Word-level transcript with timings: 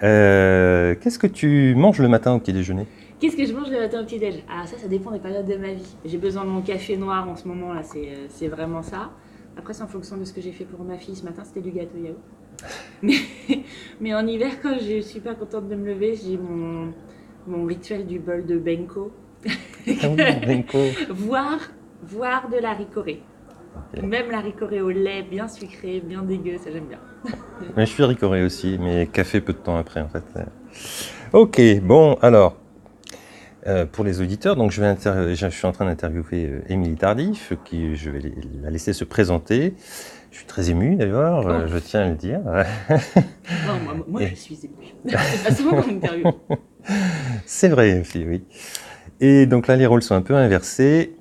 Euh, 0.02 0.94
Qu'est-ce 1.00 1.18
que 1.18 1.26
tu 1.26 1.74
manges 1.76 1.98
le 2.00 2.08
matin 2.08 2.32
au 2.32 2.38
petit 2.38 2.52
déjeuner? 2.52 2.86
Qu'est-ce 3.18 3.36
que 3.36 3.46
je 3.46 3.52
mange 3.54 3.70
le 3.70 3.80
matin 3.80 4.02
au 4.02 4.04
petit 4.04 4.18
déj? 4.18 4.42
Ah 4.50 4.66
ça, 4.66 4.76
ça 4.76 4.88
dépend 4.88 5.10
des 5.10 5.18
périodes 5.18 5.46
de 5.46 5.56
ma 5.56 5.68
vie. 5.72 5.96
J'ai 6.04 6.18
besoin 6.18 6.44
de 6.44 6.50
mon 6.50 6.60
café 6.60 6.96
noir 6.96 7.26
en 7.28 7.34
ce 7.36 7.48
moment 7.48 7.72
là, 7.72 7.80
c'est 7.82 8.10
c'est 8.28 8.48
vraiment 8.48 8.82
ça. 8.82 9.10
Après, 9.56 9.72
c'est 9.72 9.82
en 9.82 9.88
fonction 9.88 10.16
de 10.16 10.24
ce 10.24 10.32
que 10.32 10.40
j'ai 10.40 10.52
fait 10.52 10.64
pour 10.64 10.84
ma 10.84 10.98
fille 10.98 11.16
ce 11.16 11.24
matin, 11.24 11.42
c'était 11.44 11.60
du 11.60 11.70
gâteau 11.70 11.98
yaourt. 11.98 12.18
Mais, 13.02 13.16
mais 14.00 14.14
en 14.14 14.26
hiver, 14.26 14.52
quand 14.62 14.78
je 14.80 15.02
suis 15.02 15.20
pas 15.20 15.34
contente 15.34 15.68
de 15.68 15.74
me 15.74 15.86
lever, 15.92 16.14
j'ai 16.14 16.38
mon, 16.38 16.94
mon 17.46 17.66
rituel 17.66 18.06
du 18.06 18.18
bol 18.18 18.46
de 18.46 18.58
Benko. 18.58 19.12
Ah 19.46 20.08
Benko. 20.46 20.78
voire, 21.10 21.60
voire 22.02 22.48
de 22.48 22.56
la 22.56 22.72
ricorée. 22.72 23.22
Même 24.02 24.30
la 24.30 24.40
ricorée 24.40 24.80
au 24.80 24.88
lait, 24.88 25.22
bien 25.22 25.48
sucré, 25.48 26.00
bien 26.00 26.22
dégueu, 26.22 26.56
ça 26.56 26.70
j'aime 26.70 26.86
bien. 26.86 26.98
Mais 27.76 27.84
je 27.84 27.90
suis 27.90 28.04
ricoré 28.04 28.42
aussi, 28.42 28.78
mais 28.80 29.06
café 29.06 29.42
peu 29.42 29.52
de 29.52 29.58
temps 29.58 29.76
après 29.76 30.00
en 30.00 30.08
fait. 30.08 30.24
Ok, 31.34 31.60
bon 31.82 32.14
alors. 32.22 32.56
Euh, 33.66 33.84
pour 33.86 34.04
les 34.04 34.20
auditeurs, 34.20 34.56
donc 34.56 34.70
je, 34.70 34.80
vais 34.80 34.86
inter- 34.86 35.34
je 35.34 35.46
suis 35.48 35.66
en 35.66 35.72
train 35.72 35.84
d'interviewer 35.86 36.46
euh, 36.46 36.60
Émilie 36.68 36.96
Tardif, 36.96 37.52
qui 37.64 37.96
je 37.96 38.10
vais 38.10 38.20
la 38.62 38.70
laisser 38.70 38.92
se 38.92 39.04
présenter. 39.04 39.74
Je 40.30 40.38
suis 40.38 40.46
très 40.46 40.70
ému 40.70 40.96
d'ailleurs, 40.96 41.46
euh, 41.46 41.62
Oh. 41.64 41.68
je 41.72 41.78
tiens 41.78 42.00
à 42.02 42.08
le 42.08 42.14
dire. 42.14 42.40
Non, 42.44 43.78
moi, 43.84 44.04
moi, 44.06 44.20
je 44.26 44.34
suis 44.34 44.58
émue. 44.64 44.92
c'est 45.18 45.44
pas 45.48 45.54
souvent 45.54 45.80
qu'on 45.82 45.90
interview. 45.90 46.24
C'est 47.46 47.68
vrai 47.68 48.02
oui. 48.14 48.44
Et 49.20 49.46
donc 49.46 49.66
là, 49.66 49.76
les 49.76 49.86
rôles 49.86 50.02
sont 50.02 50.14
un 50.14 50.22
peu 50.22 50.34
inversés. 50.36 51.16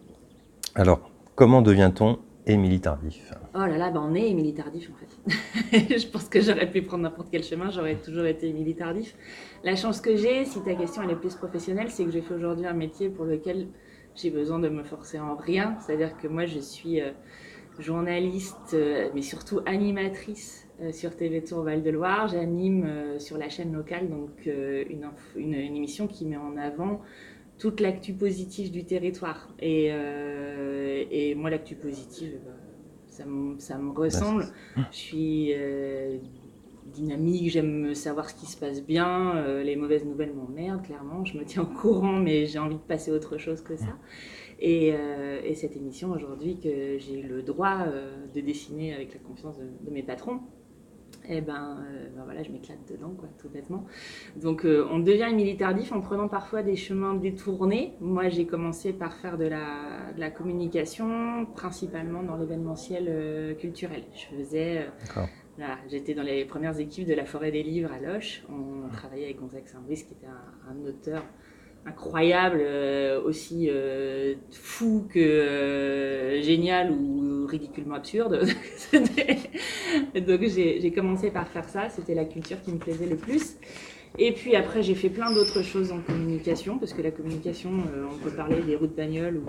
Alors, 0.76 1.10
comment 1.36 1.62
devient-on 1.62 2.20
Émilie 2.46 2.82
Tardif? 2.82 3.32
Oh 3.58 3.60
là 3.60 3.78
là, 3.78 3.90
bah 3.90 4.02
on 4.04 4.14
est 4.16 4.30
Émilie 4.30 4.54
Tardif 4.54 4.92
en 4.92 4.96
fait. 4.96 5.98
je 5.98 6.08
pense 6.08 6.28
que 6.28 6.42
j'aurais 6.42 6.70
pu 6.70 6.82
prendre 6.82 7.04
n'importe 7.04 7.30
quel 7.32 7.42
chemin, 7.42 7.70
j'aurais 7.70 7.96
toujours 7.96 8.26
été 8.26 8.50
Émilie 8.50 8.76
Tardif. 8.76 9.16
La 9.64 9.78
chance 9.78 10.02
que 10.02 10.18
j'ai, 10.18 10.44
si 10.44 10.62
ta 10.62 10.76
question 10.76 11.08
est 11.08 11.16
plus 11.16 11.36
professionnelle, 11.36 11.90
c'est 11.90 12.04
que 12.04 12.12
j'ai 12.12 12.22
fait 12.22 12.34
aujourd'hui 12.34 12.66
un 12.66 12.74
métier 12.74 13.08
pour 13.08 13.24
lequel 13.24 13.68
j'ai 14.14 14.30
besoin 14.30 14.60
de 14.60 14.68
me 14.68 14.84
forcer 14.84 15.20
en 15.20 15.38
rien. 15.38 15.78
C'est-à-dire 15.80 16.18
que 16.18 16.28
moi 16.28 16.46
je 16.46 16.60
suis 16.60 17.00
euh, 17.00 17.12
journaliste, 17.80 18.74
euh, 18.74 19.08
mais 19.16 19.22
surtout 19.22 19.62
animatrice 19.66 20.68
euh, 20.82 20.92
sur 20.92 21.16
TV 21.16 21.42
Tour 21.42 21.64
Val-de-Loire. 21.64 22.28
J'anime 22.28 23.20
sur 23.20 23.38
la 23.38 23.48
chaîne 23.48 23.72
locale 23.72 24.10
donc 24.10 24.48
une, 24.48 25.54
émission 25.54 26.08
qui 26.08 26.26
met 26.26 26.36
en 26.36 26.58
avant 26.58 27.00
toute 27.58 27.80
l'actu 27.80 28.12
positive 28.12 28.70
du 28.70 28.84
territoire. 28.84 29.48
Et, 29.62 29.86
et 31.12 31.36
moi 31.36 31.50
l'actu 31.50 31.76
positive, 31.76 32.38
bah, 32.46 32.52
ça 33.16 33.26
me, 33.26 33.58
ça 33.60 33.78
me 33.78 33.92
ressemble. 33.92 34.46
Je 34.92 34.98
suis 34.98 35.54
euh, 35.54 36.18
dynamique, 36.86 37.50
j'aime 37.50 37.94
savoir 37.96 38.30
ce 38.30 38.36
qui 38.36 38.46
se 38.46 38.58
passe 38.58 38.84
bien. 38.86 39.36
euh, 39.38 39.64
les 39.64 39.76
mauvaises 39.76 40.06
nouvelles 40.06 40.34
m'emmerdent, 40.34 40.84
clairement. 40.84 41.26
Je 41.26 41.38
me 41.38 41.46
tiens 41.46 41.64
au 41.64 41.68
courant, 41.68 42.20
mais 42.20 42.46
j'ai 42.46 42.60
envie 42.60 42.76
de 42.78 42.82
passer 42.82 43.12
autre 43.12 43.38
chose 43.38 43.62
que 43.62 43.76
ça. 43.76 43.98
Et, 44.60 44.94
euh, 44.94 45.42
et 45.44 45.56
cette 45.56 45.76
émission 45.76 46.12
aujourd'hui 46.12 46.60
que 46.60 46.98
j'ai 46.98 47.22
le 47.22 47.42
droit 47.44 47.86
de 48.34 48.42
dessiner 48.42 48.94
avec 48.94 49.14
la 49.14 49.20
confiance 49.20 49.58
de, 49.58 49.66
de 49.86 49.92
mes 49.92 50.04
patrons, 50.04 50.40
et 51.30 51.42
ben, 51.42 51.80
euh, 51.80 52.10
ben 52.16 52.24
voilà, 52.24 52.44
je 52.44 52.52
m'éclate 52.52 52.80
dedans, 52.90 53.14
quoi, 53.18 53.28
tout 53.40 53.50
bêtement. 53.50 53.86
Donc, 54.36 54.66
euh, 54.66 54.88
on 54.92 55.00
devient 55.00 55.28
Émilie 55.30 55.58
Tardif 55.58 55.92
en 55.92 56.02
prenant 56.02 56.28
parfois 56.28 56.64
des 56.64 56.76
chemins 56.76 57.14
détournés. 57.14 57.94
Moi, 58.00 58.30
j'ai 58.30 58.46
commencé 58.46 58.94
par 58.94 59.16
faire 59.16 59.38
de 59.38 59.46
la, 59.46 60.12
de 60.16 60.20
la 60.20 60.32
communication, 60.32 61.46
principalement 61.56 62.24
dans 62.24 62.38
l'événementiel 62.38 63.06
euh, 63.08 63.54
culturel. 63.56 64.04
Je 64.14 64.36
faisais, 64.38 64.88
voilà, 65.58 65.78
j'étais 65.90 66.14
dans 66.14 66.24
les 66.24 66.46
premières 66.46 66.80
équipes 66.80 67.08
de 67.08 67.14
la 67.14 67.26
Forêt 67.26 67.52
des 67.52 67.64
Livres 67.64 67.92
à 67.92 68.00
Loche. 68.00 68.44
On 68.50 68.90
travaillait 68.90 69.26
avec 69.26 69.40
Gonzague 69.40 69.68
Saint-Brice, 69.68 70.04
qui 70.04 70.14
était 70.14 70.28
un, 70.28 70.72
un 70.72 70.88
auteur 70.88 71.24
incroyable, 71.86 72.60
euh, 72.62 73.22
aussi 73.22 73.68
euh, 73.70 74.34
fou 74.52 75.08
que 75.14 75.20
euh, 75.20 76.42
génial 76.42 76.92
ou 76.92 77.46
ridiculement 77.46 77.96
absurde. 77.96 78.48
Donc 78.94 80.42
j'ai 80.48 80.92
commencé 80.92 81.30
par 81.30 81.48
faire 81.48 81.70
ça, 81.70 81.90
c'était 81.90 82.16
la 82.16 82.26
culture 82.26 82.62
qui 82.62 82.72
me 82.72 82.78
plaisait 82.78 83.06
le 83.06 83.16
plus. 83.16 83.58
Et 84.18 84.32
puis 84.32 84.56
après, 84.56 84.82
j'ai 84.82 84.96
fait 84.96 85.10
plein 85.10 85.34
d'autres 85.34 85.62
choses 85.62 85.92
en 85.92 86.00
communication, 86.00 86.80
parce 86.80 86.94
que 86.94 87.02
la 87.02 87.12
communication, 87.12 87.70
on 88.10 88.18
peut 88.18 88.34
parler 88.34 88.62
des 88.62 88.78
roues 88.78 88.88
de 88.88 88.94
bagnole 88.96 89.42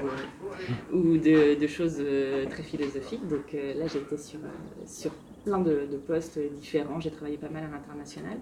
ou, 0.93 0.97
ou 0.97 1.17
de, 1.19 1.55
de 1.55 1.67
choses 1.69 2.03
très 2.51 2.65
philosophiques. 2.65 3.29
Donc 3.29 3.53
là, 3.53 3.87
j'étais 3.87 4.17
sur, 4.17 4.41
sur 4.85 5.13
plein 5.47 5.59
de, 5.59 5.87
de 5.91 5.97
postes 5.97 6.39
différents. 6.61 7.01
J'ai 7.01 7.11
travaillé 7.11 7.37
pas 7.39 7.49
mal 7.49 7.63
à 7.65 7.69
l'international. 7.77 8.39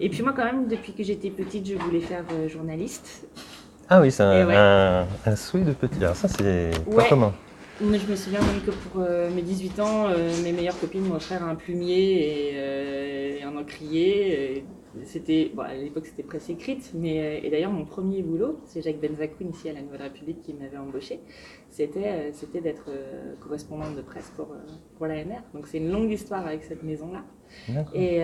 Et 0.00 0.08
puis 0.10 0.22
moi, 0.22 0.32
quand 0.36 0.44
même, 0.44 0.66
depuis 0.66 0.92
que 0.92 1.02
j'étais 1.04 1.30
petite, 1.30 1.66
je 1.66 1.76
voulais 1.76 2.00
faire 2.00 2.24
euh, 2.32 2.48
journaliste. 2.48 3.26
Ah 3.88 4.00
oui, 4.00 4.10
c'est 4.10 4.22
un, 4.24 4.40
Et 4.40 4.44
ouais. 4.44 4.56
un- 4.56 5.06
un 5.26 5.36
souhait 5.36 5.60
de 5.62 5.72
petit. 5.72 6.02
Alors 6.02 6.16
ça, 6.16 6.26
c'est 6.28 6.70
pas 6.94 7.08
commun. 7.08 7.32
Moi, 7.80 7.98
je 7.98 8.06
me 8.10 8.14
souviens 8.14 8.40
même 8.40 8.62
que 8.64 8.70
pour 8.70 9.02
euh, 9.02 9.30
mes 9.30 9.42
18 9.42 9.80
ans, 9.80 10.06
euh, 10.08 10.30
mes 10.42 10.52
meilleures 10.52 10.78
copines 10.78 11.10
offert 11.12 11.42
un 11.42 11.56
plumier 11.56 12.50
et, 12.50 12.52
euh, 12.54 13.38
et 13.38 13.42
un 13.42 13.56
encrier. 13.56 14.64
C'était, 15.02 15.50
bon, 15.52 15.62
à 15.62 15.74
l'époque, 15.74 16.06
c'était 16.06 16.22
presse 16.22 16.48
écrite, 16.48 16.92
mais 16.94 17.20
euh, 17.20 17.40
et 17.42 17.50
d'ailleurs, 17.50 17.72
mon 17.72 17.84
premier 17.84 18.22
boulot, 18.22 18.60
c'est 18.64 18.80
Jacques 18.80 19.00
Benzakoun 19.00 19.50
ici 19.50 19.68
à 19.68 19.72
la 19.72 19.82
Nouvelle 19.82 20.02
République 20.02 20.40
qui 20.42 20.54
m'avait 20.54 20.76
embauché. 20.76 21.18
C'était, 21.68 22.32
c'était 22.32 22.60
d'être 22.60 22.90
correspondante 23.40 23.96
de 23.96 24.02
presse 24.02 24.32
pour, 24.36 24.54
pour 24.96 25.06
l'ANR. 25.06 25.42
Donc, 25.52 25.66
c'est 25.66 25.78
une 25.78 25.90
longue 25.90 26.12
histoire 26.12 26.46
avec 26.46 26.62
cette 26.62 26.84
maison-là. 26.84 27.24
Et, 27.92 28.18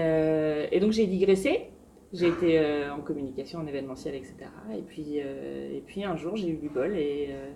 et 0.70 0.80
donc 0.80 0.92
j'ai 0.92 1.06
digressé. 1.06 1.70
J'ai 2.12 2.26
été 2.26 2.58
euh, 2.58 2.92
en 2.92 3.00
communication, 3.00 3.60
en 3.60 3.66
événementiel, 3.66 4.16
etc. 4.16 4.34
Et 4.76 4.82
puis, 4.82 5.20
euh, 5.20 5.76
et 5.76 5.80
puis 5.80 6.02
un 6.02 6.16
jour, 6.16 6.34
j'ai 6.34 6.48
eu 6.48 6.56
du 6.56 6.68
bol 6.68 6.96
et, 6.96 7.28
euh, 7.30 7.50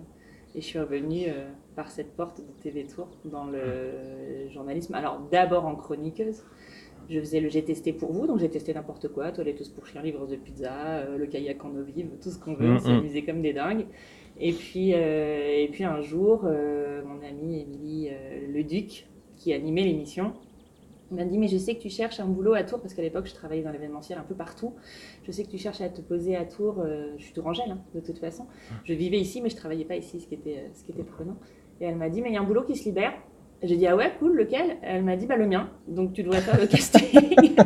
et 0.54 0.60
je 0.60 0.64
suis 0.64 0.78
revenue 0.78 1.26
par 1.76 1.90
cette 1.90 2.14
porte 2.16 2.40
de 2.40 2.62
TV 2.62 2.84
Tour 2.86 3.08
dans 3.24 3.44
le 3.46 4.48
journalisme. 4.50 4.94
Alors 4.94 5.20
d'abord 5.30 5.66
en 5.66 5.74
chroniqueuse. 5.76 6.42
Je 7.10 7.20
faisais 7.20 7.40
le 7.40 7.50
j'ai 7.50 7.62
testé 7.62 7.92
pour 7.92 8.12
vous, 8.12 8.26
donc 8.26 8.38
j'ai 8.38 8.48
testé 8.48 8.72
n'importe 8.72 9.08
quoi, 9.08 9.30
toiletteuse 9.30 9.68
pour 9.68 9.86
chien, 9.86 10.00
livreuse 10.00 10.30
de 10.30 10.36
pizza, 10.36 10.72
euh, 11.00 11.18
le 11.18 11.26
kayak 11.26 11.62
en 11.62 11.68
eau 11.76 11.82
vive, 11.82 12.08
tout 12.22 12.30
ce 12.30 12.38
qu'on 12.38 12.54
veut, 12.54 12.70
on 12.72 12.78
s'est 12.78 12.88
Mhm. 12.92 12.98
amusé 13.00 13.22
comme 13.24 13.42
des 13.42 13.52
dingues. 13.52 13.84
Et 14.40 14.52
puis, 14.54 14.94
euh, 14.94 15.64
et 15.64 15.68
puis 15.70 15.84
un 15.84 16.00
jour, 16.00 16.44
euh, 16.46 17.02
mon 17.04 17.22
amie 17.22 17.60
Émilie 17.60 18.08
euh, 18.10 18.46
Leduc, 18.50 19.06
qui 19.36 19.52
animait 19.52 19.82
l'émission, 19.82 20.32
m'a 21.10 21.24
dit 21.26 21.36
mais 21.36 21.46
je 21.48 21.58
sais 21.58 21.74
que 21.74 21.80
tu 21.82 21.90
cherches 21.90 22.20
un 22.20 22.26
boulot 22.26 22.54
à 22.54 22.62
Tours 22.64 22.80
parce 22.80 22.94
qu'à 22.94 23.02
l'époque 23.02 23.26
je 23.26 23.34
travaillais 23.34 23.62
dans 23.62 23.70
l'événementiel 23.70 24.18
un 24.18 24.22
peu 24.24 24.34
partout. 24.34 24.72
Je 25.24 25.30
sais 25.30 25.44
que 25.44 25.50
tu 25.50 25.58
cherches 25.58 25.82
à 25.82 25.90
te 25.90 26.00
poser 26.00 26.36
à 26.36 26.46
Tours. 26.46 26.82
je 27.18 27.22
suis 27.22 27.34
tourangelle 27.34 27.70
hein, 27.72 27.78
de 27.94 28.00
toute 28.00 28.18
façon. 28.18 28.46
Je 28.84 28.94
vivais 28.94 29.18
ici 29.20 29.42
mais 29.42 29.50
je 29.50 29.56
travaillais 29.56 29.84
pas 29.84 29.96
ici, 29.96 30.20
ce 30.20 30.26
qui 30.26 30.34
était, 30.34 30.70
ce 30.72 30.82
qui 30.84 30.92
était 30.92 31.02
prenant. 31.04 31.36
Et 31.80 31.84
elle 31.86 31.96
m'a 31.96 32.08
dit, 32.08 32.22
mais 32.22 32.30
il 32.30 32.34
y 32.34 32.36
a 32.36 32.40
un 32.40 32.44
boulot 32.44 32.62
qui 32.62 32.76
se 32.76 32.84
libère. 32.84 33.12
J'ai 33.62 33.76
dit, 33.76 33.86
ah 33.86 33.96
ouais, 33.96 34.12
cool, 34.18 34.36
lequel? 34.36 34.76
Elle 34.82 35.04
m'a 35.04 35.16
dit, 35.16 35.26
bah 35.26 35.36
le 35.36 35.46
mien. 35.46 35.70
Donc 35.88 36.12
tu 36.12 36.22
devrais 36.22 36.40
faire 36.40 36.60
le 36.60 36.66
casting. 36.68 37.56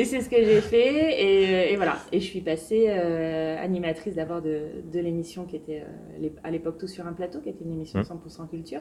Et 0.00 0.04
c'est 0.06 0.22
ce 0.22 0.30
que 0.30 0.42
j'ai 0.42 0.62
fait. 0.62 1.72
Et, 1.72 1.76
voilà. 1.76 1.98
Et 2.10 2.20
je 2.20 2.24
suis 2.24 2.40
passée 2.40 2.86
euh, 2.88 3.62
animatrice 3.62 4.14
d'abord 4.14 4.40
de, 4.40 4.70
l'émission 4.94 5.44
qui 5.44 5.56
était 5.56 5.82
euh, 6.22 6.28
à 6.42 6.50
l'époque 6.50 6.78
Tout 6.78 6.88
sur 6.88 7.06
un 7.06 7.12
plateau, 7.12 7.40
qui 7.40 7.50
était 7.50 7.64
une 7.64 7.72
émission 7.72 8.00
100% 8.00 8.44
mmh. 8.44 8.48
culture. 8.48 8.80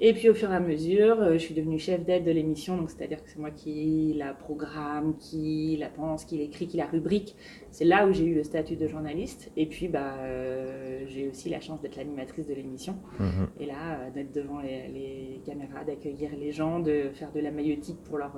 Et 0.00 0.12
puis 0.12 0.28
au 0.28 0.34
fur 0.34 0.50
et 0.50 0.54
à 0.54 0.60
mesure, 0.60 1.20
euh, 1.20 1.32
je 1.34 1.38
suis 1.38 1.54
devenue 1.54 1.78
chef 1.78 2.04
d'aide 2.04 2.24
de 2.24 2.30
l'émission, 2.30 2.76
donc 2.76 2.90
c'est-à-dire 2.90 3.22
que 3.22 3.30
c'est 3.30 3.38
moi 3.38 3.50
qui 3.50 4.14
la 4.16 4.32
programme, 4.32 5.16
qui 5.18 5.76
la 5.78 5.88
pense, 5.88 6.24
qui 6.24 6.36
l'écrit, 6.38 6.66
qui 6.68 6.76
la 6.76 6.86
rubrique. 6.86 7.36
C'est 7.70 7.84
là 7.84 8.06
où 8.06 8.12
j'ai 8.12 8.24
eu 8.24 8.34
le 8.34 8.44
statut 8.44 8.76
de 8.76 8.86
journaliste. 8.86 9.50
Et 9.56 9.66
puis 9.66 9.88
bah, 9.88 10.16
j'ai 11.06 11.28
aussi 11.28 11.48
la 11.48 11.60
chance 11.60 11.80
d'être 11.80 11.96
l'animatrice 11.96 12.46
de 12.46 12.54
l'émission. 12.54 12.96
Mmh. 13.18 13.24
Et 13.60 13.66
là, 13.66 14.10
d'être 14.14 14.32
devant 14.32 14.60
les, 14.60 14.88
les 14.88 15.40
caméras, 15.44 15.84
d'accueillir 15.84 16.30
les 16.38 16.52
gens, 16.52 16.78
de 16.78 17.10
faire 17.14 17.32
de 17.32 17.40
la 17.40 17.50
maïotique 17.50 18.02
pour 18.04 18.18
leur 18.18 18.36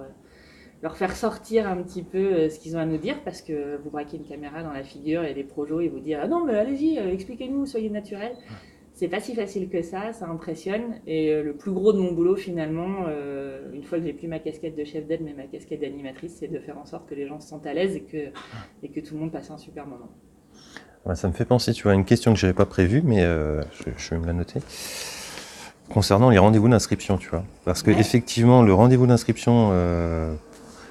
leur 0.82 0.96
faire 0.96 1.17
sortir 1.17 1.69
un 1.69 1.76
petit 1.82 2.02
peu 2.02 2.19
euh, 2.19 2.50
ce 2.50 2.58
qu'ils 2.58 2.76
ont 2.76 2.81
à 2.81 2.87
nous 2.87 2.99
dire 2.99 3.17
parce 3.25 3.40
que 3.40 3.78
vous 3.82 3.90
braquez 3.90 4.19
une 4.19 4.25
caméra 4.25 4.62
dans 4.62 4.73
la 4.73 4.82
figure 4.82 5.25
et 5.25 5.34
des 5.34 5.44
projos 5.44 5.81
et 5.81 5.88
vous 5.88 6.00
dire 6.00 6.20
ah 6.23 6.28
non 6.28 6.44
mais 6.44 6.55
allez-y 6.55 6.99
euh, 6.99 7.12
expliquez-nous 7.12 7.67
soyez 7.67 7.90
naturel 7.90 8.32
c'est 8.93 9.08
pas 9.08 9.20
si 9.20 9.34
facile 9.34 9.69
que 9.69 9.82
ça 9.82 10.14
ça 10.14 10.26
impressionne. 10.26 11.00
Et 11.06 11.31
euh, 11.31 11.43
le 11.43 11.55
plus 11.55 11.70
gros 11.70 11.93
de 11.93 11.99
mon 11.99 12.12
boulot 12.12 12.37
finalement 12.37 13.06
une 13.73 13.82
fois 13.84 13.99
que 13.99 14.05
j'ai 14.05 14.12
plus 14.12 14.28
ma 14.28 14.38
casquette 14.38 14.76
de 14.76 14.84
chef 14.84 15.06
d'aide 15.06 15.20
mais 15.23 15.34
ma 15.34 15.44
casquette 15.44 15.81
d'animatrice 15.81 16.37
c'est 16.38 16.49
de 16.49 16.58
faire 16.58 16.78
en 16.78 16.87
sorte 16.87 17.08
que 17.08 17.14
les 17.14 17.26
gens 17.26 17.40
se 17.40 17.49
sentent 17.49 17.67
à 17.67 17.75
l'aise 17.75 17.96
et 17.96 18.02
que 18.02 18.31
et 18.82 18.88
que 18.88 19.00
tout 19.00 19.14
le 19.14 19.20
monde 19.20 19.32
passe 19.32 19.50
un 19.50 19.58
super 19.58 19.87
moment. 19.87 20.08
Ça 21.14 21.28
me 21.28 21.32
fait 21.32 21.44
penser 21.44 21.73
tu 21.73 21.84
vois 21.84 21.94
une 21.94 22.05
question 22.05 22.32
que 22.32 22.38
j'avais 22.38 22.55
pas 22.55 22.67
prévue 22.67 23.02
mais 23.05 23.20
je, 23.20 24.11
vais 24.11 24.19
me 24.19 24.26
la 24.26 24.32
noter. 24.32 24.61
Concernant 25.90 26.31
les 26.31 26.38
rendez-vous 26.38 26.69
d'inscription 26.69 27.19
tu 27.19 27.28
vois. 27.28 27.44
Parce 27.67 27.82
que 27.82 27.90
effectivement 27.90 28.62
le 28.62 28.73
rendez-vous 28.73 29.06
d'inscription 29.06 29.73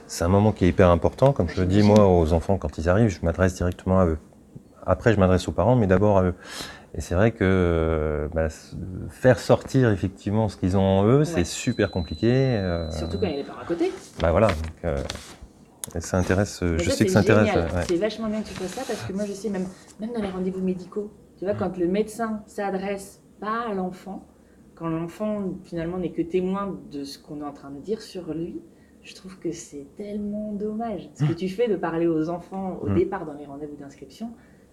c'est 0.07 0.23
un 0.23 0.27
moment 0.27 0.51
qui 0.51 0.65
est 0.65 0.69
hyper 0.69 0.89
important. 0.89 1.33
Comme 1.33 1.49
je 1.49 1.61
le 1.61 1.67
dis, 1.67 1.83
moi, 1.83 2.07
aux 2.07 2.33
enfants, 2.33 2.57
quand 2.57 2.77
ils 2.77 2.89
arrivent, 2.89 3.09
je 3.09 3.19
m'adresse 3.23 3.55
directement 3.55 3.99
à 3.99 4.05
eux. 4.05 4.17
Après, 4.85 5.13
je 5.13 5.19
m'adresse 5.19 5.47
aux 5.47 5.51
parents, 5.51 5.75
mais 5.75 5.87
d'abord 5.87 6.17
à 6.17 6.23
eux. 6.23 6.35
Et 6.97 7.01
c'est 7.01 7.15
vrai 7.15 7.31
que 7.31 7.43
euh, 7.43 8.27
bah, 8.33 8.47
faire 9.09 9.37
sortir 9.37 9.91
effectivement 9.91 10.47
ce 10.47 10.55
qu'ils 10.55 10.77
ont 10.77 10.81
en 10.81 11.05
eux, 11.05 11.25
c'est 11.25 11.43
super 11.43 11.91
compliqué. 11.91 12.31
Euh, 12.31 12.89
Surtout 12.89 13.17
quand 13.17 13.25
il 13.25 13.31
y 13.31 13.33
a 13.33 13.37
les 13.37 13.43
parents 13.43 13.61
à 13.61 13.65
côté. 13.65 13.91
Bah 14.21 14.31
voilà. 14.31 14.47
Donc, 14.47 14.55
euh, 14.85 14.97
ça 15.99 16.17
intéresse. 16.17 16.61
je 16.61 16.89
sais 16.89 17.05
que 17.05 17.11
ça 17.11 17.19
intéresse. 17.19 17.49
C'est 17.87 17.97
vachement 17.97 18.29
bien 18.29 18.41
que 18.41 18.47
tu 18.47 18.53
fasses 18.53 18.71
ça 18.71 18.83
parce 18.87 19.03
que 19.03 19.11
moi, 19.11 19.25
je 19.25 19.33
sais 19.33 19.49
même, 19.49 19.67
même 19.99 20.13
dans 20.13 20.21
les 20.21 20.29
rendez-vous 20.29 20.63
médicaux, 20.63 21.11
tu 21.37 21.43
vois, 21.43 21.53
quand 21.53 21.77
le 21.77 21.87
médecin 21.87 22.43
s'adresse 22.47 23.21
pas 23.41 23.65
à 23.69 23.73
l'enfant, 23.73 24.25
quand 24.75 24.87
l'enfant 24.87 25.53
finalement 25.63 25.97
n'est 25.97 26.11
que 26.11 26.21
témoin 26.21 26.79
de 26.91 27.03
ce 27.03 27.19
qu'on 27.19 27.41
est 27.41 27.45
en 27.45 27.53
train 27.53 27.71
de 27.71 27.79
dire 27.79 28.01
sur 28.01 28.33
lui, 28.33 28.61
je 29.05 29.13
trouve 29.13 29.37
que 29.37 29.51
c'est 29.51 29.85
tellement 29.95 30.51
dommage. 30.53 31.09
Ce 31.13 31.23
que 31.25 31.33
tu 31.33 31.47
fais 31.47 31.67
de 31.67 31.75
parler 31.75 32.07
aux 32.07 32.29
enfants 32.29 32.79
au 32.81 32.89
mm. 32.89 32.95
départ 32.95 33.25
dans 33.25 33.33
les 33.33 33.45
rendez-vous 33.45 33.75
d'inscription, 33.75 34.31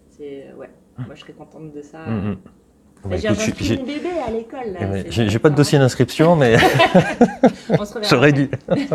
c'est 0.09 0.51
ouais, 0.57 0.69
moi 0.97 1.13
je 1.13 1.21
serais 1.21 1.33
contente 1.33 1.71
de 1.71 1.81
ça. 1.81 1.99
Mm, 1.99 2.31
mm. 2.31 3.17
j'ai 3.17 3.27
un 3.27 3.83
bébé 3.83 4.09
à 4.27 4.31
l'école. 4.31 5.09
j'ai 5.09 5.39
pas 5.39 5.51
de 5.51 5.55
dossier 5.55 5.77
d'inscription, 5.77 6.35
mais 6.35 6.57
j'aurais 8.09 8.33
dû. 8.33 8.49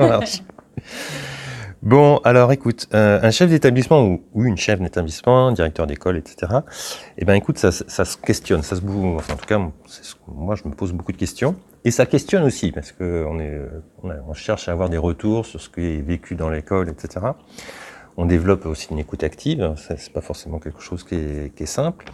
Bon, 1.81 2.17
alors 2.25 2.51
écoute, 2.51 2.89
euh, 2.93 3.21
un 3.23 3.31
chef 3.31 3.51
d'établissement 3.51 4.19
ou, 4.35 4.45
une 4.45 4.57
chef 4.57 4.81
d'établissement, 4.81 5.53
directeur 5.53 5.87
d'école, 5.87 6.17
etc. 6.17 6.53
Eh 7.17 7.25
ben 7.25 7.35
écoute, 7.35 7.57
ça, 7.57 7.71
ça, 7.71 8.05
se 8.05 8.17
questionne, 8.17 8.63
ça 8.63 8.75
se. 8.75 8.81
Enfin, 8.83 9.35
en 9.35 9.37
tout 9.37 9.47
cas, 9.47 9.61
moi, 10.27 10.57
je 10.57 10.69
me 10.69 10.75
pose 10.75 10.93
beaucoup 10.93 11.13
de 11.13 11.17
questions. 11.17 11.55
Et 11.85 11.91
ça 11.91 12.07
questionne 12.07 12.45
aussi, 12.45 12.73
parce 12.73 12.93
qu'on 12.93 13.39
est, 13.39 13.61
on, 14.03 14.35
cherche 14.35 14.69
à 14.69 14.73
avoir 14.73 14.89
des 14.89 14.99
retours 14.99 15.47
sur 15.47 15.61
ce 15.61 15.69
qui 15.69 15.81
est 15.81 16.01
vécu 16.01 16.35
dans 16.35 16.51
l'école, 16.51 16.89
etc. 16.89 17.27
On 18.17 18.27
développe 18.27 18.67
aussi 18.67 18.89
une 18.91 18.99
écoute 18.99 19.23
active, 19.23 19.75
c'est 19.77 20.13
pas 20.13 20.21
forcément 20.21 20.59
quelque 20.59 20.81
chose 20.81 21.05
qui 21.05 21.15
est, 21.15 21.55
qui 21.55 21.63
est, 21.63 21.67
simple. 21.67 22.07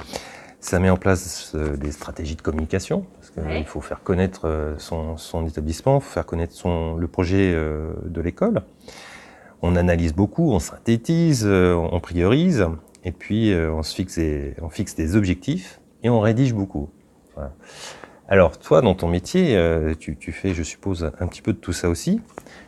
Ça 0.61 0.79
met 0.79 0.91
en 0.91 0.97
place 0.97 1.53
euh, 1.55 1.77
des 1.77 1.93
stratégies 1.93 2.37
de 2.37 2.43
communication, 2.43 3.07
parce 3.15 3.31
qu'il 3.31 3.65
faut 3.65 3.81
faire 3.81 4.03
connaître 4.03 4.43
euh, 4.45 4.75
son, 4.79 5.17
son 5.17 5.47
établissement, 5.47 5.97
il 5.97 6.03
faut 6.03 6.13
faire 6.13 6.27
connaître 6.27 6.55
son, 6.55 6.97
le 6.97 7.09
projet 7.09 7.53
euh, 7.55 7.93
de 8.05 8.21
l'école. 8.21 8.63
On 9.63 9.77
analyse 9.77 10.13
beaucoup, 10.13 10.53
on 10.53 10.59
synthétise, 10.59 11.47
on 11.47 11.99
priorise, 12.01 12.67
et 13.03 13.13
puis 13.13 13.55
on, 13.55 13.83
se 13.83 13.95
fixe 13.95 14.17
des, 14.19 14.55
on 14.61 14.69
fixe 14.69 14.95
des 14.95 15.17
objectifs, 15.17 15.81
et 16.03 16.11
on 16.11 16.21
rédige 16.21 16.53
beaucoup. 16.53 16.91
Voilà. 17.35 17.53
Alors, 18.27 18.59
toi, 18.59 18.81
dans 18.81 18.95
ton 18.95 19.09
métier, 19.09 19.57
euh, 19.57 19.95
tu, 19.95 20.33
fais, 20.33 20.55
je 20.55 20.63
suppose, 20.63 21.11
un 21.21 21.27
petit 21.27 21.43
peu 21.43 21.53
de 21.53 21.59
tout 21.59 21.75
ça 21.75 21.91
aussi. 21.91 22.21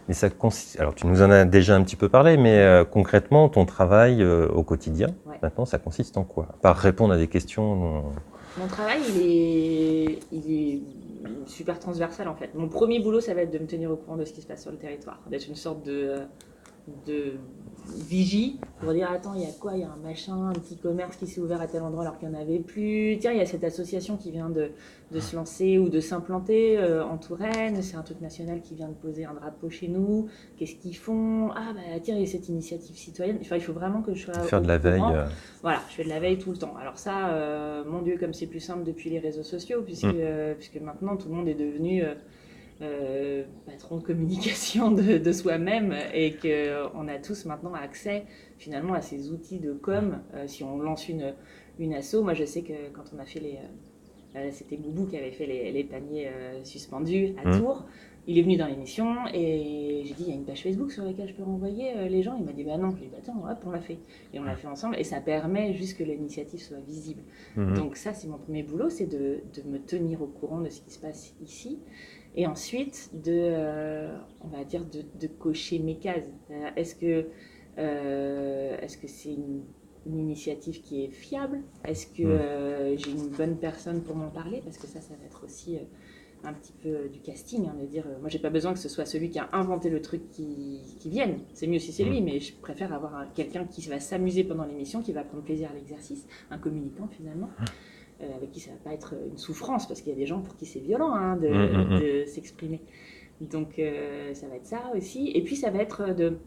Mais 0.07 0.15
ça 0.15 0.29
consiste. 0.29 0.79
Alors, 0.79 0.95
tu 0.95 1.07
nous 1.07 1.23
en 1.23 1.31
as 1.31 1.45
déjà 1.45 1.75
un 1.75 1.83
petit 1.83 1.97
peu 1.97 2.09
parlé, 2.09 2.37
mais 2.37 2.59
euh, 2.59 2.85
concrètement, 2.85 3.49
ton 3.49 3.65
travail 3.65 4.23
euh, 4.23 4.49
au 4.49 4.63
quotidien, 4.63 5.09
maintenant, 5.43 5.65
ça 5.65 5.79
consiste 5.79 6.19
en 6.19 6.25
quoi? 6.25 6.49
Par 6.61 6.77
répondre 6.77 7.15
à 7.15 7.17
des 7.17 7.27
questions. 7.27 8.05
Mon 8.59 8.67
travail, 8.69 9.01
il 9.15 9.23
est, 9.23 10.19
il 10.31 10.53
est 10.53 10.83
super 11.47 11.79
transversal 11.79 12.29
en 12.29 12.35
fait. 12.35 12.55
Mon 12.55 12.69
premier 12.69 13.01
boulot, 13.01 13.21
ça 13.21 13.35
va 13.35 13.43
être 13.43 13.51
de 13.51 13.59
me 13.59 13.67
tenir 13.67 13.91
au 13.91 13.97
courant 13.97 14.17
de 14.17 14.25
ce 14.25 14.33
qui 14.33 14.43
se 14.43 14.47
passe 14.47 14.63
sur 14.63 14.71
le 14.71 14.79
territoire, 14.79 15.21
d'être 15.29 15.49
une 15.49 15.57
sorte 15.57 15.85
de, 15.85 16.17
de 17.07 17.35
vigie 18.09 18.59
pour 18.81 18.93
dire 18.93 19.11
attends 19.11 19.35
il 19.35 19.43
y 19.43 19.45
a 19.45 19.53
quoi? 19.61 19.75
Il 19.75 19.81
y 19.81 19.85
a 19.85 19.91
un 19.91 19.97
machin 19.97 20.49
un 20.49 20.53
petit 20.53 20.77
commerce 20.77 21.17
qui 21.17 21.27
s'est 21.27 21.41
ouvert 21.41 21.61
à 21.61 21.67
tel 21.67 21.83
endroit 21.83 22.03
alors 22.03 22.19
qu'il 22.19 22.29
n'y 22.29 22.37
en 22.37 22.41
avait 22.41 22.59
plus. 22.59 23.17
Tiens 23.21 23.33
il 23.33 23.39
y 23.39 23.43
a 23.43 23.47
cette 23.47 23.65
association 23.65 24.17
qui 24.17 24.31
vient 24.31 24.51
de, 24.51 24.71
de 25.13 25.21
se 25.21 25.37
lancer 25.37 25.79
ou 25.79 25.89
de 25.89 26.01
s'implanter 26.01 26.79
euh, 26.79 27.05
en 27.05 27.17
Touraine. 27.17 27.83
C'est 27.83 27.97
un 27.97 28.03
truc 28.03 28.21
national 28.21 28.61
qui 28.61 28.75
vient 28.75 28.89
de 28.89 28.95
poser 28.95 29.25
un 29.25 29.35
drapeau 29.35 29.71
chez 29.71 29.89
nous. 29.89 30.29
Qu'est-ce 30.57 30.75
qu'ils 30.77 30.97
font? 30.97 31.51
Ah 31.53 31.73
bah 31.75 32.01
tiens 32.03 32.17
il 32.17 32.21
y 32.21 32.25
a 32.25 32.27
cette 32.27 32.49
initiative 32.49 32.97
citoyenne. 32.97 33.39
Enfin 33.41 33.57
il 33.57 33.63
faut 33.63 33.73
vraiment 33.73 34.03
que 34.03 34.15
je 34.15 34.25
sois 34.25 34.35
faire 34.35 34.63
de 34.63 34.69
la 34.69 34.79
veille 34.79 35.03
euh. 35.03 35.27
voilà 35.63 35.81
je 35.89 35.95
fais 35.95 36.05
de 36.05 36.09
la 36.09 36.21
veille 36.21 36.39
tout 36.39 36.51
le 36.51 36.57
temps. 36.57 36.75
Alors 36.81 36.99
ça 36.99 37.29
euh, 37.29 37.85
mon 37.85 38.03
dieu 38.03 38.17
comme 38.19 38.35
c'est 38.35 38.47
plus 38.47 38.61
simple 38.61 38.85
depuis 38.85 39.11
les 39.11 39.19
réseaux 39.19 39.45
sociaux 39.45 39.83
puisque 39.83 40.05
mm. 40.05 40.55
puisque 40.59 40.81
maintenant 40.81 41.17
tout 41.17 41.29
le 41.29 41.35
monde 41.35 41.49
est 41.49 41.55
devenu 41.55 42.03
euh, 42.83 43.45
patron 43.65 43.97
de 43.97 44.03
communication 44.03 44.91
de, 44.91 45.33
soi-même 45.33 45.95
et 46.13 46.35
qu'on 46.35 47.09
a 47.09 47.19
tous 47.19 47.47
maintenant 47.47 47.73
accès 47.73 48.27
finalement 48.59 48.93
à 48.93 49.01
ces 49.01 49.31
outils 49.31 49.59
de 49.59 49.73
com. 49.73 50.19
Euh, 50.35 50.45
si 50.47 50.63
on 50.63 50.79
lance 50.79 51.09
une, 51.09 51.33
une 51.79 51.95
asso, 51.95 52.17
moi 52.23 52.35
je 52.35 52.45
sais 52.45 52.61
que 52.61 52.91
quand 52.93 53.05
on 53.17 53.19
a 53.19 53.25
fait 53.25 53.41
les... 53.41 53.59
Euh, 54.37 54.51
c'était 54.53 54.77
Boubou 54.77 55.07
qui 55.07 55.17
avait 55.17 55.31
fait 55.31 55.47
les, 55.47 55.85
paniers 55.85 56.29
suspendus 56.63 57.33
à 57.43 57.49
mmh. 57.49 57.59
Tours. 57.59 57.87
Il 58.27 58.39
est 58.39 58.43
venu 58.43 58.59
dans 58.59 58.67
l'émission 58.67 59.27
et 59.33 60.03
j'ai 60.05 60.13
dit 60.13 60.25
il 60.25 60.29
y 60.29 60.33
a 60.33 60.35
une 60.35 60.45
page 60.45 60.63
Facebook 60.63 60.91
sur 60.91 61.05
laquelle 61.05 61.29
je 61.29 61.33
peux 61.33 61.45
renvoyer 61.45 62.09
les 62.11 62.23
gens. 62.23 62.37
Il 62.39 62.45
m'a 62.45 62.53
dit 62.53 62.65
bah 62.65 62.77
non. 62.77 62.91
Je 62.91 62.97
lui 62.97 63.05
ai 63.05 63.07
dit 63.07 63.13
bah, 63.13 63.19
attends, 63.23 63.51
hop, 63.51 63.59
on 63.65 63.71
l'a 63.71 63.81
fait. 63.81 63.97
Et 64.35 64.41
on 64.41 64.43
l'a 64.43 64.57
fait 64.57 64.67
ensemble 64.67 64.97
et 64.99 65.05
ça 65.05 65.23
permet 65.23 65.73
juste 65.73 65.97
que 65.97 66.05
l'initiative 66.05 66.61
soit 66.61 66.81
visible. 66.87 67.23
Mmh. 67.57 67.75
Donc 67.77 67.97
ça, 67.97 68.13
c'est 68.13 68.29
mon 68.29 68.37
premier 68.37 68.63
boulot, 68.63 68.91
c'est 68.91 69.07
de, 69.07 69.39
de, 69.55 69.71
me 69.71 69.79
tenir 69.79 70.21
au 70.21 70.27
courant 70.27 70.61
de 70.61 70.69
ce 70.69 70.83
qui 70.83 70.91
se 70.91 70.99
passe 70.99 71.35
ici 71.41 71.79
et 72.37 72.47
ensuite 72.47 73.11
de, 73.15 73.33
euh, 73.35 74.17
on 74.43 74.49
va 74.49 74.65
dire, 74.65 74.85
de, 74.85 75.27
cocher 75.27 75.79
mes 75.79 75.97
cases. 75.97 76.23
Est-ce 76.77 76.95
que 76.95 77.27
euh, 77.79 78.79
est-ce 78.81 78.99
que 78.99 79.09
c'est 79.09 79.33
une, 79.33 79.63
initiative 80.07 80.83
qui 80.83 81.03
est 81.03 81.11
fiable? 81.11 81.63
Est-ce 81.85 82.07
que 82.07 82.23
euh, 82.23 82.97
j'ai 82.97 83.11
une 83.11 83.29
bonne 83.31 83.57
personne 83.57 84.03
pour 84.03 84.15
m'en 84.15 84.29
parler? 84.29 84.61
Parce 84.63 84.79
que 84.79 84.87
ça, 84.87 85.01
ça 85.01 85.15
va 85.19 85.25
être 85.25 85.45
aussi 85.45 85.79
un 86.45 86.53
petit 86.53 86.75
peu 86.81 87.09
du 87.09 87.19
casting, 87.19 87.67
hein, 87.67 87.75
de 87.81 87.87
dire, 87.87 88.05
moi 88.21 88.29
j'ai 88.29 88.39
pas 88.39 88.51
besoin 88.51 88.73
que 88.73 88.79
ce 88.79 88.89
soit 88.89 89.05
celui 89.05 89.31
qui 89.31 89.41
a 89.41 89.49
inventé 89.53 89.91
le 89.91 90.01
truc 90.01 90.31
qui, 90.31 90.81
qui 91.01 91.11
vienne. 91.11 91.41
C'est 91.55 91.67
mieux 91.67 91.81
si 91.81 91.91
c'est 91.91 92.05
lui, 92.05 92.21
mais 92.21 92.39
je 92.39 92.55
préfère 92.55 92.93
avoir 92.93 93.33
quelqu'un 93.35 93.65
qui 93.65 93.81
va 93.89 93.99
s'amuser 93.99 94.45
pendant 94.45 94.65
l'émission, 94.65 95.03
qui 95.03 95.13
va 95.13 95.25
prendre 95.25 95.43
plaisir 95.43 95.71
à 95.73 95.75
l'exercice, 95.75 96.25
un 96.51 96.59
communicant 96.59 97.09
finalement. 97.09 97.49
Euh, 98.23 98.35
avec 98.35 98.51
qui 98.51 98.61
ça 98.61 98.71
va 98.71 98.79
pas 98.79 98.95
être 98.95 99.13
une 99.31 99.37
souffrance, 99.37 99.87
parce 99.87 100.01
qu'il 100.01 100.11
y 100.11 100.17
a 100.17 100.19
des 100.19 100.25
gens 100.25 100.41
pour 100.41 100.57
qui 100.57 100.65
c'est 100.65 100.81
violent 100.81 101.13
hein, 101.13 101.37
de, 101.37 101.49
mm, 101.49 101.53
mm, 101.53 102.23
mm. 102.23 102.27
s'exprimer. 102.27 102.81
Donc 103.43 103.79
euh, 103.79 104.33
ça 104.33 104.49
va 104.49 104.57
être 104.57 104.65
ça 104.65 104.91
aussi. 104.97 105.33
Et 105.35 105.45
puis 105.45 105.55
ça 105.55 105.71
va 105.71 105.81
être 105.81 106.15
de 106.15 106.39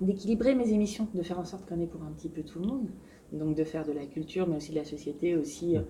d'équilibrer 0.00 0.54
mes 0.54 0.72
émissions, 0.72 1.08
de 1.12 1.22
faire 1.24 1.40
en 1.40 1.44
sorte 1.44 1.68
qu'on 1.68 1.80
ait 1.80 1.88
pour 1.88 2.04
un 2.04 2.12
petit 2.12 2.28
peu 2.28 2.44
tout 2.44 2.60
le 2.60 2.66
monde. 2.66 2.88
Donc 3.32 3.56
de 3.56 3.64
faire 3.64 3.84
de 3.84 3.90
la 3.90 4.06
culture, 4.06 4.46
mais 4.46 4.56
aussi 4.56 4.70
de 4.70 4.76
la 4.76 4.84
société, 4.84 5.34
aussi 5.34 5.76
euh, 5.76 5.80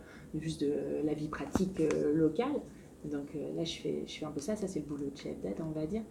juste 0.40 0.62
de 0.62 0.72
la 1.04 1.12
vie 1.12 1.28
pratique 1.28 1.82
locale. 2.14 2.62
Donc 3.04 3.34
là, 3.34 3.64
je 3.64 3.80
fais, 3.80 4.04
je 4.06 4.18
fais 4.18 4.24
un 4.24 4.30
peu 4.30 4.40
ça, 4.40 4.56
ça 4.56 4.66
c'est 4.66 4.80
le 4.80 4.86
boulot 4.86 5.10
de 5.10 5.16
chef 5.18 5.38
d'aide, 5.42 5.56
on 5.60 5.78
va 5.78 5.84
dire. 5.84 6.02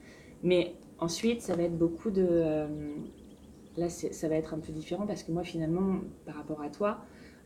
Mais 0.44 0.76
ensuite, 1.00 1.42
ça 1.42 1.56
va 1.56 1.64
être 1.64 1.78
beaucoup 1.78 2.12
de... 2.12 2.68
là, 3.78 3.90
ça 3.90 4.28
va 4.28 4.36
être 4.36 4.54
un 4.54 4.60
peu 4.60 4.74
différent 4.74 5.08
parce 5.08 5.24
que 5.24 5.32
moi, 5.32 5.44
finalement, 5.44 6.02
par 6.26 6.36
rapport 6.36 6.62
à 6.62 6.70
toi, 6.70 7.00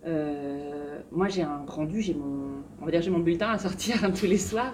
euh, 0.05 0.99
moi 1.11 1.27
j'ai 1.27 1.41
un 1.41 1.63
rendu, 1.67 2.01
j'ai 2.01 2.13
mon, 2.13 2.63
on 2.81 2.85
va 2.85 2.91
dire 2.91 3.01
j'ai 3.01 3.11
mon 3.11 3.19
bulletin 3.19 3.49
à 3.49 3.57
sortir 3.57 3.95
tous 4.19 4.25
les 4.25 4.37
soirs 4.37 4.73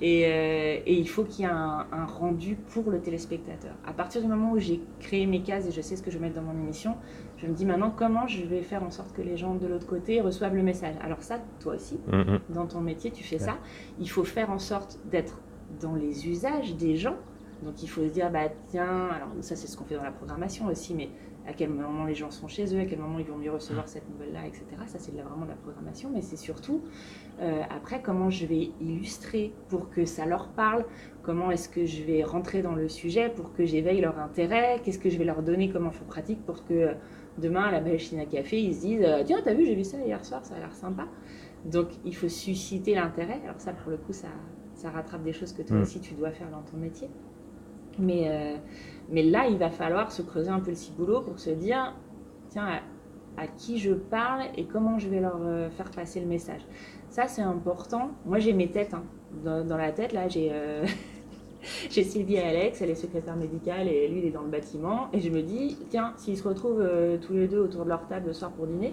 et, 0.00 0.26
euh, 0.26 0.78
et 0.84 0.94
il 0.94 1.08
faut 1.08 1.24
qu'il 1.24 1.44
y 1.44 1.48
ait 1.48 1.50
un, 1.50 1.86
un, 1.92 2.04
rendu 2.04 2.56
pour 2.56 2.90
le 2.90 3.00
téléspectateur. 3.00 3.74
À 3.86 3.92
partir 3.92 4.20
du 4.20 4.28
moment 4.28 4.52
où 4.52 4.58
j'ai 4.58 4.80
créé 5.00 5.26
mes 5.26 5.42
cases 5.42 5.66
et 5.66 5.72
je 5.72 5.80
sais 5.80 5.96
ce 5.96 6.02
que 6.02 6.10
je 6.10 6.18
vais 6.18 6.26
mettre 6.26 6.36
dans 6.36 6.46
mon 6.52 6.58
émission, 6.62 6.94
je 7.38 7.46
me 7.46 7.54
dis 7.54 7.64
maintenant 7.64 7.90
comment 7.90 8.26
je 8.26 8.44
vais 8.44 8.62
faire 8.62 8.82
en 8.82 8.90
sorte 8.90 9.12
que 9.14 9.22
les 9.22 9.36
gens 9.36 9.54
de 9.54 9.66
l'autre 9.66 9.86
côté 9.86 10.20
reçoivent 10.20 10.54
le 10.54 10.62
message? 10.62 10.94
Alors 11.02 11.22
ça, 11.22 11.38
toi 11.60 11.74
aussi, 11.74 11.98
mm 12.08 12.22
-hmm. 12.22 12.40
dans 12.50 12.66
ton 12.66 12.80
métier, 12.80 13.10
tu 13.10 13.24
fais 13.24 13.40
ouais. 13.40 13.46
ça. 13.50 13.56
Il 13.98 14.10
faut 14.10 14.24
faire 14.24 14.50
en 14.50 14.58
sorte 14.58 14.98
d'être 15.10 15.40
dans 15.80 15.94
les 15.94 16.28
usages 16.28 16.76
des 16.76 16.96
gens. 16.96 17.16
Donc 17.62 17.82
il 17.82 17.88
faut 17.88 18.02
se 18.02 18.12
dire, 18.12 18.30
bah 18.30 18.48
tiens, 18.70 19.08
alors 19.16 19.28
ça 19.40 19.56
c'est 19.56 19.66
ce 19.66 19.76
qu'on 19.76 19.84
fait 19.84 19.96
dans 19.96 20.04
la 20.12 20.16
programmation 20.20 20.66
aussi, 20.66 20.94
mais 20.94 21.08
à 21.46 21.52
quel 21.52 21.70
moment 21.70 22.04
les 22.04 22.14
gens 22.14 22.30
sont 22.30 22.48
chez 22.48 22.74
eux, 22.74 22.80
à 22.80 22.84
quel 22.84 22.98
moment 22.98 23.18
ils 23.18 23.26
vont 23.26 23.36
mieux 23.36 23.52
recevoir 23.52 23.88
cette 23.88 24.08
nouvelle-là, 24.10 24.46
etc. 24.46 24.64
Ça, 24.86 24.98
c'est 24.98 25.12
vraiment 25.12 25.44
de 25.44 25.50
la 25.50 25.56
programmation, 25.56 26.10
mais 26.12 26.20
c'est 26.20 26.36
surtout 26.36 26.82
euh, 27.40 27.62
après 27.70 28.02
comment 28.02 28.30
je 28.30 28.46
vais 28.46 28.70
illustrer 28.80 29.52
pour 29.68 29.90
que 29.90 30.04
ça 30.04 30.26
leur 30.26 30.48
parle, 30.48 30.84
comment 31.22 31.50
est-ce 31.50 31.68
que 31.68 31.86
je 31.86 32.02
vais 32.02 32.24
rentrer 32.24 32.62
dans 32.62 32.74
le 32.74 32.88
sujet 32.88 33.28
pour 33.28 33.52
que 33.52 33.64
j'éveille 33.64 34.00
leur 34.00 34.18
intérêt, 34.18 34.80
qu'est-ce 34.84 34.98
que 34.98 35.10
je 35.10 35.18
vais 35.18 35.24
leur 35.24 35.42
donner 35.42 35.70
comme 35.70 35.86
info 35.86 36.04
pratique 36.04 36.44
pour 36.44 36.64
que 36.66 36.74
euh, 36.74 36.94
demain, 37.38 37.62
à 37.62 37.70
la 37.70 37.80
machine 37.80 38.18
à 38.18 38.26
café, 38.26 38.60
ils 38.60 38.74
se 38.74 38.80
disent 38.80 39.04
euh, 39.04 39.22
Tiens, 39.24 39.40
t'as 39.44 39.54
vu, 39.54 39.64
j'ai 39.66 39.74
vu 39.74 39.84
ça 39.84 39.98
hier 39.98 40.24
soir, 40.24 40.44
ça 40.44 40.54
a 40.56 40.58
l'air 40.58 40.74
sympa. 40.74 41.06
Donc, 41.64 41.88
il 42.04 42.14
faut 42.14 42.28
susciter 42.28 42.94
l'intérêt. 42.94 43.40
Alors, 43.44 43.58
ça, 43.60 43.72
pour 43.72 43.90
le 43.90 43.96
coup, 43.96 44.12
ça, 44.12 44.28
ça 44.74 44.90
rattrape 44.90 45.22
des 45.22 45.32
choses 45.32 45.52
que 45.52 45.62
toi 45.62 45.76
mmh. 45.76 45.82
aussi 45.82 46.00
tu 46.00 46.14
dois 46.14 46.30
faire 46.30 46.50
dans 46.50 46.62
ton 46.62 46.76
métier. 46.76 47.08
Mais. 47.98 48.28
Euh, 48.28 48.56
mais 49.08 49.22
là, 49.22 49.46
il 49.48 49.56
va 49.56 49.70
falloir 49.70 50.10
se 50.10 50.22
creuser 50.22 50.50
un 50.50 50.60
peu 50.60 50.70
le 50.70 50.76
ciboulot 50.76 51.20
pour 51.20 51.38
se 51.38 51.50
dire, 51.50 51.94
tiens, 52.48 52.80
à, 53.36 53.46
qui 53.46 53.78
je 53.78 53.92
parle 53.92 54.42
et 54.56 54.64
comment 54.64 54.98
je 54.98 55.08
vais 55.08 55.20
leur 55.20 55.38
euh, 55.42 55.70
faire 55.70 55.90
passer 55.90 56.20
le 56.20 56.26
message. 56.26 56.62
Ça, 57.08 57.28
c'est 57.28 57.42
important. 57.42 58.10
Moi, 58.24 58.38
j'ai 58.38 58.52
mes 58.52 58.68
têtes 58.68 58.94
hein. 58.94 59.04
dans, 59.44 59.76
la 59.76 59.92
tête. 59.92 60.12
Là, 60.12 60.26
j'ai 60.26 60.48
euh, 60.50 60.84
j'ai 61.90 62.02
Sylvie 62.02 62.34
et 62.34 62.42
Alex, 62.42 62.82
elle 62.82 62.90
est 62.90 62.96
secrétaire 62.96 63.36
médicale 63.36 63.86
et 63.88 64.08
lui, 64.08 64.20
il 64.20 64.24
est 64.24 64.30
dans 64.30 64.42
le 64.42 64.48
bâtiment. 64.48 65.08
Et 65.12 65.20
je 65.20 65.30
me 65.30 65.42
dis, 65.42 65.78
tiens, 65.88 66.14
s'ils 66.16 66.36
se 66.36 66.48
retrouvent 66.48 66.84
tous 67.20 67.34
les 67.34 67.46
deux 67.46 67.60
autour 67.60 67.84
de 67.84 67.90
leur 67.90 68.08
table 68.08 68.28
le 68.28 68.32
soir 68.32 68.50
pour 68.50 68.66
dîner, 68.66 68.92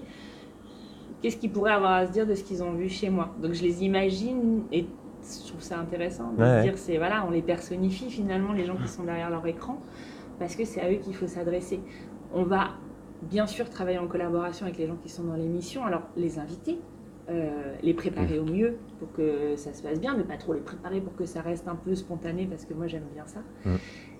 qu'est-ce 1.22 1.38
qu'ils 1.38 1.52
pourraient 1.52 1.74
avoir 1.74 1.94
à 1.94 2.06
se 2.06 2.12
dire 2.12 2.28
de 2.28 2.36
ce 2.36 2.44
qu'ils 2.44 2.62
ont 2.62 2.74
vu 2.74 2.90
chez 2.90 3.10
moi? 3.10 3.30
Donc, 3.42 3.54
je 3.54 3.64
les 3.64 3.84
imagine 3.84 4.64
et 4.72 4.86
je 5.24 5.48
trouve 5.48 5.62
ça 5.62 5.80
intéressant 5.80 6.34
de 6.34 6.42
ouais. 6.42 6.64
dire 6.64 6.74
c'est 6.78 6.98
voilà 6.98 7.26
on 7.28 7.32
les 7.32 7.42
personnifie 7.42 8.10
finalement 8.10 8.54
les 8.54 8.66
gens 8.66 8.76
qui 8.76 8.88
sont 8.88 9.04
derrière 9.04 9.30
leur 9.30 9.46
écran 9.48 9.82
parce 10.40 10.56
que 10.56 10.66
c'est 10.66 10.82
à 10.82 10.92
eux 10.92 10.96
qu'il 10.96 11.16
faut 11.16 11.28
s'adresser 11.28 11.80
on 12.34 12.44
va 12.44 12.72
bien 13.22 13.48
sûr 13.48 13.70
travailler 13.70 14.00
en 14.00 14.08
collaboration 14.08 14.66
avec 14.66 14.78
les 14.78 14.88
gens 14.88 14.98
qui 15.02 15.10
sont 15.10 15.24
dans 15.24 15.36
l'émission 15.36 15.86
alors 15.86 16.04
les 16.18 16.40
inviter 16.40 16.80
euh, 17.30 17.76
les 17.82 17.94
préparer 17.94 18.38
au 18.38 18.44
mieux 18.46 18.78
pour 19.00 19.12
que 19.14 19.56
ça 19.56 19.74
se 19.74 19.82
passe 19.82 20.00
bien 20.00 20.16
mais 20.18 20.24
pas 20.24 20.38
trop 20.38 20.54
les 20.54 20.60
préparer 20.60 21.00
pour 21.00 21.16
que 21.16 21.26
ça 21.26 21.42
reste 21.42 21.68
un 21.70 21.76
peu 21.76 21.96
spontané 21.96 22.46
parce 22.46 22.66
que 22.66 22.74
moi 22.74 22.88
j'aime 22.88 23.08
bien 23.14 23.26
ça 23.28 23.40
mmh. 23.66 23.76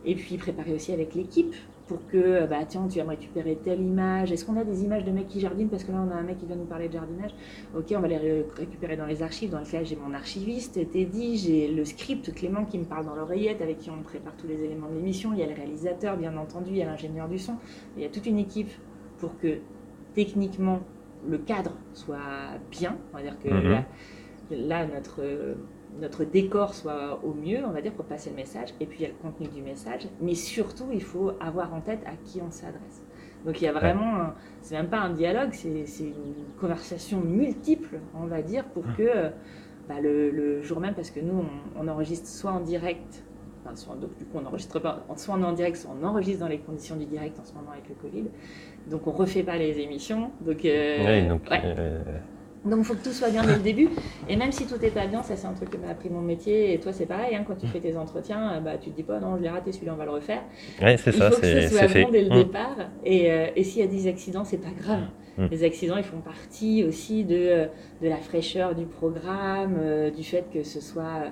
et 0.06 0.16
puis 0.16 0.38
préparer 0.38 0.74
aussi 0.74 0.94
avec 0.94 1.14
l'équipe 1.14 1.54
pour 1.88 2.08
que, 2.08 2.46
bah 2.48 2.64
tiens, 2.68 2.88
tu 2.88 3.00
vas 3.00 3.04
me 3.04 3.10
récupérer 3.10 3.58
telle 3.62 3.82
image. 3.82 4.32
Est-ce 4.32 4.46
qu'on 4.46 4.56
a 4.56 4.64
des 4.64 4.84
images 4.84 5.04
de 5.04 5.12
mecs 5.12 5.28
qui 5.28 5.40
jardinent? 5.40 5.70
Parce 5.70 5.84
que 5.84 5.92
là, 5.92 6.04
on 6.08 6.12
a 6.12 6.16
un 6.16 6.24
mec 6.24 6.38
qui 6.38 6.46
vient 6.46 6.56
nous 6.56 6.66
parler 6.66 6.88
de 6.88 6.94
jardinage. 6.94 7.32
Ok, 7.76 7.94
on 7.96 8.00
va 8.00 8.08
les 8.08 8.18
ré 8.18 8.46
récupérer 8.56 8.96
dans 8.96 9.06
les 9.06 9.22
archives. 9.22 9.50
Dans 9.50 9.60
le 9.60 9.66
cas, 9.66 9.84
j'ai 9.84 9.98
mon 9.98 10.14
archiviste, 10.14 10.80
Teddy, 10.92 11.38
j'ai 11.38 11.68
le 11.68 11.84
script, 11.84 12.34
Clément 12.34 12.66
qui 12.66 12.80
me 12.80 12.86
parle 12.86 13.06
dans 13.06 13.16
l'oreillette, 13.16 13.62
avec 13.62 13.80
qui 13.80 13.90
on 13.90 14.02
prépare 14.02 14.36
tous 14.38 14.48
les 14.48 14.64
éléments 14.64 14.88
de 14.90 14.96
l'émission. 14.96 15.34
Il 15.34 15.40
y 15.40 15.44
a 15.44 15.48
le 15.48 15.54
réalisateur, 15.54 16.16
bien 16.16 16.38
entendu, 16.38 16.72
il 16.72 16.78
y 16.78 16.82
a 16.82 16.86
l'ingénieur 16.86 17.28
du 17.28 17.38
son. 17.38 17.56
Il 17.98 18.04
y 18.04 18.06
a 18.06 18.10
toute 18.10 18.26
une 18.26 18.40
équipe 18.40 18.72
pour 19.18 19.38
que, 19.38 19.58
techniquement, 20.14 20.80
le 21.28 21.38
cadre 21.38 21.72
soit 21.94 22.18
bien. 22.72 22.98
On 23.14 23.18
va 23.18 23.24
dire 23.24 23.38
que 23.40 23.50
mmh. 23.50 23.70
là, 23.70 23.86
là, 24.52 24.88
notre 24.88 25.22
notre 26.00 26.24
décor 26.24 26.74
soit 26.74 27.20
au 27.24 27.34
mieux, 27.34 27.60
on 27.66 27.72
va 27.72 27.82
dire, 27.82 27.94
pour 27.94 28.06
passer 28.06 28.30
le 28.30 28.36
message. 28.36 28.70
Et 28.80 28.86
puis 28.86 29.00
il 29.00 29.02
y 29.04 29.06
a 29.06 29.10
le 29.10 29.16
contenu 29.22 29.48
du 29.48 29.62
message. 29.62 30.08
Mais 30.22 30.36
surtout, 30.36 30.88
il 30.92 31.04
faut 31.04 31.32
avoir 31.40 31.74
en 31.74 31.82
tête 31.82 32.02
à 32.06 32.16
qui 32.26 32.42
on 32.42 32.52
s'adresse. 32.52 33.04
Donc 33.46 33.62
il 33.62 33.66
y 33.66 33.68
a 33.68 33.74
vraiment, 33.74 34.18
ouais. 34.18 34.28
c'est 34.62 34.76
même 34.76 34.88
pas 34.88 35.00
un 35.00 35.10
dialogue, 35.10 35.50
c'est 35.52 35.68
une 35.70 36.46
conversation 36.60 37.20
multiple, 37.20 38.00
on 38.16 38.26
va 38.26 38.42
dire, 38.42 38.64
pour 38.66 38.84
que 38.96 39.32
bah, 39.90 39.96
le, 40.02 40.32
le, 40.32 40.62
jour 40.62 40.80
même, 40.80 40.94
parce 40.94 41.12
que 41.12 41.20
nous, 41.20 41.44
on, 41.76 41.84
on 41.84 41.88
enregistre 41.90 42.28
soit 42.28 42.52
en 42.52 42.62
direct, 42.62 43.26
enfin, 43.64 43.76
soit, 43.76 43.96
donc 43.96 44.18
du 44.18 44.26
coup 44.26 44.38
on 44.38 44.42
n'enregistre 44.42 44.80
pas, 44.80 45.06
soit 45.18 45.36
on 45.36 45.42
est 45.42 45.46
en 45.46 45.52
direct, 45.52 45.76
soit 45.76 45.92
on 46.02 46.06
enregistre 46.06 46.40
dans 46.40 46.48
les 46.48 46.60
conditions 46.60 46.96
du 46.96 47.06
direct 47.06 47.38
en 47.38 47.44
ce 47.44 47.54
moment 47.54 47.72
avec 47.72 47.90
le 47.90 47.96
Covid. 47.96 48.26
Donc 48.90 49.08
on 49.08 49.12
refait 49.12 49.44
pas 49.44 49.58
les 49.58 49.80
émissions. 49.80 50.32
Donc, 50.42 50.64
euh, 50.64 51.22
oui, 51.22 51.28
donc 51.28 51.42
ouais. 51.52 51.62
euh, 51.66 52.02
donc 52.66 52.80
il 52.80 52.86
faut 52.86 52.94
que 52.94 53.04
tout 53.04 53.12
soit 53.12 53.30
bien 53.30 53.44
dès 53.44 53.56
le 53.56 53.62
début. 53.62 53.90
Et 54.30 54.36
même 54.36 54.52
si 54.52 54.66
tout 54.66 54.78
n'est 54.78 54.90
pas 54.90 55.08
bien, 55.08 55.22
ça 55.24 55.36
c'est 55.36 55.48
un 55.48 55.54
truc 55.54 55.70
que 55.70 55.78
m'a 55.78 55.90
appris 55.90 56.10
mon 56.10 56.22
métier. 56.22 56.74
Et 56.74 56.80
toi 56.80 56.94
c'est 56.94 57.06
pareil, 57.06 57.36
hein, 57.36 57.44
quand 57.48 57.56
tu 57.56 57.68
fais 57.68 57.80
tes 57.80 57.96
entretiens, 57.98 58.62
bah, 58.62 58.78
tu 58.78 58.90
te 58.92 58.96
dis 58.96 59.04
pas 59.04 59.20
non, 59.20 59.38
je 59.38 59.44
l'ai 59.44 59.50
raté, 59.50 59.72
celui-là 59.72 59.94
on 59.94 59.98
va 59.98 60.06
le 60.06 60.12
refaire. 60.12 60.42
Oui, 60.82 60.92
c'est 60.98 61.12
ça. 61.12 61.28
Il 61.30 61.34
faut 61.34 61.42
que 61.42 61.62
ce 61.62 61.68
soit 61.76 61.88
fait. 61.88 62.04
bon 62.04 62.12
dès 62.12 62.24
le 62.24 62.30
Mmh. 62.30 62.44
départ. 62.44 62.76
Et, 63.06 63.32
euh, 63.32 63.48
et 63.56 63.64
s'il 63.64 63.82
y 63.82 63.84
a 63.84 63.88
des 63.88 64.08
accidents, 64.08 64.44
c'est 64.46 64.58
pas 64.62 64.72
grave. 64.78 65.04
Mmh. 65.38 65.48
Les 65.52 65.64
accidents, 65.64 65.98
ils 65.98 66.04
font 66.04 66.22
partie 66.22 66.84
aussi 66.84 67.24
de, 67.24 67.36
euh, 67.36 67.66
de 68.02 68.08
la 68.08 68.18
fraîcheur 68.18 68.76
du 68.76 68.86
programme, 68.86 69.78
euh, 69.80 70.10
du 70.12 70.24
fait 70.24 70.46
que 70.54 70.64
ce 70.64 70.80
soit 70.80 71.32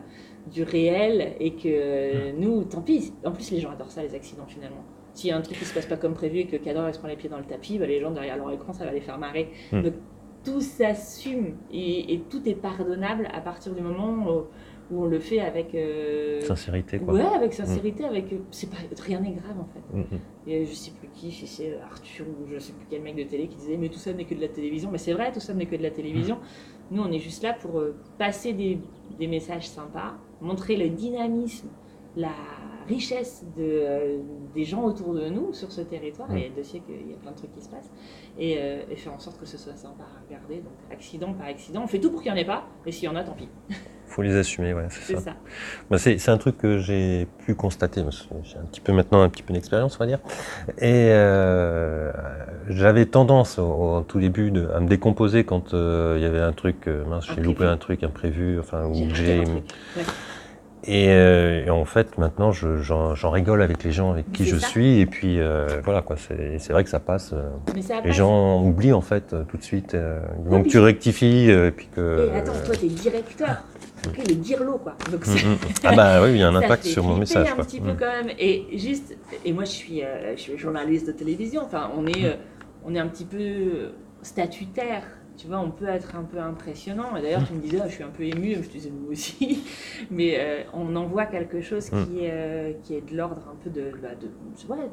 du 0.52 0.64
réel 0.64 1.34
et 1.40 1.52
que 1.54 1.60
euh, 1.68 2.32
nous, 2.38 2.64
tant 2.64 2.82
pis. 2.82 3.14
En 3.24 3.32
plus, 3.32 3.52
les 3.52 3.60
gens 3.60 3.70
adorent 3.72 3.92
ça, 3.92 4.02
les 4.02 4.16
accidents 4.16 4.46
finalement. 4.48 4.84
S'il 5.14 5.30
y 5.30 5.34
a 5.34 5.38
un 5.38 5.42
truc 5.42 5.58
qui 5.60 5.66
se 5.66 5.74
passe 5.74 5.86
pas 5.86 5.98
comme 5.98 6.14
prévu 6.14 6.40
et 6.40 6.46
que 6.48 6.54
le 6.54 6.58
cadreur 6.60 6.88
il 6.90 6.94
se 6.94 7.00
prend 7.00 7.08
les 7.08 7.16
pieds 7.16 7.30
dans 7.30 7.38
le 7.38 7.44
tapis, 7.44 7.78
bah, 7.78 7.86
les 7.86 8.00
gens 8.00 8.12
derrière 8.12 8.38
leur 8.38 8.50
écran, 8.52 8.74
ça 8.74 8.86
va 8.86 8.92
les 8.92 9.02
faire 9.02 9.18
marrer. 9.20 9.50
Donc, 9.72 9.94
tout 10.44 10.62
s'assume 10.62 11.56
et, 11.72 12.14
et, 12.14 12.20
tout 12.20 12.48
est 12.48 12.56
pardonnable 12.56 13.28
à 13.34 13.42
partir 13.42 13.74
du 13.74 13.82
moment 13.82 14.28
où, 14.28 14.46
on 14.94 15.06
le 15.06 15.20
fait 15.20 15.40
avec 15.40 15.74
euh, 15.74 16.42
sincérité 16.42 17.00
quoi. 17.00 17.14
Ouais, 17.14 17.24
avec 17.24 17.54
sincérité, 17.54 18.04
mmh. 18.04 18.08
avec 18.08 18.26
c'est 18.52 18.70
pas 18.70 18.76
rien 19.02 19.22
n'est 19.22 19.32
grave 19.32 19.56
en 19.58 19.68
fait. 19.74 19.98
Mmh. 19.98 20.50
Et 20.50 20.66
je 20.66 20.74
sais 20.74 20.92
plus 20.92 21.08
qui, 21.14 21.32
si 21.32 21.48
c'est 21.48 21.80
Arthur 21.80 22.26
ou 22.28 22.52
je 22.54 22.60
sais 22.60 22.74
plus 22.74 22.86
quel 22.90 23.02
mec 23.02 23.16
de 23.16 23.24
télé 23.24 23.48
qui 23.48 23.56
disait 23.56 23.78
mais 23.78 23.88
tout 23.88 24.00
ça 24.00 24.12
n'est 24.12 24.26
que 24.26 24.36
de 24.36 24.42
la 24.42 24.50
télévision. 24.50 24.92
Mais 24.92 24.98
c'est 24.98 25.14
vrai, 25.14 25.32
tout 25.32 25.40
ça 25.40 25.54
n'est 25.54 25.66
que 25.66 25.78
de 25.78 25.84
la 25.84 25.92
télévision. 25.92 26.36
Mmh. 26.36 26.96
Nous, 26.96 27.04
on 27.04 27.10
est 27.10 27.20
juste 27.20 27.42
là 27.42 27.54
pour 27.54 27.80
euh, 27.80 27.96
passer 28.18 28.52
des, 28.52 28.80
des 29.18 29.28
messages 29.28 29.70
sympas, 29.70 30.16
montrer 30.42 30.76
le 30.76 30.90
dynamisme, 30.90 31.70
la 32.18 32.34
richesse 32.88 33.46
de, 33.58 33.64
euh, 33.64 34.18
des 34.54 34.64
gens 34.64 34.84
autour 34.84 35.14
de 35.14 35.30
nous 35.30 35.54
sur 35.54 35.72
ce 35.72 35.82
territoire, 35.82 36.30
mmh. 36.32 36.38
et 36.38 36.52
dossier 36.56 36.82
qu'il 36.82 37.10
y 37.10 37.14
a 37.14 37.18
plein 37.18 37.32
de 37.32 37.38
trucs 37.38 37.54
qui 37.54 37.62
se 37.62 37.70
passent, 37.70 37.92
et, 38.38 38.58
euh, 38.58 38.84
et, 38.90 38.96
faire 38.96 39.14
en 39.14 39.20
sorte 39.20 39.40
que 39.40 39.46
ce 39.46 39.58
soit 39.58 39.76
sympa 39.76 40.04
à 40.04 40.26
regarder, 40.26 40.58
donc 40.58 40.74
accident 40.92 41.34
par 41.34 41.48
accident. 41.48 41.82
On 41.84 41.88
fait 41.88 42.00
tout 42.00 42.12
pour 42.12 42.22
qu'il 42.22 42.32
n'y 42.32 42.38
en 42.38 42.42
ait 42.42 42.46
pas, 42.46 42.66
et 42.86 42.92
s'il 42.92 43.06
y 43.06 43.08
en 43.08 43.16
a, 43.16 43.24
tant 43.24 43.34
pis. 43.34 43.50
faut 44.08 44.24
les 44.24 44.36
assumer, 44.36 44.74
ouais, 44.74 44.88
c'est 44.90 45.16
ça. 45.16 45.22
ça. 45.22 45.36
Bah, 45.90 45.98
c'est 45.98 46.28
un 46.28 46.38
truc 46.38 46.58
que 46.58 46.80
j'ai 46.80 47.30
pu 47.46 47.56
constater, 47.56 48.04
j'ai 48.44 48.58
un 48.58 48.66
petit 48.66 48.82
peu 48.82 48.92
maintenant 48.92 49.22
un 49.22 49.30
petit 49.30 49.42
peu 49.42 49.54
d'expérience, 49.54 49.96
on 49.96 50.00
va 50.00 50.06
dire, 50.06 50.20
et 50.80 51.08
euh, 51.12 52.12
j'avais 52.68 53.06
tendance 53.06 53.58
au, 53.58 53.64
au, 53.64 54.02
tout 54.02 54.20
début 54.20 54.52
de, 54.52 54.68
à 54.76 54.82
me 54.82 54.88
décomposer 54.90 55.46
quand 55.46 55.72
il 55.72 56.22
y 56.22 56.26
avait 56.26 56.42
un 56.42 56.52
truc, 56.52 56.88
mince, 57.08 57.26
j'ai 57.34 57.42
loupé 57.42 57.64
un 57.64 57.78
truc 57.78 58.04
imprévu, 58.04 58.60
enfin, 58.60 58.86
où 58.86 58.96
j'ai... 59.14 59.46
Et, 60.84 61.10
euh, 61.10 61.66
et, 61.66 61.70
en 61.70 61.86
fait, 61.86 62.18
maintenant, 62.18 62.52
j'en 62.52 63.14
je, 63.14 63.28
rigole 63.28 63.62
avec 63.62 63.84
les 63.84 63.92
gens 63.92 64.12
avec 64.12 64.32
qui 64.32 64.46
je 64.46 64.58
ça. 64.58 64.68
suis, 64.68 65.00
et 65.00 65.06
puis 65.06 65.40
euh, 65.40 65.68
voilà 65.84 66.02
quoi. 66.02 66.16
C'est 66.18 66.74
vrai 66.74 66.84
que 66.84 66.90
ça 66.90 67.00
passe. 67.00 67.34
Euh, 67.34 67.50
ça 67.82 67.98
les 67.98 68.10
passe. 68.10 68.16
gens 68.18 68.64
oublient 68.64 68.94
en 68.94 69.02
fait 69.02 69.36
tout 69.48 69.58
de 69.58 69.64
suite. 69.64 69.96
donc 70.50 70.68
tu 70.68 70.80
rectifies, 70.80 71.50
et 71.50 71.72
puis 71.72 71.88
que. 71.96 72.32
Et 72.34 72.38
attends, 72.38 72.54
toi, 72.66 72.76
t'es 72.76 72.88
directeur. 72.88 73.64
Okay, 74.08 74.24
le 74.30 74.36
dirlo 74.36 74.80
quoi. 74.80 74.96
Donc, 75.12 75.28
mm 75.28 75.36
-hmm. 75.36 75.58
ah 75.84 75.96
bah 75.96 76.24
oui, 76.24 76.32
il 76.32 76.38
y 76.38 76.44
a 76.44 76.48
un 76.48 76.56
impact 76.64 76.86
sur 76.86 77.04
mon 77.04 77.18
message. 77.18 77.48
un 77.52 77.56
quoi. 77.56 77.66
petit 77.66 77.80
peu 77.80 77.94
mm. 77.94 77.98
quand 78.00 78.12
même. 78.18 78.32
Et 78.40 78.66
juste, 78.74 79.16
et 79.46 79.54
moi 79.54 79.64
je 79.64 79.76
suis, 79.82 80.04
euh, 80.04 80.36
je 80.36 80.42
suis 80.42 80.58
journaliste 80.58 81.06
de 81.06 81.12
télévision. 81.12 81.62
Enfin, 81.64 81.92
on 81.96 82.08
est, 82.08 82.40
on 82.84 82.96
est 82.96 83.00
un 83.00 83.08
petit 83.08 83.26
peu 83.26 83.92
statutaire 84.24 85.04
tu 85.42 85.48
vois, 85.48 85.60
on 85.60 85.72
peut 85.72 85.88
être 85.88 86.16
un 86.16 86.24
peu 86.24 86.40
impressionnant. 86.40 87.16
Et 87.16 87.22
d'ailleurs, 87.22 87.44
tu 87.48 87.54
me 87.54 87.60
disais, 87.62 87.80
oh, 87.82 87.88
je 87.88 87.94
suis 87.94 88.04
un 88.04 88.10
peu 88.10 88.24
ému, 88.24 88.56
je 88.62 88.68
te 88.68 88.74
disais, 88.74 88.92
nous 88.92 89.12
aussi. 89.12 89.64
Mais 90.12 90.36
euh, 90.40 90.64
on 90.74 90.96
envoie 90.96 91.26
quelque 91.26 91.62
chose 91.62 91.90
qui, 91.90 91.96
Mm. 91.96 92.18
est, 92.20 92.32
euh, 92.32 92.74
qui 92.84 92.96
est 92.96 93.02
de 93.10 93.18
l'ordre 93.18 93.42
un 93.52 93.56
peu 93.64 93.70
de. 93.72 93.92
Bah, 94.02 94.10
de 94.20 94.28
ouais, 94.72 94.90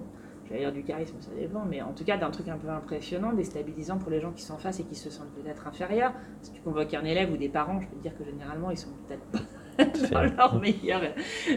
j'allais 0.49 0.61
dire 0.61 0.73
du 0.73 0.83
charisme, 0.83 1.17
ça 1.21 1.31
dépend, 1.39 1.65
mais 1.69 1.83
en 1.83 1.93
tout 1.93 2.05
cas 2.05 2.17
d'un 2.17 2.31
truc 2.31 2.49
un 2.49 2.57
peu 2.57 2.69
impressionnant, 2.71 3.35
déstabilisant 3.35 3.99
pour 3.99 4.11
les 4.11 4.21
gens 4.21 4.33
qui 4.33 4.43
sont 4.43 4.55
en 4.55 4.59
face 4.59 4.81
et 4.81 4.85
qui 4.85 4.95
se 4.95 5.11
sentent 5.11 5.33
peut-être 5.35 5.67
inférieurs. 5.67 6.13
Si 6.41 6.53
tu 6.53 6.61
convoques 6.63 6.95
un 6.95 7.05
élève 7.05 7.31
ou 7.31 7.37
des 7.37 7.51
parents, 7.51 7.79
je 7.81 7.87
peux 7.87 7.97
te 7.97 8.03
dire 8.03 8.17
que 8.17 8.25
généralement, 8.25 8.71
ils 8.71 8.79
sont 8.79 8.89
peut-être 9.07 9.25
pas 9.27 9.41
dans 10.13 10.23
leur 10.23 10.61
meilleur, 10.61 11.01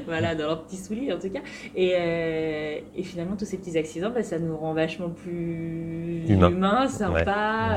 voilà, 0.05 0.35
dans 0.35 0.45
leur 0.47 0.63
petit 0.63 0.77
soulier 0.77 1.11
en 1.11 1.19
tout 1.19 1.29
cas. 1.29 1.39
Et, 1.75 1.93
euh, 1.97 2.77
et 2.95 3.03
finalement, 3.03 3.35
tous 3.35 3.45
ces 3.45 3.57
petits 3.57 3.77
accidents, 3.77 4.11
bah, 4.13 4.23
ça 4.23 4.37
nous 4.39 4.55
rend 4.55 4.73
vachement 4.73 5.09
plus 5.09 6.23
humain, 6.27 6.49
humain 6.49 6.87
sympa. 6.87 7.19
Ouais. 7.19 7.23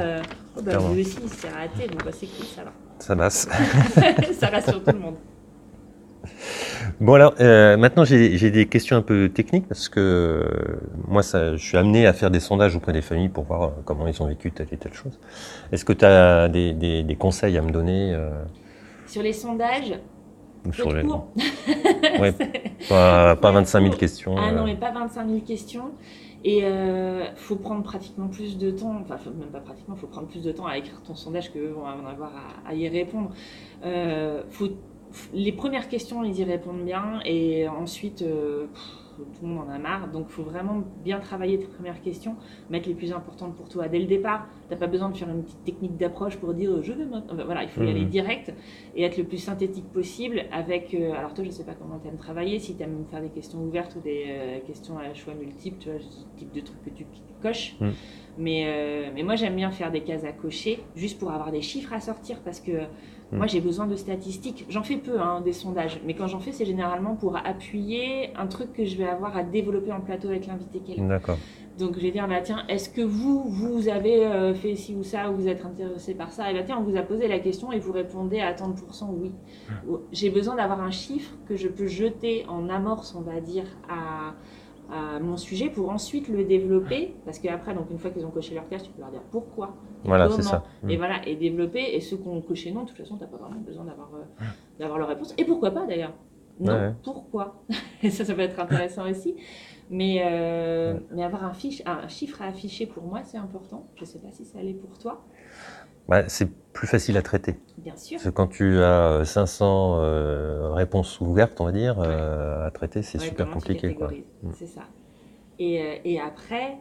Euh, 0.02 0.18
oh, 0.56 0.62
bah, 0.62 0.72
lui 0.92 1.00
aussi, 1.02 1.18
il 1.22 1.28
s'est 1.30 1.48
raté, 1.48 1.88
bon, 1.88 1.98
bah, 2.04 2.10
c'est 2.12 2.26
cool, 2.26 2.44
ça 2.46 2.64
va. 2.64 2.72
Ça 2.98 3.16
passe. 3.16 3.48
ça 4.32 4.46
rassure 4.48 4.82
tout 4.84 4.92
le 4.92 4.98
monde. 4.98 5.16
Bon 7.00 7.14
alors, 7.14 7.34
euh, 7.40 7.76
maintenant 7.76 8.04
j'ai 8.04 8.50
des 8.50 8.66
questions 8.66 8.96
un 8.96 9.02
peu 9.02 9.28
techniques 9.28 9.66
parce 9.66 9.88
que 9.88 10.00
euh, 10.00 10.78
moi 11.08 11.22
ça, 11.22 11.56
je 11.56 11.62
suis 11.64 11.76
amené 11.76 12.06
à 12.06 12.12
faire 12.12 12.30
des 12.30 12.40
sondages 12.40 12.76
auprès 12.76 12.92
des 12.92 13.02
familles 13.02 13.28
pour 13.28 13.44
voir 13.44 13.62
euh, 13.64 13.68
comment 13.84 14.06
ils 14.06 14.22
ont 14.22 14.26
vécu 14.28 14.50
telle 14.52 14.68
et 14.72 14.76
telle 14.76 14.94
chose. 14.94 15.18
Est-ce 15.72 15.84
que 15.84 15.92
tu 15.92 16.04
as 16.04 16.48
des, 16.48 16.72
des- 16.72 17.02
des 17.02 17.16
conseils 17.16 17.58
à 17.58 17.62
me 17.62 17.70
donner 17.70 18.16
Sur 19.06 19.22
les 19.22 19.32
sondages, 19.32 19.94
être 20.70 20.92
les... 20.94 21.02
Ouais, 22.20 22.32
pas, 22.88 23.36
pas 23.36 23.48
Ouais, 23.48 23.54
25 23.54 23.80
000 23.80 23.90
court. 23.90 23.98
questions. 23.98 24.36
Ah 24.38 24.52
non, 24.52 24.62
euh. 24.62 24.66
mais 24.66 24.76
pas 24.76 24.92
25 24.92 25.28
000 25.28 25.40
questions. 25.40 25.92
Et 26.46 26.60
euh, 26.64 27.24
faut 27.36 27.56
prendre 27.56 27.82
pratiquement 27.82 28.28
plus 28.28 28.58
de 28.58 28.70
temps, 28.70 29.00
enfin 29.00 29.16
même 29.38 29.48
pas 29.48 29.60
pratiquement, 29.60 29.96
faut 29.96 30.06
prendre 30.06 30.28
plus 30.28 30.42
de 30.42 30.52
temps 30.52 30.66
à 30.66 30.76
écrire 30.76 31.00
ton 31.02 31.14
sondage 31.14 31.50
que 31.52 31.58
vont 31.58 31.86
en 31.86 32.06
avoir 32.06 32.32
à, 32.66 32.68
à 32.70 32.74
y 32.74 32.86
répondre. 32.86 33.30
Euh, 33.84 34.42
faut, 34.50 34.68
les 35.32 35.52
premières 35.52 35.88
questions, 35.88 36.22
ils 36.22 36.38
y 36.38 36.44
répondent 36.44 36.84
bien, 36.84 37.20
et 37.24 37.66
ensuite, 37.68 38.20
euh, 38.22 38.66
pff, 38.66 38.82
tout 39.22 39.42
le 39.42 39.48
monde 39.48 39.66
en 39.68 39.70
a 39.72 39.78
marre. 39.78 40.08
Donc 40.10 40.28
faut 40.28 40.42
vraiment 40.42 40.82
bien 41.04 41.20
travailler 41.20 41.58
tes 41.58 41.66
premières 41.66 42.00
questions, 42.02 42.36
mettre 42.70 42.88
les 42.88 42.94
plus 42.94 43.12
importantes 43.12 43.54
pour 43.54 43.68
toi 43.68 43.88
dès 43.88 43.98
le 43.98 44.06
départ. 44.06 44.46
T'as 44.68 44.76
pas 44.76 44.86
besoin 44.86 45.10
de 45.10 45.16
faire 45.16 45.28
une 45.28 45.42
petite 45.42 45.64
technique 45.64 45.96
d'approche 45.96 46.36
pour 46.36 46.54
dire 46.54 46.82
je 46.82 46.92
maintenant. 46.92 47.22
Enfin, 47.30 47.44
Voilà, 47.44 47.62
il 47.62 47.68
faut 47.68 47.80
y 47.80 47.84
Mhm. 47.84 47.90
aller 47.90 48.04
direct 48.04 48.52
et 48.94 49.02
être 49.04 49.16
le 49.16 49.24
plus 49.24 49.38
synthétique 49.38 49.90
possible 49.92 50.42
avec. 50.52 50.94
euh, 50.94 51.12
alors 51.12 51.34
toi, 51.34 51.44
je 51.44 51.50
sais 51.50 51.64
pas 51.64 51.74
comment 51.74 51.98
tu 51.98 52.08
aimes 52.08 52.16
travailler, 52.16 52.58
si 52.58 52.76
tu 52.76 52.82
aimes 52.82 53.04
faire 53.10 53.20
des 53.22 53.28
questions 53.30 53.60
ouvertes 53.62 53.94
ou 53.96 54.00
des 54.00 54.24
euh, 54.28 54.58
questions 54.66 54.98
à 54.98 55.12
choix 55.14 55.34
multiples, 55.34 55.78
tu 55.78 55.90
vois, 55.90 56.00
ce 56.00 56.24
type 56.38 56.52
de 56.52 56.60
truc 56.60 56.82
que 56.84 56.90
tu 56.90 57.06
coches. 57.42 57.76
Mhm. 57.80 57.92
Mais, 58.36 58.64
euh, 58.66 59.10
mais 59.14 59.22
moi, 59.22 59.36
j'aime 59.36 59.54
bien 59.54 59.70
faire 59.70 59.92
des 59.92 60.00
cases 60.02 60.24
à 60.24 60.32
cocher 60.32 60.80
juste 60.96 61.18
pour 61.20 61.30
avoir 61.30 61.52
des 61.52 61.62
chiffres 61.62 61.92
à 61.92 62.00
sortir 62.00 62.40
parce 62.42 62.58
que 62.60 62.72
Mhm. 63.32 63.38
moi, 63.38 63.46
j'ai 63.46 63.60
besoin 63.60 63.86
de 63.86 63.96
statistiques. 63.96 64.66
J'en 64.68 64.82
fais 64.82 64.96
peu, 64.96 65.20
hein, 65.20 65.40
des 65.40 65.52
sondages, 65.52 66.00
mais 66.06 66.14
quand 66.14 66.26
j'en 66.26 66.40
fais, 66.40 66.52
c'est 66.52 66.64
généralement 66.66 67.14
pour 67.16 67.36
appuyer 67.36 68.30
un 68.36 68.46
truc 68.46 68.72
que 68.72 68.84
je 68.84 68.96
vais 68.96 69.06
avoir 69.08 69.36
à 69.36 69.42
développer 69.42 69.92
en 69.92 70.00
plateau 70.00 70.28
avec 70.28 70.46
l'invité 70.46 70.80
qu'elle. 70.80 71.06
D'accord. 71.08 71.38
Donc 71.78 71.96
je 71.96 72.00
vais 72.02 72.12
dire, 72.12 72.28
bah, 72.28 72.40
tiens, 72.40 72.64
est-ce 72.68 72.88
que 72.88 73.00
vous, 73.00 73.42
vous 73.48 73.88
avez 73.88 74.24
euh, 74.24 74.54
fait 74.54 74.76
ci 74.76 74.94
ou 74.94 75.02
ça, 75.02 75.30
ou 75.30 75.34
vous 75.34 75.48
êtes 75.48 75.64
intéressé 75.64 76.14
par 76.14 76.30
ça? 76.30 76.48
Et 76.50 76.54
bah, 76.54 76.62
tiens, 76.64 76.78
on 76.78 76.84
vous 76.84 76.96
a 76.96 77.02
posé 77.02 77.26
la 77.26 77.40
question 77.40 77.72
et 77.72 77.80
vous 77.80 77.90
répondez 77.92 78.38
à 78.40 78.52
tant 78.52 78.68
de 78.68 78.78
pourcents 78.78 79.12
oui. 79.12 79.32
Ou- 79.88 79.98
J'ai 80.12 80.30
besoin 80.30 80.54
d'avoir 80.54 80.80
un 80.80 80.92
chiffre 80.92 81.32
que 81.48 81.56
je 81.56 81.66
peux 81.66 81.88
jeter 81.88 82.44
en 82.48 82.68
amorce, 82.68 83.16
on 83.16 83.22
va 83.22 83.40
dire, 83.40 83.64
à, 83.88 84.34
à 84.90 85.18
mon 85.20 85.36
sujet 85.36 85.68
pour 85.70 85.90
ensuite 85.90 86.28
le 86.28 86.44
développer. 86.44 87.14
Parce 87.24 87.38
qu'après, 87.38 87.74
donc 87.74 87.90
une 87.90 87.98
fois 87.98 88.10
qu'ils 88.10 88.24
ont 88.26 88.30
coché 88.30 88.54
leur 88.54 88.68
case, 88.68 88.82
tu 88.82 88.90
peux 88.90 89.00
leur 89.00 89.10
dire 89.10 89.22
pourquoi. 89.30 89.74
et 90.04 90.08
Voilà, 90.08 90.28
c'est 90.28 90.36
comment. 90.38 90.48
ça. 90.50 90.64
Et 90.88 90.96
voilà, 90.96 91.26
et 91.26 91.36
développer. 91.36 91.94
Et 91.96 92.00
ceux 92.00 92.16
qui 92.16 92.28
ont 92.28 92.40
coché 92.42 92.70
non, 92.72 92.82
de 92.82 92.88
toute 92.88 92.98
façon, 92.98 93.16
tu 93.16 93.22
n'as 93.22 93.28
pas 93.28 93.36
vraiment 93.38 93.60
besoin 93.60 93.84
d'avoir 93.84 94.10
euh, 94.14 94.44
d'avoir 94.78 94.98
leur 94.98 95.08
réponse. 95.08 95.34
Et 95.38 95.44
pourquoi 95.44 95.70
pas 95.70 95.86
d'ailleurs 95.86 96.12
Non, 96.60 96.72
Ouais, 96.74 96.78
ouais. 96.80 96.94
pourquoi? 97.02 97.64
Et 98.02 98.10
ça, 98.10 98.24
ça 98.24 98.34
peut 98.34 98.40
être 98.42 98.58
intéressant 98.60 99.08
aussi. 99.10 99.34
Mais, 99.90 100.22
euh, 100.24 100.94
Ouais. 100.94 101.00
mais 101.12 101.22
avoir 101.24 101.44
un, 101.44 101.52
fiche, 101.52 101.82
un 101.84 102.08
chiffre 102.08 102.40
à 102.40 102.46
afficher 102.46 102.86
pour 102.86 103.04
moi, 103.04 103.20
c'est 103.24 103.36
important. 103.38 103.86
Je 103.96 104.00
ne 104.02 104.06
sais 104.06 104.18
pas 104.18 104.30
si 104.32 104.44
ça 104.46 104.60
l'est 104.62 104.72
pour 104.74 104.96
toi, 104.98 105.24
Bah, 106.08 106.28
c'est 106.28 106.48
plus 106.72 106.86
facile 106.86 107.16
à 107.16 107.22
traiter. 107.22 107.54
bien 107.78 107.96
sûr. 107.96 108.16
Parce 108.16 108.24
que 108.24 108.30
quand 108.30 108.48
tu 108.48 108.78
as 108.78 109.20
euh, 109.20 109.24
500 109.24 109.96
euh, 110.00 110.70
réponses 110.72 111.20
ouvertes, 111.20 111.60
on 111.60 111.64
va 111.64 111.72
dire, 111.72 111.98
euh, 112.00 112.66
à 112.66 112.70
traiter, 112.70 113.02
c'est 113.02 113.18
Ouais, 113.18 113.24
super 113.28 113.46
tu 113.46 113.52
compliqué. 113.54 113.96
Mm. 114.42 114.50
C'est 114.54 114.66
ça. 114.66 114.82
Et, 115.58 115.80
euh, 115.80 115.94
et 116.04 116.20
après, 116.20 116.78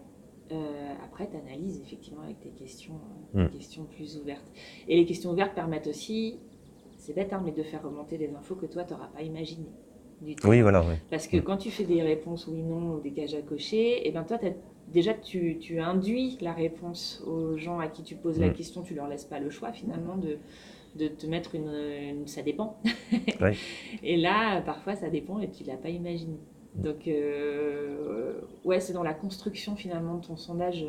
euh, 0.51 0.93
après 1.05 1.29
tu 1.29 1.37
analyses 1.37 1.79
effectivement 1.81 2.23
avec 2.23 2.39
tes 2.41 2.49
questions, 2.49 2.99
euh, 3.35 3.45
Mm. 3.45 3.49
questions 3.51 3.83
plus 3.85 4.17
ouvertes. 4.17 4.51
Et 4.87 4.97
les 4.97 5.05
questions 5.05 5.31
ouvertes 5.31 5.53
permettent 5.53 5.87
aussi, 5.87 6.39
c'est 6.97 7.13
bête, 7.13 7.31
hein, 7.33 7.41
mais 7.45 7.51
de 7.51 7.63
faire 7.63 7.83
remonter 7.83 8.17
des 8.17 8.33
infos 8.35 8.55
que 8.55 8.65
toi, 8.65 8.83
tu 8.83 8.93
n'auras 8.93 9.07
pas 9.07 9.21
imaginées. 9.21 9.71
Du 10.21 10.35
tout. 10.35 10.47
Oui, 10.47 10.61
voilà. 10.61 10.81
oui. 10.81 10.95
Parce 11.09 11.27
que 11.27 11.37
Mm. 11.37 11.43
quand 11.43 11.57
tu 11.57 11.69
fais 11.71 11.83
des 11.85 12.01
réponses 12.01 12.47
oui, 12.47 12.61
non 12.63 12.95
ou 12.95 12.99
des 12.99 13.11
cages 13.11 13.35
à 13.35 13.41
cocher, 13.41 14.07
et 14.07 14.11
ben 14.11 14.23
toi, 14.23 14.37
t'as- 14.37 14.49
déjà, 14.91 15.13
tu, 15.13 15.57
tu 15.59 15.79
induis 15.79 16.37
la 16.41 16.53
réponse 16.53 17.23
aux 17.25 17.57
gens 17.57 17.79
à 17.79 17.87
qui 17.87 18.03
tu 18.03 18.15
poses 18.15 18.39
la 18.39 18.49
Mm. 18.49 18.53
question. 18.53 18.81
Tu 18.83 18.93
leur 18.95 19.07
laisses 19.07 19.25
pas 19.25 19.39
le 19.39 19.49
choix 19.49 19.71
finalement 19.71 20.15
de, 20.17 20.37
de 20.95 21.07
te 21.07 21.25
mettre 21.25 21.55
une, 21.55 21.71
une- 21.73 22.27
ça 22.27 22.41
dépend. 22.41 22.77
Ouais. 23.41 23.53
Et 24.03 24.15
là, 24.17 24.61
parfois, 24.61 24.95
ça 24.95 25.09
dépend 25.09 25.39
et 25.39 25.49
tu 25.49 25.63
l'as 25.63 25.75
pas 25.77 25.89
imaginé. 25.89 26.37
Donc, 26.75 27.07
euh, 27.07 28.39
ouais, 28.63 28.79
c'est 28.79 28.93
dans 28.93 29.03
la 29.03 29.13
construction 29.13 29.75
finalement 29.75 30.15
de 30.15 30.25
ton 30.25 30.37
sondage 30.37 30.85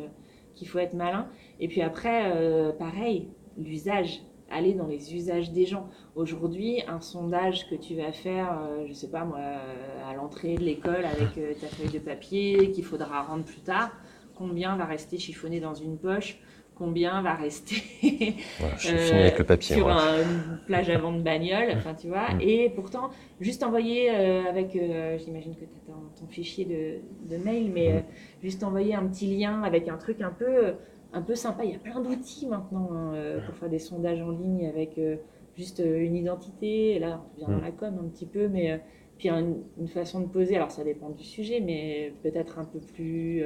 qu'il 0.55 0.67
faut 0.67 0.79
être 0.79 0.93
malin. 0.93 1.27
Et 1.59 1.67
puis 1.67 1.81
après, 1.81 2.31
euh, 2.33 2.71
pareil, 2.71 3.27
l'usage. 3.57 4.21
Aller 4.51 4.73
dans 4.73 4.85
les 4.87 5.15
usages 5.15 5.51
des 5.51 5.65
gens. 5.65 5.87
Aujourd'hui, 6.15 6.83
un 6.87 7.01
sondage 7.01 7.67
que 7.67 7.75
tu 7.75 7.95
vas 7.95 8.11
faire, 8.11 8.59
euh, 8.61 8.85
je 8.87 8.93
sais 8.93 9.09
pas 9.09 9.25
moi, 9.25 9.39
euh, 9.39 10.09
à 10.09 10.13
l'entrée 10.13 10.55
de 10.55 10.63
l'école 10.63 11.03
avec 11.03 11.37
euh, 11.37 11.53
ta 11.59 11.67
feuille 11.67 11.89
de 11.91 11.99
papier 11.99 12.69
qu'il 12.71 12.83
faudra 12.83 13.23
rendre 13.23 13.43
plus 13.43 13.61
tard, 13.61 13.89
combien 14.35 14.75
va 14.77 14.85
rester 14.85 15.17
chiffonné 15.17 15.59
dans 15.59 15.73
une 15.73 15.97
poche? 15.97 16.37
Combien 16.75 17.21
va 17.21 17.33
rester 17.35 17.75
Voilà, 18.59 18.75
je 18.77 18.89
euh, 18.93 18.97
finis 18.97 19.21
avec 19.21 19.39
le 19.39 19.45
papier. 19.45 19.75
sur 19.77 19.87
un- 19.89 20.21
une 20.21 20.59
plage 20.67 20.89
avant 20.89 21.13
de 21.13 21.21
bagnole, 21.21 21.71
enfin 21.77 21.93
tu 21.95 22.07
vois. 22.09 22.33
Mm. 22.35 22.41
Et 22.41 22.69
pourtant, 22.69 23.09
juste 23.39 23.63
envoyer 23.63 24.11
euh, 24.11 24.43
avec, 24.49 24.75
euh, 24.75 25.17
j'imagine 25.17 25.55
que 25.55 25.61
tu 25.61 25.65
as 25.65 25.91
ton, 25.91 25.93
ton 26.19 26.27
fichier 26.27 26.65
de, 26.65 27.33
de 27.35 27.41
mail, 27.41 27.71
mais 27.73 27.93
Mm. 27.93 28.03
juste 28.43 28.63
envoyer 28.63 28.93
un 28.93 29.07
petit 29.07 29.25
lien 29.37 29.63
avec 29.63 29.87
un 29.87 29.97
truc 29.97 30.19
un 30.21 30.31
peu, 30.31 30.73
un 31.15 31.21
peu 31.23 31.35
sympa. 31.35 31.63
Il 31.65 31.71
y 31.71 31.75
a 31.75 31.79
plein 31.79 32.01
d'outils 32.01 32.47
maintenant 32.47 32.89
hein, 32.93 33.13
euh, 33.15 33.41
pour 33.41 33.55
faire 33.55 33.69
des 33.69 33.79
sondages 33.79 34.21
en 34.21 34.31
ligne 34.31 34.67
avec 34.67 34.97
euh, 34.99 35.17
juste 35.55 35.79
euh, 35.79 35.99
une 36.03 36.15
identité. 36.15 36.95
Et 36.95 36.99
là, 36.99 37.21
on 37.25 37.33
revient 37.33 37.51
dans 37.51 37.59
Mm. 37.59 37.61
la 37.61 37.71
com 37.71 37.99
un 37.99 38.09
petit 38.09 38.27
peu, 38.27 38.47
mais 38.49 38.81
puis 39.17 39.29
un- 39.29 39.55
une 39.77 39.87
façon 39.87 40.21
de 40.21 40.27
poser. 40.27 40.55
Alors 40.57 40.71
ça 40.71 40.83
dépend 40.83 41.09
du 41.11 41.23
sujet, 41.23 41.59
mais 41.61 42.13
peut-être 42.23 42.59
un 42.59 42.65
peu 42.65 42.79
plus 42.81 43.43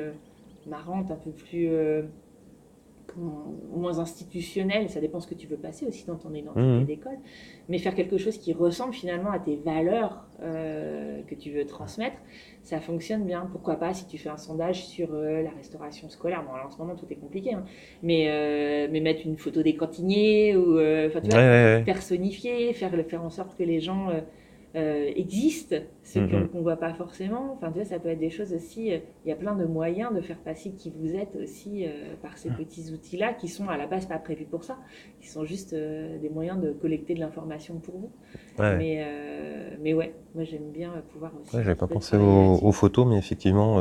marrante, 0.65 1.11
un 1.11 1.15
peu 1.17 1.31
plus 1.31 1.69
moins 3.19 3.99
institutionnelle. 3.99 4.89
Ça 4.89 4.99
dépend 4.99 5.19
ce 5.19 5.27
que 5.27 5.35
tu 5.35 5.47
veux 5.47 5.57
passer 5.57 5.85
aussi 5.85 6.05
dans 6.05 6.15
ton 6.15 6.33
identité 6.33 6.61
Mhm. 6.61 6.85
d'école, 6.85 7.17
mais 7.67 7.77
faire 7.77 7.95
quelque 7.95 8.17
chose 8.17 8.37
qui 8.37 8.53
ressemble 8.53 8.93
finalement 8.93 9.31
à 9.31 9.39
tes 9.39 9.57
valeurs 9.57 10.25
euh, 10.41 11.21
que 11.23 11.35
tu 11.35 11.51
veux 11.51 11.65
transmettre, 11.65 12.17
ça 12.63 12.79
fonctionne 12.79 13.25
bien. 13.25 13.47
Pourquoi 13.51 13.75
pas 13.75 13.93
si 13.93 14.07
tu 14.07 14.17
fais 14.17 14.29
un 14.29 14.37
sondage 14.37 14.85
sur 14.85 15.13
euh, 15.13 15.41
la 15.41 15.49
restauration 15.51 16.09
scolaire. 16.09 16.43
Bon, 16.43 16.53
alors 16.53 16.67
en 16.67 16.71
ce 16.71 16.77
moment 16.77 16.95
tout 16.95 17.05
est 17.09 17.15
compliqué, 17.15 17.53
hein, 17.53 17.63
mais 18.03 18.27
euh, 18.29 18.87
mais 18.91 18.99
mettre 19.01 19.21
une 19.25 19.37
photo 19.37 19.61
des 19.63 19.75
cantiniers 19.75 20.55
ou 20.55 20.63
tu 21.21 21.31
Ouais, 21.31 21.31
vois, 21.31 21.39
ouais, 21.39 21.75
ouais. 21.77 21.83
personnifier, 21.85 22.73
faire, 22.73 22.91
faire 23.07 23.23
en 23.23 23.29
sorte 23.29 23.57
que 23.57 23.63
les 23.63 23.79
gens 23.79 24.09
euh, 24.75 25.11
existent, 25.15 25.77
ceux 26.03 26.21
Mhm. 26.21 26.49
qu'on 26.49 26.57
ne 26.59 26.63
voit 26.63 26.75
pas 26.77 26.93
forcément. 26.93 27.53
Enfin, 27.53 27.71
tu 27.71 27.79
vois, 27.79 27.85
ça 27.85 27.97
peut 27.97 28.09
être 28.09 28.19
des 28.19 28.29
choses 28.29 28.53
aussi. 28.53 28.93
euh, 28.93 28.99
Il 29.25 29.29
y 29.29 29.31
a 29.31 29.35
plein 29.35 29.55
de 29.55 29.65
moyens 29.65 30.13
de 30.13 30.21
faire 30.21 30.37
passer 30.37 30.71
qui 30.71 30.91
vous 30.95 31.15
êtes 31.15 31.35
aussi 31.35 31.87
euh, 31.87 32.13
par 32.21 32.37
ces 32.37 32.51
petits 32.51 32.91
outils-là 32.93 33.33
qui 33.33 33.47
sont 33.47 33.67
à 33.67 33.77
la 33.77 33.87
base 33.87 34.05
pas 34.05 34.19
prévus 34.19 34.45
pour 34.45 34.63
ça, 34.63 34.77
qui 35.21 35.27
sont 35.27 35.43
juste 35.43 35.73
euh, 35.73 36.19
des 36.19 36.29
moyens 36.29 36.61
de 36.61 36.71
collecter 36.71 37.15
de 37.15 37.19
l'information 37.19 37.79
pour 37.79 37.97
vous. 37.97 38.11
Ouais. 38.59 38.77
Mais, 38.77 39.77
mais 39.81 39.93
ouais, 39.93 40.13
moi 40.35 40.43
j'aime 40.43 40.69
bien 40.71 40.91
pouvoir 41.11 41.31
aussi. 41.41 41.55
Ouais, 41.55 41.63
j'avais 41.63 41.75
pas 41.75 41.87
pensé 41.87 42.15
aux, 42.17 42.71
photos, 42.71 43.07
mais 43.07 43.17
effectivement, 43.17 43.77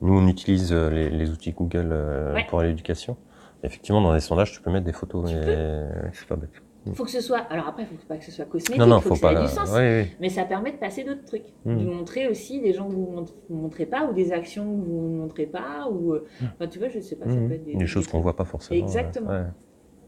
nous 0.00 0.18
on 0.18 0.26
utilise 0.26 0.72
les, 0.72 1.10
les 1.10 1.30
outils 1.30 1.52
Google 1.52 1.94
Ouais. 2.34 2.46
pour 2.48 2.60
l'éducation. 2.62 3.16
Effectivement, 3.62 4.00
dans 4.00 4.14
les 4.14 4.20
sondages, 4.20 4.52
tu 4.52 4.60
peux 4.60 4.70
mettre 4.70 4.86
des 4.86 4.92
photos, 4.92 5.30
ouais, 5.32 5.88
c'est 6.12 6.26
pas 6.26 6.36
bête. 6.36 6.50
Faut 6.94 7.04
que 7.04 7.10
ce 7.10 7.20
soit. 7.20 7.38
Alors 7.50 7.68
après, 7.68 7.82
il 7.82 7.86
faut 7.86 8.06
pas 8.06 8.16
que 8.16 8.24
ce 8.24 8.32
soit 8.32 8.46
cosmétique, 8.46 8.78
non, 8.78 9.00
faut, 9.00 9.10
faut 9.10 9.14
que 9.14 9.20
ça 9.20 9.26
pas 9.26 9.32
ait 9.32 9.34
la. 9.34 9.42
du 9.42 9.48
sens. 9.48 9.76
Mais 10.20 10.28
ça 10.28 10.44
permet 10.44 10.72
de 10.72 10.76
passer 10.76 11.04
d'autres 11.04 11.24
trucs. 11.24 11.44
Mm. 11.64 11.76
De 11.78 11.84
montrer 11.84 12.28
aussi 12.28 12.60
des 12.60 12.72
gens 12.72 12.88
que 12.88 12.94
vous 12.94 13.26
ne 13.50 13.56
montrez 13.56 13.86
pas 13.86 14.06
ou 14.08 14.14
des 14.14 14.32
actions 14.32 14.64
que 14.64 14.84
vous 14.86 15.08
ne 15.08 15.18
montrez 15.18 15.46
pas. 15.46 15.88
Ou, 15.90 16.14
euh, 16.14 16.26
enfin, 16.42 16.66
tu 16.68 16.78
vois, 16.78 16.88
je 16.88 17.00
sais 17.00 17.16
pas, 17.16 17.28
ça 17.28 17.36
peut 17.36 17.52
être 17.52 17.64
des, 17.64 17.74
Des 17.74 17.86
choses 17.86 18.06
qu'on 18.06 18.20
voit 18.20 18.36
pas 18.36 18.44
forcément. 18.44 18.80
Exactement. 18.80 19.28
ouais. 19.30 19.44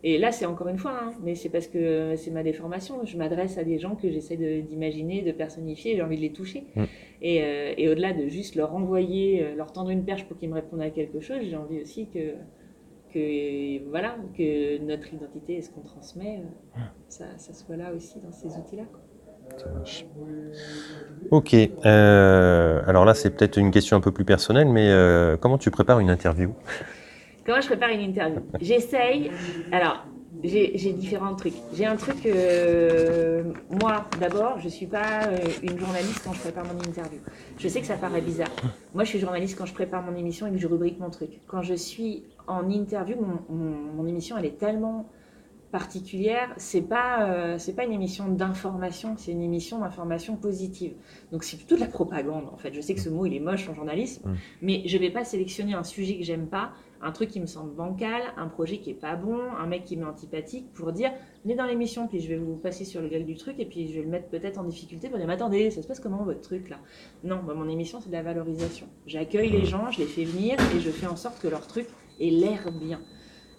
Et 0.03 0.17
là, 0.17 0.33
c'est 0.33 0.47
encore 0.47 0.69
une 0.69 0.79
fois, 0.79 0.93
hein, 1.03 1.13
mais 1.23 1.35
c'est 1.35 1.51
parce 1.51 1.67
que 1.67 2.15
c'est 2.17 2.31
ma 2.31 2.43
déformation. 2.43 3.05
Je 3.05 3.19
m'adresse 3.19 3.59
à 3.59 3.65
des 3.65 3.79
gens 3.79 3.97
que 3.97 4.11
j'essaie 4.11 4.39
de- 4.39 4.63
d'imaginer, 4.63 5.21
de, 5.21 5.31
personnifier, 5.31 5.95
j'ai 5.97 6.03
envie 6.03 6.17
de 6.17 6.23
les 6.23 6.33
toucher. 6.33 6.65
Et, 7.21 7.43
euh, 7.43 7.75
et 7.77 7.87
au-delà 7.91 8.15
de 8.15 8.27
juste 8.27 8.55
leur 8.55 8.75
envoyer, 8.75 9.43
euh, 9.43 9.55
leur 9.55 9.73
tendre 9.73 9.91
une 9.91 10.05
perche 10.05 10.25
pour 10.25 10.39
qu'ils 10.39 10.49
me 10.49 10.55
répondent 10.55 10.81
à 10.81 10.89
quelque 10.89 11.21
chose, 11.21 11.41
j'ai 11.43 11.57
envie 11.57 11.83
aussi 11.83 12.09
que, 12.09 12.33
que, 13.13 13.89
voilà, 13.91 14.17
que 14.37 14.79
notre 14.79 15.13
identité 15.13 15.57
et 15.57 15.63
ce 15.63 15.71
qu'on 15.71 15.83
transmet, 15.83 16.41
euh, 16.77 16.81
ça, 17.09 17.25
ça 17.37 17.53
soit 17.55 17.77
là 17.77 17.93
aussi 17.95 18.21
dans 18.21 18.33
ces 18.33 18.49
outils-là. 18.59 18.85
Ok. 21.31 21.55
euh, 21.55 22.83
alors 22.87 23.05
là, 23.05 23.15
c'est 23.15 23.31
peut-être 23.31 23.57
une 23.57 23.71
question 23.71 23.97
un 23.97 24.01
peu 24.01 24.13
plus 24.13 24.25
personnelle, 24.25 24.69
mais 24.69 24.89
euh, 24.91 25.37
comment 25.37 25.59
tu 25.59 25.71
prépares 25.71 26.01
une 26.01 26.11
interview? 26.11 26.53
Comment 27.45 27.61
je 27.61 27.67
prépare 27.67 27.91
une 27.91 28.01
interview? 28.01 28.43
J'essaye. 28.61 29.31
Alors, 29.73 30.05
j'ai 30.45 30.93
différents 30.93 31.35
trucs. 31.35 31.55
J'ai 31.75 31.87
un 31.87 31.97
truc. 31.97 32.25
euh, 32.27 33.43
moi, 33.71 34.07
d'abord, 34.19 34.59
je 34.61 34.69
suis 34.69 34.87
pas 34.87 35.25
euh, 35.27 35.39
une 35.63 35.79
journaliste 35.79 36.23
quand 36.25 36.33
je 36.33 36.41
prépare 36.41 36.65
mon 36.65 36.79
interview. 36.81 37.19
Je 37.59 37.69
sais 37.69 37.81
que 37.81 37.87
ça 37.87 37.97
paraît 37.97 38.21
bizarre. 38.21 38.51
Moi, 38.95 39.05
je 39.05 39.11
suis 39.11 39.19
journaliste 39.19 39.57
quand 39.59 39.67
je 39.67 39.75
prépare 39.75 40.03
mon 40.03 40.17
émission 40.17 40.47
et 40.47 40.51
que 40.51 40.59
je 40.59 40.67
rubrique 40.67 40.99
mon 40.99 41.11
truc. 41.11 41.31
Quand 41.47 41.63
je 41.63 41.75
suis 41.75 42.25
en 42.47 42.69
interview, 42.71 43.17
mon 43.51 44.07
émission, 44.07 44.37
elle 44.39 44.47
est 44.47 44.59
tellement 44.59 45.07
particulière, 45.71 46.53
c'est 46.57 46.83
pas 46.83 47.29
euh, 47.29 47.59
c'est 47.59 47.75
pas 47.75 47.85
une 47.85 47.93
émission 47.93 48.29
d'information, 48.29 49.15
c'est 49.17 49.33
une 49.33 49.43
émission 49.43 49.79
d'information 49.79 50.37
positive. 50.37 50.95
Donc 51.33 51.45
c'est 51.45 51.57
plutôt 51.57 51.77
de 51.77 51.81
la 51.81 51.87
propagande 51.87 52.49
en 52.53 52.57
fait. 52.57 52.75
Je 52.75 52.81
sais 52.81 52.95
que 52.95 53.01
ce 53.01 53.09
mot 53.09 53.27
il 53.27 53.35
est 53.35 53.41
moche 53.41 53.69
en 53.69 53.75
journalisme, 53.75 54.35
mais 54.63 54.83
je 54.87 54.99
vais 54.99 55.11
pas 55.11 55.25
sélectionner 55.25 55.75
un 55.75 55.85
sujet 55.85 56.19
que 56.19 56.25
j'aime 56.25 56.49
pas, 56.49 56.73
un 57.01 57.13
truc 57.13 57.31
qui 57.31 57.41
me 57.41 57.47
semble 57.47 57.75
bancal, 57.75 58.23
un 58.37 58.49
projet 58.49 58.79
qui 58.79 58.91
est 58.91 58.95
pas 58.95 59.15
bon, 59.17 59.39
un 59.59 59.67
mec 59.67 59.85
qui 59.85 59.97
m'est 59.97 60.05
antipathique 60.05 60.73
pour 60.75 60.93
dire 60.93 61.13
venez 61.45 61.55
dans 61.55 61.67
l'émission 61.67 62.09
puis 62.09 62.21
je 62.21 62.29
vais 62.29 62.37
vous 62.37 62.57
passer 62.57 62.85
sur 62.85 63.01
le 63.01 63.09
gueule 63.09 63.25
du 63.25 63.37
truc 63.37 63.59
et 63.59 63.65
puis 63.65 63.89
je 63.89 63.95
vais 63.95 64.03
le 64.03 64.11
mettre 64.11 64.29
peut-être 64.29 64.59
en 64.59 64.65
difficulté 64.65 65.09
pour 65.09 65.19
dire 65.19 65.27
mais 65.27 65.35
attendez 65.35 65.71
ça 65.71 65.83
se 65.83 65.87
passe 65.87 66.01
comment 66.01 66.25
votre 66.25 66.41
truc 66.41 66.69
là? 66.69 66.79
Non, 67.23 67.41
bah, 67.47 67.55
mon 67.55 67.69
émission 67.69 68.01
c'est 68.01 68.09
de 68.09 68.15
la 68.15 68.23
valorisation. 68.23 68.89
J'accueille 69.07 69.51
les 69.51 69.65
gens, 69.65 69.91
je 69.91 70.01
les 70.01 70.07
fais 70.07 70.25
venir 70.25 70.57
et 70.75 70.81
je 70.81 70.91
fais 70.91 71.07
en 71.07 71.17
sorte 71.17 71.41
que 71.41 71.49
leur 71.49 71.67
truc 71.67 71.87
ait 72.19 72.31
l'air 72.31 72.73
bien. 72.73 73.01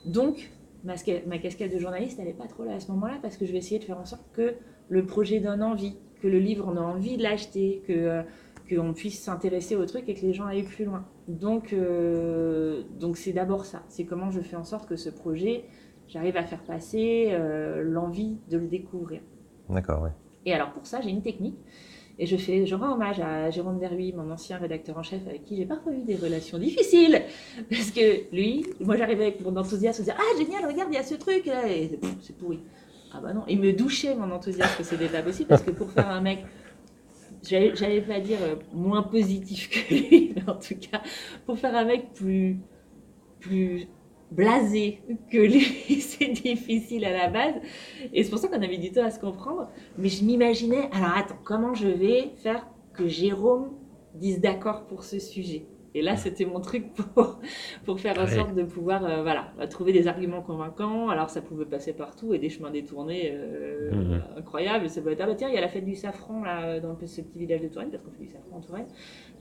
Donc 0.05 0.51
ma, 0.83 0.93
ma 1.27 1.37
casquette 1.37 1.73
de 1.73 1.79
journaliste, 1.79 2.19
elle 2.19 2.27
n'est 2.27 2.33
pas 2.33 2.47
trop 2.47 2.63
là 2.63 2.75
à 2.75 2.79
ce 2.79 2.91
moment-là 2.91 3.17
parce 3.21 3.37
que 3.37 3.45
je 3.45 3.51
vais 3.51 3.59
essayer 3.59 3.79
de 3.79 3.83
faire 3.83 3.99
en 3.99 4.05
sorte 4.05 4.25
que 4.33 4.55
le 4.89 5.05
projet 5.05 5.39
donne 5.39 5.63
envie, 5.63 5.97
que 6.21 6.27
le 6.27 6.39
livre, 6.39 6.65
on 6.67 6.77
a 6.77 6.81
envie 6.81 7.17
de 7.17 7.23
l'acheter, 7.23 7.81
que 7.87 7.93
euh, 7.93 8.23
qu'on 8.69 8.93
puisse 8.93 9.21
s'intéresser 9.21 9.75
au 9.75 9.85
truc 9.85 10.07
et 10.07 10.13
que 10.13 10.21
les 10.21 10.33
gens 10.33 10.45
aillent 10.45 10.63
plus 10.63 10.85
loin. 10.85 11.05
Donc, 11.27 11.73
euh, 11.73 12.83
donc 12.99 13.17
c'est 13.17 13.33
d'abord 13.33 13.65
ça. 13.65 13.83
C'est 13.89 14.05
comment 14.05 14.31
je 14.31 14.41
fais 14.41 14.55
en 14.55 14.63
sorte 14.63 14.87
que 14.87 14.95
ce 14.95 15.09
projet, 15.09 15.65
j'arrive 16.07 16.37
à 16.37 16.43
faire 16.43 16.63
passer 16.63 17.29
euh, 17.31 17.83
l'envie 17.83 18.37
de 18.49 18.57
le 18.57 18.67
découvrir. 18.67 19.21
D'accord, 19.69 20.03
ouais. 20.03 20.11
Et 20.45 20.53
alors 20.53 20.71
pour 20.71 20.85
ça, 20.85 21.01
j'ai 21.01 21.09
une 21.09 21.21
technique. 21.21 21.57
Et 22.21 22.27
je, 22.27 22.37
fais, 22.37 22.67
je 22.67 22.75
rends 22.75 22.93
hommage 22.93 23.19
à 23.19 23.49
Jérôme 23.49 23.79
Derby, 23.79 24.13
mon 24.13 24.29
ancien 24.29 24.59
rédacteur 24.59 24.95
en 24.95 25.01
chef, 25.01 25.25
avec 25.27 25.43
qui 25.43 25.57
j'ai 25.57 25.65
parfois 25.65 25.91
eu 25.91 26.03
des 26.03 26.15
relations 26.15 26.59
difficiles. 26.59 27.19
Parce 27.71 27.89
que 27.89 28.31
lui, 28.31 28.63
moi 28.79 28.95
j'arrivais 28.95 29.23
avec 29.23 29.41
mon 29.41 29.55
enthousiasme, 29.57 30.03
dire 30.03 30.15
Ah 30.19 30.37
génial, 30.37 30.63
regarde, 30.67 30.89
il 30.91 30.97
y 30.97 30.99
a 30.99 31.03
ce 31.03 31.15
truc 31.15 31.47
là, 31.47 31.67
et 31.67 31.99
c'est 32.21 32.37
pourri. 32.37 32.59
Ah 33.11 33.21
bah 33.21 33.33
non, 33.33 33.41
il 33.47 33.59
me 33.59 33.73
douchait 33.73 34.13
mon 34.13 34.29
enthousiasme 34.29 34.77
que 34.77 34.83
c'était 34.83 35.07
pas 35.07 35.23
possible, 35.23 35.49
parce 35.49 35.63
que 35.63 35.71
pour 35.71 35.89
faire 35.89 36.11
un 36.11 36.21
mec, 36.21 36.45
j'allais 37.41 38.01
pas 38.01 38.19
dire 38.19 38.37
euh, 38.43 38.55
moins 38.71 39.01
positif 39.01 39.71
que 39.71 39.91
lui, 39.91 40.33
mais 40.35 40.47
en 40.47 40.59
tout 40.59 40.75
cas, 40.75 41.01
pour 41.47 41.57
faire 41.57 41.75
un 41.75 41.85
mec 41.85 42.13
plus 42.13 42.59
blasé 44.31 45.01
que 45.29 45.37
lui, 45.37 45.61
c'est 46.01 46.29
difficile 46.29 47.05
à 47.05 47.11
la 47.11 47.27
base. 47.29 47.55
Et 48.13 48.23
c'est 48.23 48.29
pour 48.29 48.39
ça 48.39 48.47
qu'on 48.47 48.61
a 48.61 48.67
mis 48.67 48.79
du 48.79 48.91
temps 48.91 49.05
à 49.05 49.11
se 49.11 49.19
comprendre. 49.19 49.69
Mais 49.97 50.09
je 50.09 50.23
m'imaginais, 50.23 50.89
alors 50.91 51.15
attends, 51.15 51.39
comment 51.43 51.73
je 51.73 51.87
vais 51.87 52.31
faire 52.37 52.65
que 52.93 53.07
Jérôme 53.07 53.71
dise 54.15 54.39
d'accord 54.39 54.85
pour 54.87 55.03
ce 55.03 55.19
sujet? 55.19 55.65
Et 55.93 56.01
là, 56.01 56.15
c'était 56.15 56.45
mon 56.45 56.61
truc 56.61 56.93
pour, 56.93 57.39
pour 57.85 57.99
faire 57.99 58.17
en 58.17 58.25
sorte 58.27 58.55
de 58.55 58.63
pouvoir 58.63 59.03
euh, 59.05 59.21
voilà, 59.23 59.51
trouver 59.69 59.91
des 59.91 60.07
arguments 60.07 60.41
convaincants. 60.41 61.09
Alors, 61.09 61.29
ça 61.29 61.41
pouvait 61.41 61.65
passer 61.65 61.93
partout 61.93 62.33
et 62.33 62.39
des 62.39 62.49
chemins 62.49 62.71
détournés 62.71 63.31
euh, 63.33 63.91
Mhm. 63.91 64.21
incroyables. 64.37 64.89
Ça 64.89 65.01
peut 65.01 65.11
être, 65.11 65.21
ah 65.21 65.25
bah 65.27 65.35
tiens, 65.35 65.49
il 65.49 65.55
y 65.55 65.57
a 65.57 65.61
la 65.61 65.67
fête 65.67 65.83
du 65.85 65.95
safran 65.95 66.43
là, 66.43 66.79
dans 66.79 66.95
ce 67.05 67.21
petit 67.21 67.39
village 67.39 67.61
de 67.61 67.67
Touraine, 67.67 67.89
parce 67.91 68.03
qu'on 68.03 68.11
fait 68.11 68.23
du 68.23 68.29
safran 68.29 68.57
en 68.57 68.61
Touraine. 68.61 68.85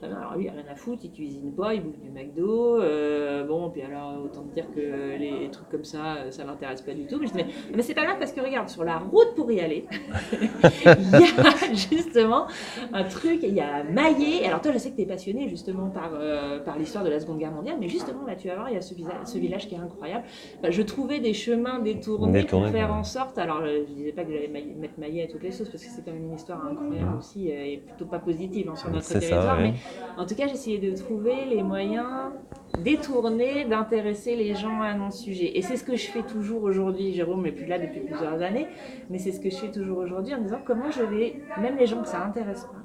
Alors 0.03 0.35
lui, 0.35 0.45
il 0.45 0.49
a 0.49 0.53
rien 0.53 0.65
à 0.69 0.75
foutre, 0.75 1.03
il 1.05 1.11
cuisine 1.11 1.53
pas, 1.53 1.73
il 1.73 1.81
bouffe 1.83 1.99
du 1.99 2.09
McDo. 2.09 2.81
euh, 2.81 3.43
bon, 3.45 3.69
puis 3.69 3.81
alors, 3.83 4.21
autant 4.25 4.43
dire 4.53 4.65
que 4.75 5.15
les 5.17 5.49
trucs 5.51 5.69
comme 5.69 5.83
ça, 5.85 6.15
euh, 6.15 6.31
ça 6.31 6.43
l'intéresse 6.43 6.81
pas 6.81 6.93
du 6.93 7.05
tout. 7.05 7.19
Mais 7.19 7.27
je 7.27 7.31
dis, 7.33 7.37
mais, 7.37 7.45
mais 7.75 7.81
c'est 7.81 7.93
pas 7.93 8.03
grave 8.03 8.17
parce 8.19 8.33
que 8.33 8.41
regarde, 8.41 8.67
sur 8.67 8.83
la 8.83 8.97
route 8.97 9.35
pour 9.35 9.49
y 9.51 9.59
aller, 9.61 9.85
il 10.33 11.19
y 11.19 11.23
a 11.23 11.73
justement 11.73 12.47
un 12.93 13.03
truc, 13.03 13.39
il 13.43 13.53
y 13.53 13.61
a 13.61 13.83
Maillet. 13.83 14.45
Alors 14.45 14.61
toi, 14.61 14.71
je 14.71 14.79
sais 14.79 14.91
que 14.91 14.95
tu 14.95 15.03
es 15.03 15.05
passionné 15.05 15.47
justement 15.49 15.89
par, 15.89 16.11
euh, 16.41 16.59
par 16.59 16.77
l'histoire 16.77 17.03
de 17.03 17.09
la 17.09 17.19
Seconde 17.19 17.39
Guerre 17.39 17.51
mondiale, 17.51 17.77
mais 17.79 17.87
justement, 17.87 18.25
là, 18.25 18.35
tu 18.35 18.47
vas 18.47 18.55
voir, 18.55 18.69
il 18.69 18.73
y 18.73 18.77
a 18.77 18.81
ce, 18.81 18.93
visa- 18.93 19.25
ce 19.25 19.37
village 19.37 19.67
qui 19.67 19.75
est 19.75 19.79
incroyable. 19.79 20.23
Enfin, 20.59 20.71
je 20.71 20.81
trouvais 20.81 21.19
des 21.19 21.33
chemins 21.33 21.79
détournés, 21.79 22.43
pour 22.43 22.67
faire 22.67 22.89
ouais. 22.89 22.95
en 22.95 23.03
sorte, 23.03 23.37
alors 23.37 23.61
je 23.65 23.85
disais 23.93 24.11
pas 24.11 24.23
que 24.23 24.31
j'allais 24.33 24.47
mettre 24.47 24.99
Maillet 24.99 25.23
à 25.23 25.27
toutes 25.27 25.43
les 25.43 25.51
sauces, 25.51 25.69
parce 25.69 25.83
que 25.83 25.89
c'est 25.89 26.03
quand 26.03 26.11
même 26.11 26.23
une 26.23 26.33
histoire 26.35 26.65
incroyable 26.65 27.17
aussi, 27.17 27.51
euh, 27.51 27.65
et 27.65 27.77
plutôt 27.77 28.05
pas 28.05 28.19
positive 28.19 28.69
hein, 28.69 28.75
sur 28.75 28.89
notre 28.89 29.05
ça, 29.05 29.19
territoire, 29.19 29.57
ouais. 29.57 29.71
mais 29.71 30.21
en 30.21 30.25
tout 30.25 30.35
cas, 30.35 30.47
j'essayais 30.47 30.79
de 30.79 30.95
trouver 30.95 31.45
les 31.49 31.63
moyens 31.63 32.31
détournés 32.79 33.65
d'intéresser 33.65 34.35
les 34.35 34.55
gens 34.55 34.81
à 34.81 34.91
un 34.91 35.11
sujet. 35.11 35.57
Et 35.57 35.61
c'est 35.61 35.77
ce 35.77 35.83
que 35.83 35.95
je 35.95 36.07
fais 36.07 36.23
toujours 36.23 36.63
aujourd'hui. 36.63 37.13
Jérôme 37.13 37.43
n'est 37.43 37.51
plus 37.51 37.65
là 37.65 37.77
depuis 37.79 37.99
plusieurs 37.99 38.41
années, 38.41 38.67
mais 39.09 39.17
c'est 39.17 39.31
ce 39.31 39.39
que 39.39 39.49
je 39.49 39.55
fais 39.57 39.71
toujours 39.71 39.99
aujourd'hui 39.99 40.33
en 40.33 40.41
disant 40.41 40.59
comment 40.65 40.89
je 40.89 41.03
vais, 41.03 41.35
même 41.59 41.77
les 41.77 41.85
gens 41.85 42.01
que 42.01 42.07
ça 42.07 42.23
intéresse 42.23 42.63
pas, 42.63 42.80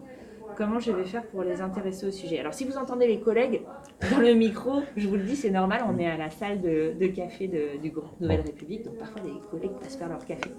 comment 0.57 0.79
je 0.81 0.90
vais 0.92 1.05
faire 1.05 1.25
pour 1.27 1.42
les 1.42 1.61
intéresser 1.61 2.07
au 2.07 2.11
sujet. 2.11 2.38
Alors 2.40 2.55
si 2.55 2.64
vous 2.64 2.77
entendez 2.77 3.07
les 3.07 3.21
collègues 3.21 3.62
dans 4.11 4.19
le 4.19 4.35
micro, 4.35 4.83
je 4.97 5.07
vous 5.09 5.16
le 5.16 5.23
dis, 5.23 5.37
c'est 5.37 5.51
normal, 5.51 5.83
on 5.88 5.99
est 5.99 6.07
à 6.07 6.16
la 6.16 6.31
salle 6.31 6.61
de, 6.61 6.92
de 6.99 7.07
café 7.09 7.47
de- 7.49 7.81
du 7.83 7.90
groupe 7.90 8.21
Nouvelle 8.21 8.40
République, 8.42 8.85
donc 8.85 8.97
parfois 8.99 9.21
des 9.21 9.33
collègues 9.51 9.77
passent 9.81 9.97
faire 9.97 10.09
leur 10.09 10.25
café. 10.25 10.51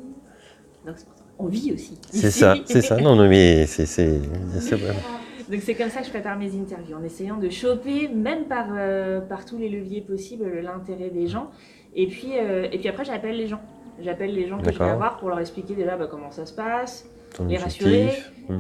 Donc. 0.86 0.96
On 1.40 1.46
vit 1.46 1.72
aussi. 1.72 2.00
C'est 2.10 2.32
ça, 2.32 2.56
c'est 2.66 2.82
ça. 2.82 2.98
Non, 2.98 3.16
non, 3.16 3.28
mais 3.30 3.66
c'est. 3.68 4.18
vrai. 4.18 4.96
Donc 5.52 5.62
c'est 5.62 5.76
comme 5.76 5.90
ça 5.90 6.00
que 6.00 6.06
je 6.08 6.10
prépare 6.12 6.38
mes 6.38 6.54
interviews, 6.60 6.96
en 6.98 7.04
essayant 7.04 7.38
de 7.38 7.50
choper, 7.50 8.08
même 8.08 8.46
par, 8.46 8.68
euh, 8.76 9.22
par 9.22 9.46
tous 9.46 9.58
les 9.58 9.70
leviers 9.70 10.02
possibles, 10.02 10.46
l'intérêt 10.62 11.10
des 11.10 11.28
gens. 11.28 11.52
Et 11.96 12.08
puis, 12.08 12.32
euh, 12.38 12.68
et 12.72 12.78
puis 12.80 12.88
après, 12.90 13.06
j'appelle 13.06 13.38
les 13.38 13.48
gens. 13.48 13.62
J'appelle 14.00 14.34
les 14.34 14.48
gens 14.48 14.58
que 14.60 14.72
je 14.72 14.78
vais 14.78 14.86
avoir 14.86 15.18
pour 15.18 15.30
leur 15.30 15.40
expliquer 15.40 15.74
déjà 15.74 15.96
bah, 15.96 16.08
comment 16.10 16.32
ça 16.32 16.46
se 16.46 16.54
passe. 16.54 17.08
Ton 17.38 17.46
Les 17.46 17.58
rassurer. 17.58 18.10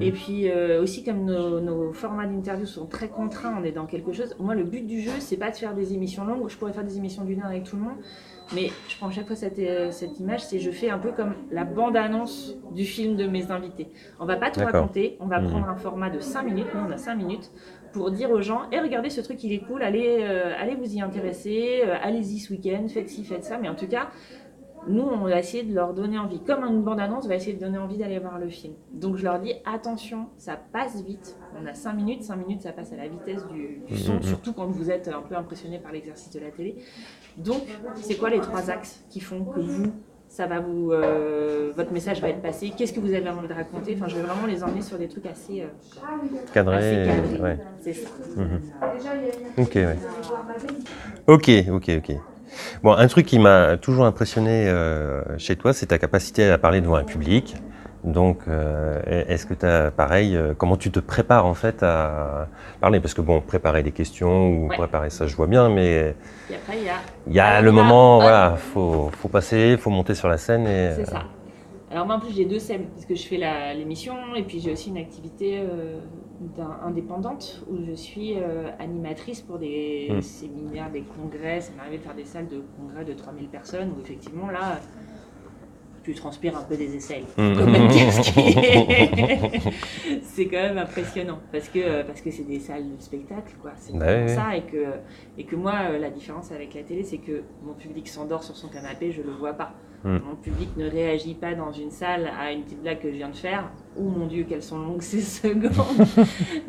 Et 0.01 0.11
puis 0.11 0.49
euh, 0.49 0.81
aussi, 0.83 1.03
comme 1.03 1.23
nos, 1.25 1.59
nos 1.61 1.93
formats 1.93 2.27
d'interview 2.27 2.65
sont 2.65 2.85
très 2.85 3.07
contraints, 3.07 3.55
on 3.59 3.63
est 3.63 3.71
dans 3.71 3.85
quelque 3.85 4.11
chose. 4.11 4.35
Moi, 4.39 4.53
le 4.53 4.65
but 4.65 4.85
du 4.85 5.01
jeu, 5.01 5.11
c'est 5.19 5.37
pas 5.37 5.49
de 5.49 5.55
faire 5.55 5.73
des 5.73 5.93
émissions 5.93 6.25
longues. 6.25 6.47
Je 6.49 6.57
pourrais 6.57 6.73
faire 6.73 6.83
des 6.83 6.97
émissions 6.97 7.23
d'une 7.23 7.39
heure 7.39 7.47
avec 7.47 7.63
tout 7.63 7.75
le 7.77 7.83
monde. 7.83 7.97
Mais 8.53 8.69
je 8.87 8.97
prends 8.97 9.09
chaque 9.09 9.27
fois 9.27 9.35
cette, 9.35 9.59
euh, 9.59 9.91
cette 9.91 10.19
image, 10.19 10.41
c'est 10.41 10.59
je 10.59 10.71
fais 10.71 10.89
un 10.89 10.99
peu 10.99 11.11
comme 11.11 11.33
la 11.51 11.63
bande-annonce 11.65 12.55
du 12.71 12.85
film 12.85 13.15
de 13.17 13.27
mes 13.27 13.49
invités. 13.51 13.87
On 14.19 14.25
va 14.25 14.35
pas 14.37 14.51
tout 14.51 14.61
raconter, 14.61 15.17
on 15.19 15.25
va 15.27 15.39
Mhm. 15.41 15.49
prendre 15.49 15.67
un 15.69 15.75
format 15.75 16.09
de 16.09 16.19
5 16.19 16.43
minutes, 16.43 16.67
nous 16.73 16.81
on 16.87 16.91
a 16.91 16.97
5 16.97 17.15
minutes, 17.15 17.51
pour 17.91 18.11
dire 18.11 18.29
aux 18.31 18.41
gens, 18.41 18.61
et 18.71 18.79
regardez 18.79 19.09
ce 19.09 19.19
truc, 19.21 19.43
il 19.43 19.51
est 19.51 19.59
cool, 19.65 19.81
allez, 19.83 20.19
euh, 20.21 20.53
allez 20.61 20.75
vous 20.75 20.95
y 20.95 21.01
intéresser, 21.01 21.81
allez-y 22.03 22.39
ce 22.39 22.53
week-end, 22.53 22.85
faites 22.87 23.09
ci, 23.09 23.25
faites 23.25 23.43
ça, 23.43 23.57
mais 23.57 23.67
en 23.67 23.75
tout 23.75 23.87
cas, 23.87 24.09
nous, 24.87 25.01
on 25.03 25.25
va 25.25 25.39
essayer 25.39 25.63
de 25.63 25.73
leur 25.73 25.93
donner 25.93 26.17
envie. 26.17 26.39
Comme 26.39 26.63
une 26.63 26.81
bande-annonce, 26.81 27.25
on 27.25 27.27
va 27.27 27.35
essayer 27.35 27.53
de 27.53 27.59
donner 27.59 27.77
envie 27.77 27.97
d'aller 27.97 28.19
voir 28.19 28.39
le 28.39 28.49
film. 28.49 28.73
Donc 28.93 29.17
je 29.17 29.23
leur 29.23 29.39
dis, 29.39 29.53
attention, 29.65 30.27
ça 30.37 30.57
passe 30.71 31.03
vite. 31.03 31.35
On 31.61 31.65
a 31.65 31.73
5 31.73 31.93
minutes, 31.93 32.23
5 32.23 32.35
minutes, 32.37 32.61
ça 32.61 32.71
passe 32.71 32.93
à 32.93 32.95
la 32.95 33.07
vitesse 33.07 33.45
du, 33.47 33.81
du 33.87 33.97
son, 33.97 34.13
Mhm. 34.15 34.23
surtout 34.23 34.53
quand 34.53 34.67
vous 34.67 34.89
êtes 34.91 35.07
un 35.07 35.21
peu 35.21 35.35
impressionné 35.35 35.79
par 35.79 35.91
l'exercice 35.91 36.31
de 36.33 36.39
la 36.39 36.51
télé. 36.51 36.75
Donc, 37.37 37.63
c'est 37.95 38.15
quoi 38.15 38.29
les 38.29 38.39
trois 38.41 38.69
axes 38.69 39.03
qui 39.09 39.19
font 39.19 39.43
que 39.43 39.59
vous, 39.59 39.91
ça 40.29 40.45
va 40.45 40.59
vous, 40.59 40.91
euh, 40.91 41.71
votre 41.75 41.91
message 41.93 42.21
va 42.21 42.29
être 42.29 42.41
passé? 42.41 42.71
Qu'est-ce 42.77 42.93
que 42.93 42.99
vous 42.99 43.13
avez 43.13 43.29
envie 43.29 43.47
de 43.47 43.53
raconter? 43.53 43.95
Enfin, 43.95 44.07
je 44.07 44.15
vais 44.17 44.21
vraiment 44.23 44.45
les 44.45 44.63
emmener 44.63 44.81
sur 44.81 44.97
des 44.97 45.07
trucs 45.07 45.25
assez, 45.25 45.61
euh, 45.61 45.67
assez 46.35 46.51
Cadré. 46.53 47.05
cadrés. 47.07 47.41
Ouais. 47.41 47.57
C'est 47.81 47.93
ça. 47.93 48.09
Mhm. 48.35 48.61
Ok, 49.57 49.71
ouais. 49.75 49.97
Ok, 51.27 51.49
ok, 51.71 51.91
ok. 51.97 52.15
Bon, 52.83 52.93
un 52.93 53.07
truc 53.07 53.25
qui 53.25 53.39
m'a 53.39 53.77
toujours 53.77 54.05
impressionné 54.05 54.67
euh, 54.67 55.21
chez 55.37 55.55
toi, 55.55 55.73
c'est 55.73 55.87
ta 55.87 55.97
capacité 55.97 56.49
à 56.49 56.57
parler 56.57 56.81
devant 56.81 56.95
un 56.95 57.03
public. 57.03 57.55
Donc, 58.03 58.39
euh, 58.47 59.01
est-ce 59.27 59.45
que 59.45 59.53
tu 59.53 59.65
as, 59.65 59.91
pareil, 59.91 60.35
euh, 60.37 60.53
comment 60.57 60.77
tu 60.77 60.91
te 60.91 60.99
prépares 60.99 61.45
en 61.45 61.55
fait 61.55 61.83
à 61.83 62.47
parler? 62.79 62.99
Parce 62.99 63.13
que 63.13 63.21
bon, 63.21 63.41
préparer 63.41 63.83
des 63.83 63.91
questions 63.91 64.49
ou 64.49 64.69
Ouais. 64.69 64.77
préparer 64.77 65.09
ça, 65.09 65.27
je 65.27 65.35
vois 65.35 65.47
bien, 65.47 65.69
mais 65.69 66.15
il 66.49 66.55
y 66.55 66.89
a 66.89 66.93
y 67.27 67.39
a 67.39 67.45
Alors, 67.45 67.63
le 67.63 67.71
moment, 67.71 68.19
voilà, 68.19 68.55
faut, 68.73 69.09
faut 69.19 69.27
passer, 69.27 69.77
faut 69.77 69.89
monter 69.89 70.15
sur 70.15 70.29
la 70.29 70.37
scène 70.37 70.67
et. 70.67 70.91
C'est 70.95 71.05
ça. 71.05 71.23
Alors 71.89 72.05
moi 72.05 72.15
en 72.15 72.19
plus 72.19 72.33
j'ai 72.35 72.43
deux 72.45 72.59
scènes 72.59 72.87
parce 72.87 73.05
que 73.05 73.15
je 73.15 73.25
fais 73.25 73.37
l'émission 73.75 74.13
et 74.35 74.43
puis 74.43 74.59
j'ai 74.59 74.71
aussi 74.73 74.89
une 74.89 74.97
activité 74.97 75.59
euh, 75.59 75.99
indépendante 76.83 77.63
où 77.69 77.77
je 77.87 77.93
suis 77.93 78.33
euh, 78.37 78.69
animatrice 78.79 79.41
pour 79.41 79.57
des 79.57 80.09
Mm. 80.11 80.21
séminaires, 80.21 80.91
des 80.91 81.01
congrès. 81.03 81.61
Ça 81.61 81.71
m'est 81.73 81.81
arrivé 81.81 81.97
de 81.99 82.03
faire 82.03 82.15
des 82.15 82.25
salles 82.25 82.47
de 82.47 82.61
congrès 82.77 83.05
de 83.05 83.13
3000 83.13 83.47
personnes 83.47 83.93
où 83.97 84.01
effectivement 84.01 84.49
là 84.49 84.79
tu 86.03 86.13
transpires 86.13 86.57
un 86.57 86.63
peu 86.63 86.75
des 86.77 86.95
aisselles. 86.95 87.23
Mm. 87.37 87.59
Est. 88.89 89.59
c'est 90.23 90.45
quand 90.47 90.57
même 90.61 90.77
impressionnant 90.77 91.39
parce 91.53 91.69
que 91.69 91.79
euh, 91.79 92.03
parce 92.03 92.19
que 92.21 92.31
c'est 92.31 92.43
des 92.47 92.59
salles 92.59 92.97
de 92.97 93.01
spectacle 93.01 93.55
quoi. 93.61 93.71
C'est 93.77 93.97
Bah 93.97 94.05
oui. 94.25 94.29
ça 94.33 94.55
et 94.57 94.63
que 94.63 94.85
et 95.37 95.45
que 95.45 95.55
moi 95.55 95.89
la 95.97 96.09
différence 96.09 96.51
avec 96.51 96.73
la 96.73 96.83
télé 96.83 97.03
c'est 97.03 97.17
que 97.19 97.43
mon 97.63 97.73
public 97.73 98.07
s'endort 98.09 98.43
sur 98.43 98.55
son 98.57 98.67
canapé, 98.67 99.11
je 99.13 99.21
le 99.21 99.31
vois 99.31 99.53
pas. 99.53 99.73
Mm. 100.03 100.17
Mon 100.29 100.35
public 100.35 100.69
ne 100.77 100.87
réagit 100.89 101.33
pas 101.33 101.55
dans 101.55 101.71
une 101.71 101.89
salle 101.91 102.29
à 102.39 102.51
une 102.51 102.63
petite 102.63 102.81
blague 102.83 102.99
que 102.99 103.09
je 103.11 103.15
viens 103.17 103.29
de 103.29 103.35
faire. 103.35 103.71
Oh 103.97 104.03
mon 104.03 104.27
dieu, 104.27 104.43
qu'elles 104.43 104.61
sont 104.63 104.77
longues 104.79 105.01
ces 105.13 105.21
secondes. 105.21 106.07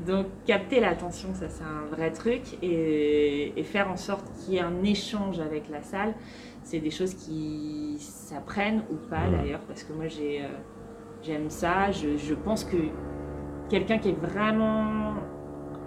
Donc 0.06 0.26
capter 0.46 0.80
l'attention, 0.80 1.28
ça 1.34 1.48
c'est 1.48 1.62
un 1.64 1.94
vrai 1.94 2.10
truc. 2.10 2.42
Et, 2.62 3.52
et 3.58 3.62
faire 3.64 3.90
en 3.90 3.96
sorte 3.96 4.24
qu'il 4.38 4.54
y 4.54 4.56
ait 4.56 4.60
un 4.62 4.82
échange 4.82 5.40
avec 5.40 5.68
la 5.68 5.82
salle, 5.82 6.14
c'est 6.62 6.80
des 6.80 6.90
choses 6.90 7.14
qui 7.14 7.96
s'apprennent 7.98 8.82
ou 8.90 8.94
pas 9.10 9.26
Mm. 9.28 9.32
d'ailleurs. 9.32 9.60
Parce 9.68 9.82
que 9.84 9.92
moi 9.92 10.08
j'ai, 10.08 10.40
euh, 10.42 10.48
j'aime 11.22 11.50
ça. 11.50 11.90
Je, 11.92 12.16
je 12.16 12.34
pense 12.34 12.64
que 12.64 12.76
quelqu'un 13.68 13.98
qui 13.98 14.08
est 14.08 14.18
vraiment 14.20 15.14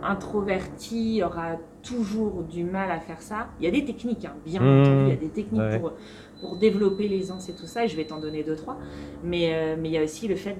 introverti 0.03 1.21
aura 1.23 1.57
toujours 1.83 2.43
du 2.43 2.63
mal 2.63 2.91
à 2.91 2.99
faire 2.99 3.21
ça. 3.21 3.47
Il 3.59 3.65
y 3.65 3.67
a 3.67 3.71
des 3.71 3.85
techniques, 3.85 4.25
hein, 4.25 4.35
bien 4.45 4.61
Mmh. 4.61 4.81
entendu, 4.81 5.01
il 5.03 5.09
y 5.09 5.11
a 5.11 5.15
des 5.15 5.29
techniques 5.29 5.61
Ouais. 5.61 5.79
pour, 5.79 5.93
pour 6.41 6.57
développer 6.57 7.07
l'aisance 7.07 7.47
et 7.49 7.53
tout 7.53 7.65
ça, 7.67 7.85
et 7.85 7.87
je 7.87 7.95
vais 7.95 8.03
t'en 8.05 8.19
donner 8.19 8.43
deux, 8.43 8.55
trois. 8.55 8.77
Mais, 9.23 9.53
euh, 9.53 9.75
mais 9.79 9.89
il 9.89 9.93
y 9.93 9.97
a 9.97 10.03
aussi 10.03 10.27
le 10.27 10.35
fait 10.35 10.57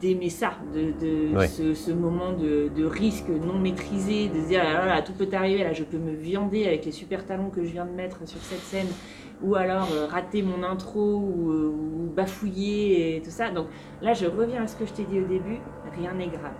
d'aimer 0.00 0.28
ça, 0.30 0.52
de, 0.74 0.92
de 1.32 1.36
Ouais. 1.36 1.48
ce, 1.48 1.74
ce 1.74 1.90
moment 1.90 2.32
de, 2.32 2.68
de 2.74 2.84
risque 2.84 3.28
non 3.28 3.58
maîtrisé, 3.58 4.28
de 4.28 4.40
se 4.40 4.46
dire, 4.48 4.62
ah 4.64 4.72
là 4.72 4.86
là, 4.86 5.02
tout 5.02 5.12
peut 5.14 5.28
arriver, 5.32 5.64
là, 5.64 5.72
je 5.72 5.82
peux 5.82 5.96
me 5.98 6.12
viander 6.12 6.66
avec 6.66 6.84
les 6.84 6.92
super 6.92 7.26
talons 7.26 7.50
que 7.50 7.64
je 7.64 7.70
viens 7.72 7.86
de 7.86 7.90
mettre 7.92 8.18
sur 8.28 8.38
cette 8.40 8.60
scène, 8.60 8.86
ou 9.42 9.54
alors 9.56 9.88
euh, 9.92 10.06
rater 10.06 10.42
mon 10.42 10.62
intro, 10.62 11.16
ou, 11.16 11.50
euh, 11.50 11.68
ou 11.68 12.10
bafouiller, 12.14 13.16
et 13.16 13.22
tout 13.22 13.30
ça. 13.30 13.50
Donc 13.50 13.66
là, 14.02 14.12
je 14.14 14.26
reviens 14.26 14.62
à 14.62 14.66
ce 14.66 14.76
que 14.76 14.86
je 14.86 14.92
t'ai 14.92 15.04
dit 15.04 15.18
au 15.20 15.26
début, 15.26 15.58
rien 15.98 16.12
n'est 16.14 16.28
grave. 16.28 16.52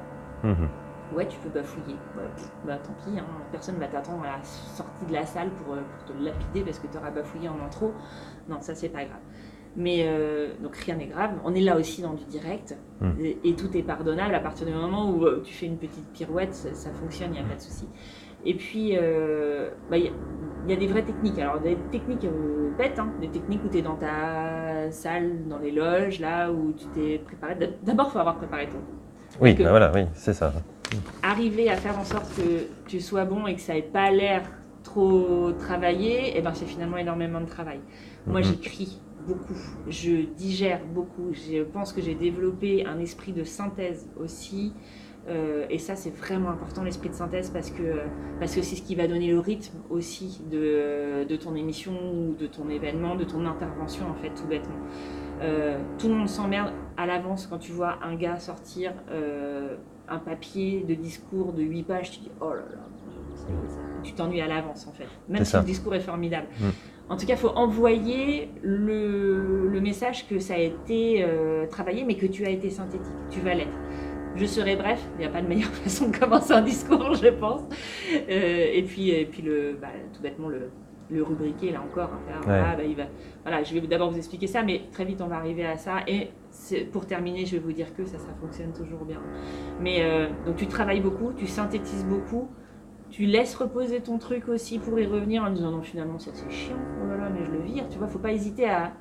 Mhm. 0.43 0.69
Ouais, 1.15 1.27
tu 1.27 1.39
peux 1.39 1.49
bafouiller. 1.49 1.97
Ouais, 2.17 2.25
bah 2.67 2.77
tant 2.77 2.93
pis, 3.05 3.19
hein. 3.19 3.25
personne 3.51 3.77
va 3.77 3.87
t'attendre 3.87 4.23
à 4.25 4.37
la 4.39 4.45
sortie 4.45 5.07
de 5.07 5.13
la 5.13 5.25
salle 5.25 5.49
pour, 5.51 5.75
euh, 5.75 5.79
pour 6.07 6.15
te 6.15 6.23
lapider 6.23 6.63
parce 6.63 6.79
que 6.79 6.87
tu 6.87 6.99
auras 6.99 7.11
bafouillé 7.11 7.49
en 7.49 7.65
intro. 7.65 7.93
Non, 8.49 8.59
ça 8.61 8.75
c'est 8.75 8.89
pas 8.91 9.05
grave. 9.05 9.19
Mais 9.77 10.05
euh, 10.07 10.49
donc 10.63 10.77
rien 10.77 10.97
n'est 10.97 11.07
grave. 11.07 11.31
On 11.45 11.55
est 11.55 11.61
là 11.61 11.77
aussi 11.77 12.03
dans 12.03 12.15
du 12.15 12.25
direct 12.25 12.77
Mm. 13.01 13.11
et, 13.21 13.39
et 13.45 13.55
tout 13.55 13.77
est 13.77 13.83
pardonnable 13.85 14.35
à 14.35 14.41
partir 14.41 14.67
du 14.67 14.73
moment 14.73 15.09
où 15.11 15.25
euh, 15.25 15.41
tu 15.45 15.55
fais 15.55 15.67
une 15.67 15.77
petite 15.79 16.07
pirouette, 16.13 16.53
ça, 16.53 16.75
ça 16.75 16.91
fonctionne, 16.91 17.29
il 17.33 17.41
n'y 17.41 17.47
a 17.47 17.49
pas 17.49 17.55
de 17.55 17.61
souci. 17.61 17.87
Et 18.45 18.55
puis, 18.55 18.97
euh, 18.97 19.71
bah, 19.89 19.97
il 19.99 20.05
y, 20.05 20.09
a- 20.09 20.13
il 20.67 20.71
y 20.71 20.75
a 20.75 20.77
des 20.77 20.87
vraies 20.89 21.03
techniques. 21.05 21.39
Alors, 21.39 21.61
des 21.61 21.77
techniques 21.93 22.25
euh, 22.25 22.71
bêtes, 22.77 22.99
hein, 22.99 23.09
des 23.21 23.29
techniques 23.29 23.61
où 23.65 23.69
tu 23.69 23.79
es 23.79 23.83
dans 23.83 23.95
ta 23.95 24.91
salle, 24.91 25.47
dans 25.49 25.59
les 25.59 25.71
loges, 25.71 26.19
là 26.21 26.51
où 26.51 26.73
tu 26.73 26.87
t'es 26.89 27.19
préparé. 27.25 27.57
D'abord, 27.85 28.07
il 28.09 28.13
faut 28.13 28.19
avoir 28.19 28.37
préparé 28.37 28.69
ton 28.69 28.79
Oui, 29.41 29.55
bah 29.55 29.71
voilà, 29.71 29.93
oui, 29.95 30.07
c'est 30.15 30.33
ça. 30.35 30.53
Arriver 31.23 31.69
à 31.71 31.77
faire 31.77 31.99
en 31.99 32.05
sorte 32.05 32.35
que 32.37 32.67
tu 32.87 33.01
sois 33.01 33.25
bon 33.25 33.47
et 33.47 33.55
que 33.55 33.61
ça 33.61 33.75
n'ait 33.75 33.83
pas 33.83 34.11
l'air 34.11 34.43
trop 34.85 35.53
travaillé, 35.59 36.37
et 36.37 36.41
ben 36.41 36.55
c'est 36.55 36.65
finalement 36.67 36.97
énormément 36.97 37.41
de 37.41 37.47
travail. 37.47 37.81
Moi, 38.27 38.41
Mhm. 38.41 38.47
j'écris 38.47 39.01
beaucoup, 39.27 39.59
je 39.89 40.25
digère 40.37 40.81
beaucoup. 40.95 41.33
Je 41.35 41.63
pense 41.63 41.93
que 41.93 42.01
j'ai 42.01 42.15
développé 42.15 42.87
un 42.87 42.99
esprit 42.99 43.33
de 43.33 43.45
synthèse 43.45 44.09
aussi. 44.19 44.73
euh, 45.29 45.67
et 45.69 45.77
ça, 45.79 45.95
c'est 45.95 46.15
vraiment 46.17 46.49
important, 46.49 46.83
l'esprit 46.85 47.11
de 47.11 47.15
synthèse, 47.15 47.51
parce 47.51 47.71
que 47.71 48.01
parce 48.41 48.55
que 48.55 48.63
c'est 48.63 48.77
ce 48.77 48.83
qui 48.83 48.95
va 48.95 49.07
donner 49.07 49.31
le 49.31 49.41
rythme 49.41 49.77
aussi 49.91 50.41
de, 50.51 51.25
de 51.25 51.37
ton 51.37 51.55
émission 51.55 51.93
ou 52.15 52.35
de 52.35 52.47
ton 52.47 52.71
événement, 52.71 53.15
de 53.15 53.25
ton 53.25 53.45
intervention, 53.45 54.07
en 54.09 54.15
fait, 54.15 54.31
tout 54.31 54.47
bêtement. 54.47 54.77
Euh, 55.43 55.77
tout 55.99 56.09
le 56.09 56.15
monde 56.15 56.29
s'emmerde 56.31 56.73
à 56.97 57.05
l'avance 57.05 57.47
quand 57.47 57.59
tu 57.59 57.73
vois 57.73 57.99
un 58.03 58.15
gars 58.15 58.39
sortir 58.39 58.95
euh, 59.11 59.77
un 60.11 60.19
papier 60.19 60.85
de 60.87 60.95
discours 60.95 61.53
de 61.53 61.63
8 61.63 61.83
pages, 61.85 62.11
tu 62.11 62.21
dis 62.21 62.31
oh 62.41 62.51
là 62.51 62.57
là, 62.57 63.53
tu 64.03 64.13
t'ennuies 64.13 64.41
à 64.41 64.47
l'avance 64.49 64.87
en 64.87 64.93
fait, 64.93 65.07
même 65.29 65.45
si 65.45 65.53
ça. 65.53 65.61
le 65.61 65.65
discours 65.65 65.95
est 65.95 66.01
formidable. 66.01 66.47
Mm. 66.61 66.69
En 67.11 67.17
tout 67.17 67.25
cas, 67.25 67.35
il 67.35 67.39
faut 67.39 67.49
envoyer 67.49 68.51
le, 68.63 69.69
le 69.69 69.81
message 69.81 70.29
que 70.29 70.39
ça 70.39 70.55
a 70.55 70.59
été 70.59 71.25
euh, 71.25 71.67
travaillé, 71.67 72.05
mais 72.05 72.17
que 72.17 72.27
tu 72.27 72.45
as 72.45 72.51
été 72.51 72.69
synthétique, 72.69 73.15
tu 73.31 73.41
vas 73.41 73.55
l'être. 73.55 73.77
Je 74.37 74.45
serai 74.45 74.77
bref, 74.77 75.01
il 75.15 75.21
n'y 75.21 75.25
a 75.25 75.31
pas 75.31 75.41
de 75.41 75.49
meilleure 75.49 75.71
façon 75.85 76.11
de 76.11 76.17
commencer 76.17 76.53
un 76.53 76.61
discours, 76.61 77.15
je 77.15 77.29
pense. 77.29 77.63
Euh, 78.13 78.67
et 78.73 78.83
puis, 78.83 79.11
et 79.11 79.25
puis 79.25 79.43
le, 79.43 79.77
bah, 79.81 79.89
tout 80.13 80.21
bêtement, 80.21 80.49
le, 80.49 80.71
le 81.11 81.23
rubriquer, 81.23 81.73
là 81.73 81.81
encore. 81.81 82.11
hein, 82.13 82.35
Ouais. 82.41 82.59
voilà, 82.59 82.77
bah, 82.77 82.85
il 82.85 82.95
va, 82.97 83.05
voilà, 83.45 83.63
je 83.63 83.73
vais 83.75 83.81
d'abord 83.87 84.11
vous 84.11 84.19
expliquer 84.19 84.47
ça, 84.47 84.63
mais 84.63 84.83
très 84.93 85.05
vite 85.05 85.21
on 85.23 85.27
va 85.27 85.37
arriver 85.37 85.65
à 85.67 85.77
ça. 85.77 85.99
Et 86.07 86.31
pour 86.93 87.07
terminer, 87.07 87.47
je 87.47 87.53
vais 87.57 87.63
vous 87.63 87.73
dire 87.73 87.95
que 87.95 88.05
ça, 88.05 88.19
ça 88.19 88.29
fonctionne 88.41 88.73
toujours 88.73 89.05
bien. 89.05 89.21
Mais 89.81 89.99
euh, 90.03 90.27
donc 90.47 90.57
tu 90.57 90.67
travailles 90.67 91.01
beaucoup, 91.01 91.33
tu 91.33 91.47
synthétises 91.47 92.05
beaucoup, 92.05 92.49
tu 93.11 93.25
laisses 93.25 93.55
reposer 93.55 94.01
ton 94.01 94.19
truc 94.19 94.49
aussi 94.49 94.79
pour 94.79 94.99
y 94.99 95.07
revenir 95.07 95.43
en 95.43 95.51
disant 95.51 95.71
non 95.71 95.81
finalement 95.83 96.19
ça 96.19 96.31
c'est 96.35 96.51
chiant, 96.51 96.77
oh 97.03 97.09
là 97.09 97.17
là 97.17 97.31
mais 97.33 97.45
je 97.47 97.51
le 97.51 97.61
vire, 97.61 97.85
tu 97.91 97.99
vois, 97.99 98.07
faut 98.07 98.19
pas 98.19 98.33
hésiter 98.33 98.69
à... 98.69 98.93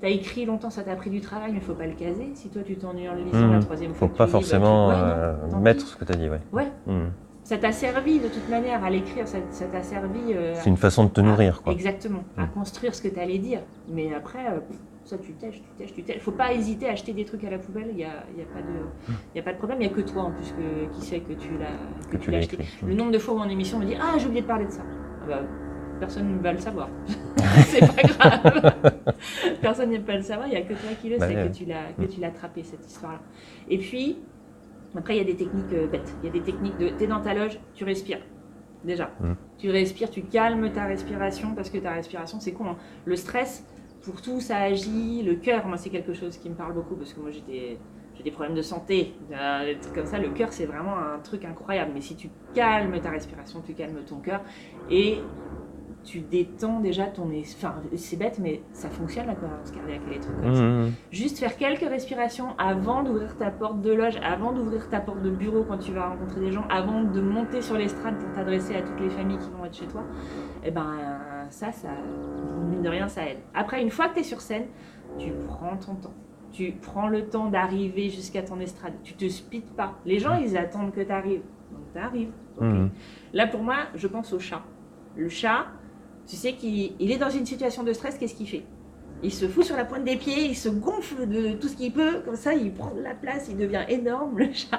T'as 0.00 0.10
écrit 0.10 0.44
longtemps, 0.44 0.70
ça 0.70 0.84
t'a 0.84 0.94
pris 0.94 1.10
du 1.10 1.20
travail, 1.20 1.50
mais 1.52 1.58
faut 1.58 1.74
pas 1.74 1.86
le 1.88 1.94
caser. 1.94 2.30
Si 2.34 2.50
toi 2.50 2.62
tu 2.62 2.76
t'ennuies 2.76 3.08
en 3.08 3.14
le 3.16 3.22
lisant 3.22 3.46
Mhm. 3.48 3.52
la 3.54 3.58
troisième 3.58 3.90
Faut 3.94 4.06
fois, 4.06 4.08
que 4.10 4.16
pas 4.16 4.26
tu 4.26 4.32
le 4.34 4.38
lis, 4.38 4.44
bah, 4.44 4.60
forcément 4.60 4.86
tu- 4.86 4.94
ouais, 4.94 5.50
non, 5.50 5.56
euh, 5.56 5.60
mettre 5.60 5.84
pis. 5.84 5.90
ce 5.90 5.96
que 5.96 6.04
tu 6.04 6.12
as 6.12 6.14
dit, 6.14 6.28
ouais. 6.28 6.40
Ouais, 6.52 6.68
Mhm. 6.86 7.10
Ça 7.48 7.56
t'a 7.56 7.72
servi 7.72 8.18
de 8.20 8.28
toute 8.28 8.46
manière 8.50 8.84
à 8.84 8.90
l'écrire, 8.90 9.26
ça 9.26 9.38
t'a 9.72 9.82
servi 9.82 10.20
euh, 10.34 10.52
C'est 10.56 10.68
une 10.68 10.76
façon 10.76 11.04
de 11.04 11.08
te 11.10 11.20
à- 11.20 11.24
nourrir, 11.24 11.62
quoi. 11.62 11.72
Exactement, 11.72 12.22
à 12.36 12.44
Mm. 12.44 12.50
construire 12.50 12.94
ce 12.94 13.00
que 13.00 13.08
tu 13.08 13.18
allais 13.18 13.38
dire. 13.38 13.60
Mais 13.88 14.12
après, 14.14 14.44
euh, 14.50 14.58
ça 15.04 15.16
tu 15.16 15.32
tèches, 15.32 15.62
tu 15.62 15.70
tèches, 15.78 15.94
tu 15.94 16.02
tèches. 16.02 16.20
Faut 16.20 16.30
pas 16.32 16.52
hésiter 16.52 16.90
à 16.90 16.92
acheter 16.92 17.14
des 17.14 17.24
trucs 17.24 17.42
à 17.44 17.50
la 17.50 17.58
poubelle, 17.58 17.86
il 17.90 17.96
n'y 17.96 18.04
a, 18.04 18.22
y 18.36 18.42
a, 18.42 18.48
pas 18.54 18.60
de- 18.60 19.14
il 19.34 19.38
y 19.38 19.40
a 19.40 19.42
pas 19.42 19.52
de 19.54 19.56
problème. 19.56 19.78
Il 19.80 19.86
n'y 19.88 19.92
a 19.92 19.96
que 19.96 20.02
toi 20.02 20.24
en 20.24 20.30
plus 20.32 20.52
que, 20.52 20.94
qui 20.94 21.00
sait 21.06 21.20
que 21.20 21.32
tu 21.32 21.48
l'as 21.58 22.04
que 22.06 22.10
Que 22.12 22.16
tu 22.18 22.24
tu 22.24 22.30
l'as 22.30 22.36
l'as 22.38 22.44
acheté. 22.44 22.56
écrit. 22.56 22.86
Le 22.86 22.94
nombre 22.94 23.12
de 23.12 23.18
fois 23.18 23.32
où 23.34 23.38
en 23.38 23.48
émission 23.48 23.78
on 23.78 23.80
me 23.80 23.86
dit 23.86 23.96
Ah, 23.98 24.18
j'ai 24.18 24.26
oublié 24.26 24.42
de 24.42 24.46
parler 24.46 24.66
de 24.66 24.70
ça. 24.72 24.82
Ah 25.22 25.26
bah, 25.26 25.40
personne 26.00 26.36
ne 26.36 26.42
va 26.42 26.52
le 26.52 26.58
savoir. 26.58 26.90
c'est 27.68 27.80
pas 27.80 28.02
grave. 28.02 28.92
personne 29.62 29.90
ne 29.90 29.98
pas 29.98 30.16
le 30.16 30.22
savoir, 30.22 30.46
il 30.48 30.50
n'y 30.50 30.56
a 30.56 30.62
que 30.62 30.74
toi 30.74 30.90
qui 31.00 31.08
le 31.08 31.16
Bah 31.18 31.26
sais 31.28 31.34
ouais. 31.36 31.48
que 31.48 31.54
tu 31.56 31.64
l'as 31.64 31.92
que 31.96 32.02
Mm. 32.02 32.08
tu 32.08 32.20
l'as 32.20 32.28
attrapé 32.28 32.62
cette 32.62 32.86
histoire-là. 32.86 33.20
Et 33.70 33.78
puis, 33.78 34.18
après, 34.96 35.14
il 35.14 35.18
y 35.18 35.20
a 35.20 35.24
des 35.24 35.36
techniques 35.36 35.72
euh, 35.72 35.86
bêtes. 35.86 36.14
Il 36.22 36.26
y 36.26 36.28
a 36.28 36.32
des 36.32 36.40
techniques 36.40 36.78
de. 36.78 36.88
Tu 36.88 37.04
es 37.04 37.06
dans 37.06 37.20
ta 37.20 37.34
loge, 37.34 37.58
tu 37.74 37.84
respires. 37.84 38.20
Déjà. 38.84 39.10
Mm. 39.20 39.32
Tu 39.58 39.70
respires, 39.70 40.10
tu 40.10 40.22
calmes 40.22 40.70
ta 40.72 40.84
respiration 40.84 41.54
parce 41.54 41.68
que 41.68 41.78
ta 41.78 41.92
respiration, 41.92 42.40
c'est 42.40 42.52
con. 42.52 42.70
hein. 42.70 42.76
Le 43.04 43.16
stress, 43.16 43.66
pour 44.02 44.22
tout, 44.22 44.40
ça 44.40 44.58
agit. 44.58 45.22
Le 45.22 45.34
cœur, 45.34 45.66
moi, 45.66 45.76
c'est 45.76 45.90
quelque 45.90 46.14
chose 46.14 46.38
qui 46.38 46.48
me 46.48 46.54
parle 46.54 46.74
beaucoup 46.74 46.94
parce 46.94 47.12
que 47.12 47.20
moi, 47.20 47.30
j'étais. 47.30 47.78
J'ai 48.16 48.24
des 48.24 48.30
problèmes 48.32 48.56
de 48.56 48.62
santé, 48.62 49.14
euh, 49.32 49.64
des 49.64 49.78
trucs 49.78 49.94
comme 49.94 50.06
ça. 50.06 50.18
Le 50.18 50.30
cœur, 50.30 50.52
c'est 50.52 50.66
vraiment 50.66 50.98
un 50.98 51.20
truc 51.20 51.44
incroyable. 51.44 51.92
Mais 51.94 52.00
si 52.00 52.16
tu 52.16 52.28
calmes 52.52 52.98
ta 53.00 53.10
respiration, 53.10 53.62
tu 53.64 53.74
calmes 53.74 54.00
ton 54.04 54.16
cœur 54.16 54.40
et 54.90 55.18
tu 56.04 56.20
détends 56.20 56.80
déjà 56.80 57.06
ton. 57.06 57.30
Enfin, 57.40 57.74
c'est 57.96 58.16
bête, 58.16 58.38
mais 58.40 58.62
ça 58.72 58.88
fonctionne 58.88 59.26
la 59.26 59.34
cohérence 59.34 59.70
cardiaque 59.70 60.00
et 60.08 60.14
les 60.14 60.20
trucs 60.20 60.40
comme 60.40 60.54
ça. 60.54 60.62
Mhm. 60.62 60.92
Juste 61.10 61.38
faire 61.38 61.56
quelques 61.56 61.88
respirations 61.88 62.56
avant 62.58 63.02
d'ouvrir 63.02 63.36
ta 63.36 63.50
porte 63.50 63.80
de 63.82 63.92
loge, 63.92 64.18
avant 64.22 64.52
d'ouvrir 64.52 64.88
ta 64.88 65.00
porte 65.00 65.22
de 65.22 65.30
bureau 65.30 65.64
quand 65.68 65.78
tu 65.78 65.92
vas 65.92 66.08
rencontrer 66.08 66.40
des 66.40 66.52
gens, 66.52 66.64
avant 66.70 67.02
de 67.02 67.20
monter 67.20 67.60
sur 67.60 67.76
l'estrade 67.76 68.18
pour 68.18 68.32
t'adresser 68.32 68.76
à 68.76 68.82
toutes 68.82 69.00
les 69.00 69.10
familles 69.10 69.38
qui 69.38 69.50
vont 69.50 69.64
être 69.64 69.76
chez 69.76 69.86
toi, 69.86 70.04
et 70.64 70.70
ben 70.70 70.96
ça, 71.50 71.72
ça, 71.72 71.88
mine 72.68 72.82
de 72.82 72.88
rien, 72.88 73.08
ça 73.08 73.26
aide. 73.26 73.38
Après, 73.54 73.82
une 73.82 73.90
fois 73.90 74.08
que 74.08 74.14
tu 74.14 74.20
es 74.20 74.24
sur 74.24 74.40
scène, 74.40 74.66
tu 75.18 75.32
prends 75.46 75.76
ton 75.76 75.94
temps. 75.94 76.14
Tu 76.52 76.72
prends 76.72 77.08
le 77.08 77.28
temps 77.28 77.48
d'arriver 77.50 78.08
jusqu'à 78.08 78.42
ton 78.42 78.58
estrade. 78.60 78.94
Tu 79.04 79.14
te 79.14 79.28
speeds 79.28 79.74
pas. 79.76 79.98
Les 80.06 80.18
gens, 80.18 80.36
ils 80.36 80.56
attendent 80.56 80.92
que 80.92 81.02
tu 81.02 81.12
arrives. 81.12 81.42
Donc 81.70 81.82
tu 81.92 81.98
arrives. 81.98 82.32
Là, 83.32 83.46
pour 83.46 83.62
moi, 83.62 83.76
je 83.94 84.06
pense 84.06 84.32
au 84.32 84.38
chat. 84.38 84.62
Le 85.16 85.28
chat, 85.28 85.66
tu 86.28 86.36
sais 86.36 86.52
qu'il 86.52 86.92
il 87.00 87.10
est 87.10 87.18
dans 87.18 87.30
une 87.30 87.46
situation 87.46 87.82
de 87.82 87.92
stress, 87.92 88.18
qu'est-ce 88.18 88.34
qu'il 88.34 88.48
fait? 88.48 88.64
Il 89.20 89.32
se 89.32 89.48
fout 89.48 89.64
sur 89.64 89.76
la 89.76 89.84
pointe 89.84 90.04
des 90.04 90.14
pieds, 90.14 90.44
il 90.44 90.54
se 90.54 90.68
gonfle 90.68 91.26
de 91.26 91.54
tout 91.54 91.66
ce 91.66 91.74
qu'il 91.76 91.92
peut, 91.92 92.20
comme 92.24 92.36
ça, 92.36 92.54
il 92.54 92.72
prend 92.72 92.94
de 92.94 93.00
la 93.00 93.14
place, 93.14 93.48
il 93.50 93.56
devient 93.56 93.82
énorme, 93.88 94.38
le 94.38 94.52
chat. 94.52 94.78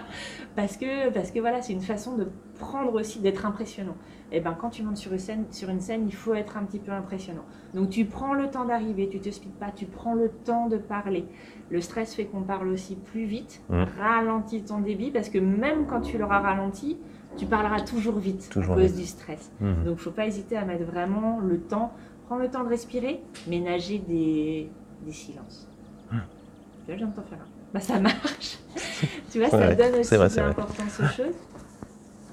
Parce 0.55 0.77
que, 0.77 1.09
parce 1.09 1.31
que 1.31 1.39
voilà, 1.41 1.61
c'est 1.61 1.73
une 1.73 1.81
façon 1.81 2.15
de 2.15 2.27
prendre 2.57 2.93
aussi, 2.93 3.19
d'être 3.19 3.45
impressionnant. 3.45 3.95
Et 4.31 4.39
ben, 4.39 4.55
quand 4.57 4.69
tu 4.69 4.81
montes 4.83 4.95
sur 4.95 5.11
une, 5.11 5.19
scène, 5.19 5.45
sur 5.51 5.67
une 5.69 5.81
scène, 5.81 6.05
il 6.07 6.13
faut 6.13 6.35
être 6.35 6.55
un 6.55 6.63
petit 6.63 6.79
peu 6.79 6.93
impressionnant. 6.93 7.43
Donc, 7.73 7.89
tu 7.89 8.05
prends 8.05 8.33
le 8.33 8.49
temps 8.49 8.63
d'arriver, 8.63 9.09
tu 9.09 9.19
te 9.19 9.29
speeds 9.29 9.51
pas, 9.59 9.71
tu 9.75 9.85
prends 9.87 10.13
le 10.13 10.29
temps 10.29 10.67
de 10.69 10.77
parler. 10.77 11.25
Le 11.69 11.81
stress 11.81 12.15
fait 12.15 12.25
qu'on 12.25 12.43
parle 12.43 12.69
aussi 12.69 12.95
plus 12.95 13.25
vite, 13.25 13.61
Mhm. 13.69 13.87
ralentis 13.99 14.63
ton 14.63 14.79
débit, 14.79 15.11
parce 15.11 15.27
que 15.29 15.39
même 15.39 15.85
quand 15.85 15.99
tu 15.99 16.17
l'auras 16.17 16.39
ralenti, 16.39 16.97
tu 17.37 17.45
parleras 17.45 17.81
toujours 17.81 18.17
vite 18.19 18.49
Toujours 18.49 18.73
à 18.73 18.77
cause 18.81 18.91
vite. 18.91 18.97
du 18.97 19.05
stress. 19.05 19.51
Mhm. 19.61 19.83
Donc, 19.85 19.97
faut 19.99 20.11
pas 20.11 20.25
hésiter 20.25 20.57
à 20.57 20.65
mettre 20.65 20.83
vraiment 20.85 21.39
le 21.39 21.59
temps, 21.59 21.93
prendre 22.27 22.41
le 22.41 22.49
temps 22.49 22.63
de 22.63 22.69
respirer, 22.69 23.21
ménager 23.47 23.99
des, 23.99 24.69
des 25.05 25.11
silences. 25.11 25.67
Hmm. 26.11 26.17
Tu 26.17 26.85
vois, 26.87 26.93
je 26.93 26.97
viens 26.97 27.07
de 27.07 27.15
t'en 27.15 27.23
faire 27.23 27.39
un. 27.39 27.47
Bah, 27.73 27.79
ça 27.79 27.99
marche. 27.99 28.57
tu 29.31 29.39
vois, 29.39 29.49
ça 29.49 29.57
Ouais, 29.59 29.75
donne 29.75 29.95
aussi 29.99 30.15
vrai, 30.15 30.29
de 30.29 30.35
l'importance 30.35 30.99
aux 30.99 31.07
choses. 31.07 31.35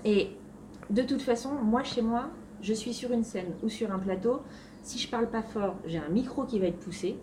Et 0.04 0.30
de 0.90 1.02
toute 1.02 1.22
façon, 1.22 1.50
moi, 1.62 1.82
chez 1.82 2.00
moi, 2.02 2.28
je 2.62 2.72
suis 2.72 2.92
sur 2.92 3.12
une 3.12 3.24
scène 3.24 3.54
ou 3.62 3.68
sur 3.68 3.92
un 3.92 3.98
plateau. 3.98 4.40
Si 4.82 4.98
je 4.98 5.08
parle 5.08 5.28
pas 5.28 5.42
fort, 5.42 5.76
j'ai 5.86 5.98
un 5.98 6.08
micro 6.08 6.44
qui 6.44 6.58
va 6.58 6.66
être 6.66 6.78
poussé. 6.78 7.16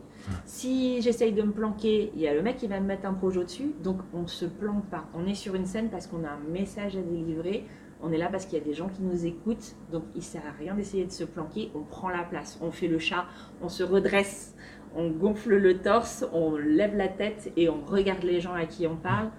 Si 0.46 1.02
j'essaye 1.02 1.34
de 1.34 1.42
me 1.42 1.52
planquer, 1.52 2.12
il 2.16 2.22
y 2.22 2.28
a 2.28 2.34
le 2.34 2.42
mec 2.42 2.58
qui 2.58 2.68
va 2.68 2.80
me 2.80 2.86
mettre 2.86 3.06
un 3.06 3.14
projo 3.14 3.44
dessus. 3.44 3.74
Donc 3.84 3.98
on 4.14 4.22
ne 4.24 4.28
se 4.28 4.46
planque 4.46 4.86
pas. 4.86 5.06
On 5.14 5.26
est 5.26 5.36
sur 5.36 5.56
une 5.56 5.66
scène 5.66 5.90
parce 5.90 6.08
qu'on 6.08 6.24
a 6.24 6.30
un 6.30 6.52
message 6.52 6.96
à 6.96 7.02
délivrer. 7.02 7.66
On 8.02 8.12
est 8.12 8.18
là 8.18 8.28
parce 8.30 8.46
qu'il 8.46 8.58
y 8.58 8.62
a 8.62 8.64
des 8.66 8.74
gens 8.74 8.90
qui 8.90 9.02
nous 9.02 9.26
écoutent. 9.26 9.76
Donc 9.92 10.04
il 10.16 10.24
sert 10.24 10.44
à 10.46 10.52
rien 10.52 10.76
d'essayer 10.76 11.06
de 11.06 11.12
se 11.12 11.24
planquer. 11.24 11.72
On 11.76 11.82
prend 11.82 12.10
la 12.10 12.24
place. 12.24 12.58
On 12.62 12.72
fait 12.72 12.88
le 12.88 13.00
chat. 13.00 13.26
On 13.62 13.70
se 13.70 13.84
redresse. 13.84 14.56
On 14.96 15.10
gonfle 15.10 15.56
le 15.56 15.80
torse. 15.80 16.26
On 16.34 16.56
lève 16.56 16.96
la 16.96 17.08
tête 17.08 17.52
et 17.58 17.70
on 17.70 17.84
regarde 17.86 18.24
les 18.24 18.40
gens 18.40 18.54
à 18.54 18.66
qui 18.66 18.88
on 18.88 18.96
parle. 18.96 19.30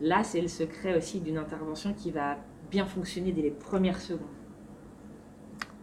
Là, 0.00 0.22
c'est 0.24 0.40
le 0.40 0.48
secret 0.48 0.96
aussi 0.96 1.20
d'une 1.20 1.38
intervention 1.38 1.92
qui 1.94 2.10
va 2.10 2.36
bien 2.70 2.86
fonctionner 2.86 3.32
dès 3.32 3.42
les 3.42 3.50
premières 3.50 4.00
secondes. 4.00 4.26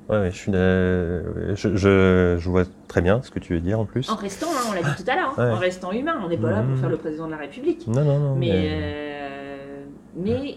Ouais, 0.09 0.29
je, 0.31 0.35
suis 0.35 0.51
de- 0.51 1.55
je, 1.55 1.75
je, 1.75 2.35
je 2.37 2.49
vois 2.49 2.63
très 2.87 3.01
bien 3.01 3.21
ce 3.21 3.31
que 3.31 3.39
tu 3.39 3.53
veux 3.53 3.61
dire 3.61 3.79
en 3.79 3.85
plus. 3.85 4.09
En 4.09 4.15
restant, 4.15 4.47
hein, 4.51 4.65
on 4.69 4.73
l'a 4.73 4.81
dit 4.83 5.03
tout 5.03 5.09
à 5.09 5.15
l'heure, 5.15 5.33
hein, 5.39 5.45
Ouais. 5.47 5.51
en 5.53 5.57
restant 5.57 5.91
humain. 5.93 6.19
On 6.23 6.27
n'est 6.27 6.37
pas 6.37 6.49
là 6.51 6.57
pour 6.61 6.71
Mhm. 6.71 6.77
faire 6.77 6.89
le 6.89 6.97
président 6.97 7.27
de 7.27 7.31
la 7.31 7.37
République. 7.37 7.87
Non, 7.87 8.03
non, 8.03 8.19
non. 8.19 8.35
Mais, 8.35 8.47
mais- 8.49 8.69
euh, 8.73 9.83
mais 10.17 10.55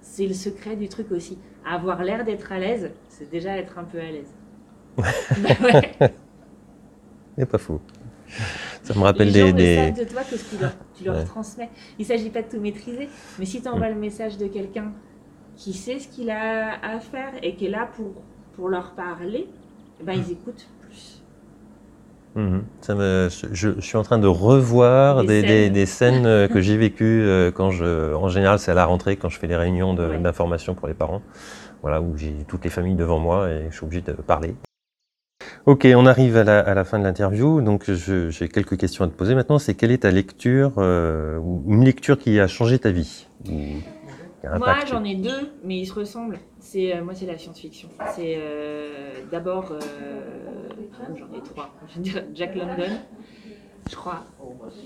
c'est 0.00 0.26
le 0.26 0.34
secret 0.34 0.76
du 0.76 0.88
truc 0.88 1.10
aussi. 1.10 1.38
Avoir 1.68 2.04
l'air 2.04 2.24
d'être 2.24 2.52
à 2.52 2.58
l'aise, 2.58 2.92
c'est 3.08 3.28
déjà 3.30 3.56
être 3.56 3.78
un 3.78 3.84
peu 3.84 3.98
à 3.98 4.02
l'aise. 4.04 4.32
Bah 4.96 5.04
ouais. 7.38 7.46
Pas 7.46 7.58
fou. 7.58 7.80
Ça 8.82 8.94
me 8.94 9.00
rappelle 9.00 9.30
Les 9.32 9.40
gens 9.40 9.46
des. 9.46 9.52
ne 9.52 9.56
des- 9.58 9.76
savent 9.96 10.06
de 10.06 10.12
toi 10.12 10.22
que 10.22 10.36
ce 10.36 10.44
que 10.44 10.56
tu 10.56 10.62
leur, 10.62 10.72
tu 10.96 11.04
leur 11.04 11.16
Ouais. 11.16 11.24
transmets. 11.24 11.70
Il 11.98 12.02
ne 12.02 12.06
s'agit 12.06 12.30
pas 12.30 12.42
de 12.42 12.48
tout 12.48 12.60
maîtriser, 12.60 13.08
mais 13.38 13.44
si 13.44 13.60
tu 13.60 13.68
envoies 13.68 13.88
le 13.88 13.94
message 13.96 14.38
de 14.38 14.46
quelqu'un 14.46 14.92
qui 15.56 15.72
sait 15.72 15.98
ce 15.98 16.06
qu'il 16.08 16.30
a 16.30 16.78
à 16.82 17.00
faire 17.00 17.32
et 17.42 17.54
qui 17.56 17.66
est 17.66 17.70
là 17.70 17.88
pour, 17.96 18.22
pour 18.56 18.68
leur 18.68 18.90
parler, 18.92 19.46
eh 20.00 20.04
ben, 20.04 20.12
ils 20.14 20.32
écoutent 20.32 20.66
plus. 20.80 21.22
Mhm. 22.36 22.64
Ça 22.80 22.94
me- 22.94 23.28
je, 23.52 23.80
suis 23.80 23.96
en 23.96 24.02
train 24.02 24.18
de 24.18 24.26
revoir 24.26 25.20
Des 25.22 25.42
des, 25.42 25.46
scènes. 25.48 25.72
des 25.72 25.86
scènes 25.86 26.26
euh, 26.26 26.48
que 26.48 26.60
j'ai 26.60 26.76
vécues 26.76 27.22
euh, 27.22 27.50
quand 27.52 27.70
je. 27.70 28.12
En 28.14 28.28
général, 28.28 28.58
c'est 28.58 28.70
à 28.72 28.74
la 28.74 28.86
rentrée 28.86 29.16
quand 29.16 29.28
je 29.28 29.38
fais 29.38 29.46
les 29.46 29.56
réunions 29.56 29.94
Ouais. 29.96 30.18
d'information 30.18 30.74
pour 30.74 30.88
les 30.88 30.94
parents. 30.94 31.22
Voilà, 31.82 32.00
où 32.00 32.16
j'ai 32.16 32.34
toutes 32.48 32.64
les 32.64 32.70
familles 32.70 32.94
devant 32.96 33.18
moi 33.18 33.50
et 33.50 33.66
je 33.70 33.76
suis 33.76 33.84
obligé 33.84 34.00
de 34.02 34.12
parler. 34.12 34.54
Ok, 35.66 35.86
on 35.94 36.06
arrive 36.06 36.36
à 36.36 36.44
la, 36.44 36.60
à 36.60 36.74
la 36.74 36.84
fin 36.84 36.98
de 36.98 37.04
l'interview. 37.04 37.60
Donc, 37.60 37.90
j'ai 37.90 38.48
quelques 38.48 38.76
questions 38.78 39.04
à 39.04 39.08
te 39.08 39.12
poser 39.12 39.34
maintenant. 39.34 39.58
C'est 39.58 39.74
quelle 39.74 39.90
est 39.92 39.98
ta 40.02 40.10
lecture, 40.10 40.72
euh, 40.78 41.38
une 41.66 41.84
lecture 41.84 42.18
qui 42.18 42.40
a 42.40 42.46
changé 42.46 42.78
ta 42.78 42.90
vie 42.90 43.26
Moi, 44.58 44.74
j'en 44.86 45.04
ai 45.04 45.14
deux, 45.16 45.52
mais 45.64 45.78
ils 45.78 45.86
se 45.86 45.94
ressemblent. 45.94 46.38
C'est, 46.58 46.94
euh, 46.96 47.02
moi, 47.04 47.14
c'est 47.14 47.26
la 47.26 47.36
science-fiction. 47.38 47.88
C'est 48.14 48.34
euh, 48.38 49.10
d'abord, 49.30 49.72
euh, 49.72 50.68
j'en 51.16 51.36
ai 51.38 51.42
trois. 51.42 51.70
Je 51.94 52.00
dire, 52.00 52.24
Jack 52.34 52.54
London, 52.54 52.98
je 53.90 53.96
crois, 53.96 54.24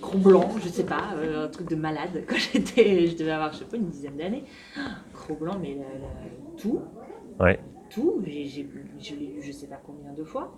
Gros 0.00 0.18
Blanc, 0.18 0.48
je 0.62 0.68
sais 0.68 0.84
pas, 0.84 1.10
un 1.42 1.48
truc 1.48 1.68
de 1.68 1.76
malade. 1.76 2.24
Quand 2.28 2.36
j'étais, 2.36 3.06
je 3.06 3.16
devais 3.16 3.30
avoir, 3.32 3.52
je 3.52 3.58
sais 3.58 3.64
pas, 3.64 3.76
une 3.76 3.88
dizaine 3.88 4.16
d'années. 4.16 4.44
Gros 5.14 5.34
Blanc, 5.34 5.56
mais 5.60 5.74
la- 5.74 5.82
la- 5.82 6.56
tout, 6.60 6.80
Ouais. 7.40 7.60
tout. 7.90 8.20
J'ai, 8.26 8.44
j'ai- 8.46 8.68
je 8.98 9.14
l'ai 9.14 9.26
lu, 9.26 9.42
je 9.42 9.52
sais 9.52 9.66
pas 9.68 9.80
combien 9.84 10.12
de 10.12 10.24
fois. 10.24 10.52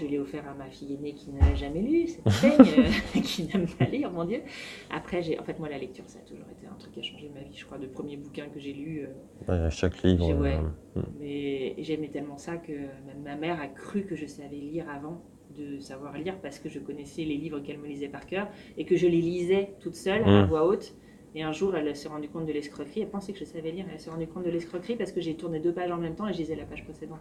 Je 0.00 0.06
l'ai 0.06 0.18
offert 0.18 0.46
à 0.48 0.54
ma 0.54 0.70
fille 0.70 0.94
aînée 0.94 1.14
qui 1.14 1.30
ne 1.30 1.40
l'a 1.40 1.54
jamais 1.54 1.80
lu, 1.80 2.06
c'est 2.06 2.22
peigne, 2.40 2.66
euh, 2.78 3.20
qui 3.20 3.44
n'aime 3.44 3.66
pas 3.66 3.86
lire, 3.86 4.10
mon 4.12 4.24
Dieu. 4.24 4.42
Après, 4.90 5.22
j'ai, 5.22 5.38
en 5.38 5.42
fait, 5.42 5.58
moi, 5.58 5.68
la 5.68 5.78
lecture, 5.78 6.04
ça 6.06 6.18
a 6.20 6.22
toujours 6.22 6.46
été 6.52 6.66
un 6.66 6.74
truc 6.78 6.92
qui 6.92 7.00
a 7.00 7.02
changé 7.02 7.30
ma 7.34 7.40
vie. 7.40 7.56
Je 7.56 7.64
crois, 7.64 7.78
le 7.78 7.88
premier 7.88 8.16
bouquin 8.16 8.46
que 8.48 8.60
j'ai 8.60 8.72
lu, 8.72 9.06
euh, 9.48 9.64
Ouais, 9.64 9.70
chaque 9.70 10.02
livre. 10.02 10.34
Ouais. 10.40 10.56
euh, 10.96 11.00
mais 11.18 11.74
j'aimais 11.78 12.08
tellement 12.08 12.38
ça 12.38 12.56
que 12.56 12.72
même 12.72 13.22
ma 13.24 13.36
mère 13.36 13.60
a 13.60 13.66
cru 13.66 14.04
que 14.04 14.14
je 14.14 14.26
savais 14.26 14.56
lire 14.56 14.88
avant 14.88 15.22
de 15.56 15.80
savoir 15.80 16.16
lire 16.16 16.38
parce 16.40 16.58
que 16.60 16.68
je 16.68 16.78
connaissais 16.78 17.24
les 17.24 17.36
livres 17.36 17.58
qu'elle 17.60 17.78
me 17.78 17.88
lisait 17.88 18.08
par 18.08 18.26
cœur 18.26 18.48
et 18.76 18.84
que 18.84 18.96
je 18.96 19.08
les 19.08 19.20
lisais 19.20 19.72
toute 19.80 19.96
seule 19.96 20.22
à 20.22 20.44
Mm. 20.44 20.46
voix 20.46 20.66
haute. 20.66 20.94
Et 21.34 21.42
un 21.42 21.52
jour, 21.52 21.76
elle 21.76 21.94
s'est 21.94 22.08
rendue 22.08 22.28
compte 22.28 22.46
de 22.46 22.52
l'escroquerie. 22.52 23.02
Elle 23.02 23.10
pensait 23.10 23.32
que 23.32 23.38
je 23.38 23.44
savais 23.44 23.70
lire. 23.70 23.84
Elle 23.92 24.00
s'est 24.00 24.10
rendue 24.10 24.26
compte 24.26 24.44
de 24.44 24.50
l'escroquerie 24.50 24.96
parce 24.96 25.12
que 25.12 25.20
j'ai 25.20 25.34
tourné 25.34 25.60
deux 25.60 25.72
pages 25.72 25.90
en 25.90 25.98
même 25.98 26.14
temps 26.14 26.26
et 26.26 26.32
je 26.32 26.38
lisais 26.38 26.56
la 26.56 26.64
page 26.64 26.84
précédente. 26.84 27.20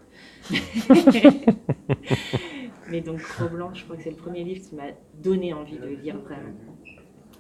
Mais 2.89 3.01
donc, 3.01 3.19
Gros 3.21 3.49
Blanc, 3.49 3.73
je 3.73 3.83
crois 3.83 3.97
que 3.97 4.03
c'est 4.03 4.09
le 4.11 4.15
premier 4.15 4.43
livre 4.43 4.67
qui 4.67 4.75
m'a 4.75 4.89
donné 5.15 5.53
envie 5.53 5.77
de 5.77 5.87
lire 5.87 6.17
vraiment. 6.19 6.53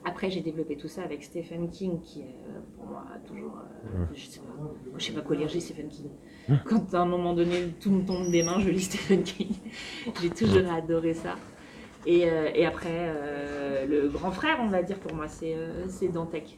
Après, 0.05 0.29
j'ai 0.29 0.41
développé 0.41 0.77
tout 0.77 0.87
ça 0.87 1.03
avec 1.03 1.23
Stephen 1.23 1.69
King, 1.69 1.99
qui 2.01 2.21
est 2.21 2.23
euh, 2.47 2.59
pour 2.75 2.85
moi 2.85 3.05
toujours. 3.25 3.57
euh, 3.95 4.05
je, 4.13 4.25
sais 4.25 4.39
pas, 4.39 4.45
je 4.97 5.03
sais 5.05 5.11
pas 5.11 5.21
quoi 5.21 5.35
lire, 5.35 5.47
j'ai 5.49 5.59
Stephen 5.59 5.89
King. 5.89 6.09
Quand 6.65 6.93
à 6.93 6.99
un 6.99 7.05
moment 7.05 7.33
donné 7.33 7.73
tout 7.79 7.91
me 7.91 8.05
tombe 8.05 8.31
des 8.31 8.41
mains, 8.43 8.59
je 8.59 8.69
lis 8.69 8.81
Stephen 8.83 9.23
King. 9.23 9.49
j'ai 10.21 10.29
toujours 10.29 10.71
adoré 10.71 11.13
ça. 11.13 11.35
Et, 12.05 12.29
euh, 12.29 12.49
et 12.55 12.65
après, 12.65 12.87
euh, 12.89 13.85
le 13.85 14.07
grand 14.07 14.31
frère, 14.31 14.59
on 14.61 14.67
va 14.67 14.81
dire 14.81 14.97
pour 14.99 15.13
moi, 15.13 15.27
c'est 15.27 15.55
c'est 15.89 16.07
Dantec. 16.07 16.57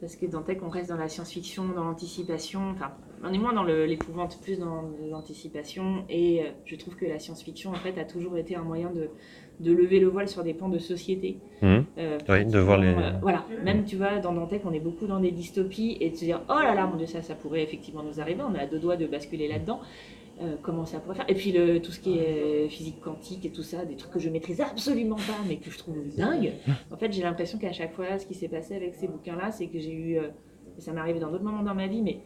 Parce 0.00 0.14
que 0.16 0.26
Dantec, 0.26 0.62
on 0.62 0.68
reste 0.68 0.90
dans 0.90 0.96
la 0.96 1.08
science-fiction, 1.08 1.68
dans 1.68 1.84
l'anticipation. 1.84 2.70
Enfin, 2.70 2.92
on 3.24 3.32
est 3.32 3.38
moins 3.38 3.52
dans 3.52 3.64
l'épouvante, 3.64 4.38
plus 4.42 4.58
dans 4.58 4.84
l'anticipation. 5.10 6.04
Et 6.08 6.42
euh, 6.42 6.46
je 6.64 6.76
trouve 6.76 6.96
que 6.96 7.04
la 7.06 7.18
science-fiction, 7.18 7.70
en 7.70 7.74
fait, 7.74 7.98
a 7.98 8.04
toujours 8.04 8.36
été 8.38 8.56
un 8.56 8.62
moyen 8.62 8.90
de, 8.90 9.08
de 9.60 9.72
lever 9.72 10.00
le 10.00 10.06
voile 10.08 10.28
sur 10.28 10.42
des 10.44 10.54
pans 10.54 10.68
de 10.68 10.78
société. 10.78 11.38
Mhm. 11.62 11.84
Euh, 11.98 12.18
Oui, 12.28 12.44
de 12.46 12.58
voir 12.58 12.78
les- 12.78 12.88
euh, 12.88 13.12
voilà, 13.20 13.44
même 13.64 13.84
tu 13.84 13.96
vois, 13.96 14.18
dans 14.18 14.32
Dantec, 14.32 14.62
on 14.64 14.72
est 14.72 14.80
beaucoup 14.80 15.06
dans 15.06 15.20
des 15.20 15.30
dystopies 15.32 15.96
et 16.00 16.10
de 16.10 16.16
se 16.16 16.24
dire, 16.24 16.40
oh 16.48 16.54
là 16.62 16.74
là, 16.74 16.86
mon 16.86 16.96
Dieu, 16.96 17.06
ça, 17.06 17.22
ça 17.22 17.34
pourrait 17.34 17.62
effectivement 17.62 18.02
nous 18.02 18.20
arriver. 18.20 18.40
On 18.48 18.54
est 18.54 18.60
à 18.60 18.66
deux 18.66 18.78
doigts 18.78 18.96
de 18.96 19.06
basculer 19.06 19.48
là-dedans. 19.48 19.80
Euh, 20.40 20.54
comment 20.62 20.86
ça 20.86 21.00
pourrait 21.00 21.16
faire? 21.16 21.28
Et 21.28 21.34
puis 21.34 21.50
le, 21.50 21.80
tout 21.80 21.90
ce 21.90 21.98
qui 21.98 22.16
est 22.16 22.68
physique 22.68 23.00
quantique 23.00 23.44
et 23.44 23.50
tout 23.50 23.64
ça, 23.64 23.84
des 23.84 23.96
trucs 23.96 24.12
que 24.12 24.20
je 24.20 24.28
maîtrise 24.30 24.60
absolument 24.60 25.16
pas, 25.16 25.36
mais 25.48 25.56
que 25.56 25.68
je 25.68 25.76
trouve 25.78 25.96
dingue. 26.16 26.52
En 26.92 26.96
fait, 26.96 27.12
j'ai 27.12 27.22
l'impression 27.24 27.58
qu'à 27.58 27.72
chaque 27.72 27.92
fois, 27.92 28.16
ce 28.20 28.26
qui 28.26 28.34
s'est 28.34 28.46
passé 28.46 28.76
avec 28.76 28.94
ces 28.94 29.08
bouquins-là, 29.08 29.50
c'est 29.50 29.66
que 29.66 29.80
j'ai 29.80 29.92
eu, 29.92 30.18
ça 30.80 30.92
m'est 30.92 31.00
arrivé 31.00 31.20
dans 31.20 31.30
d'autres 31.30 31.44
moments 31.44 31.62
dans 31.62 31.74
ma 31.74 31.86
vie, 31.86 32.02
mais 32.02 32.20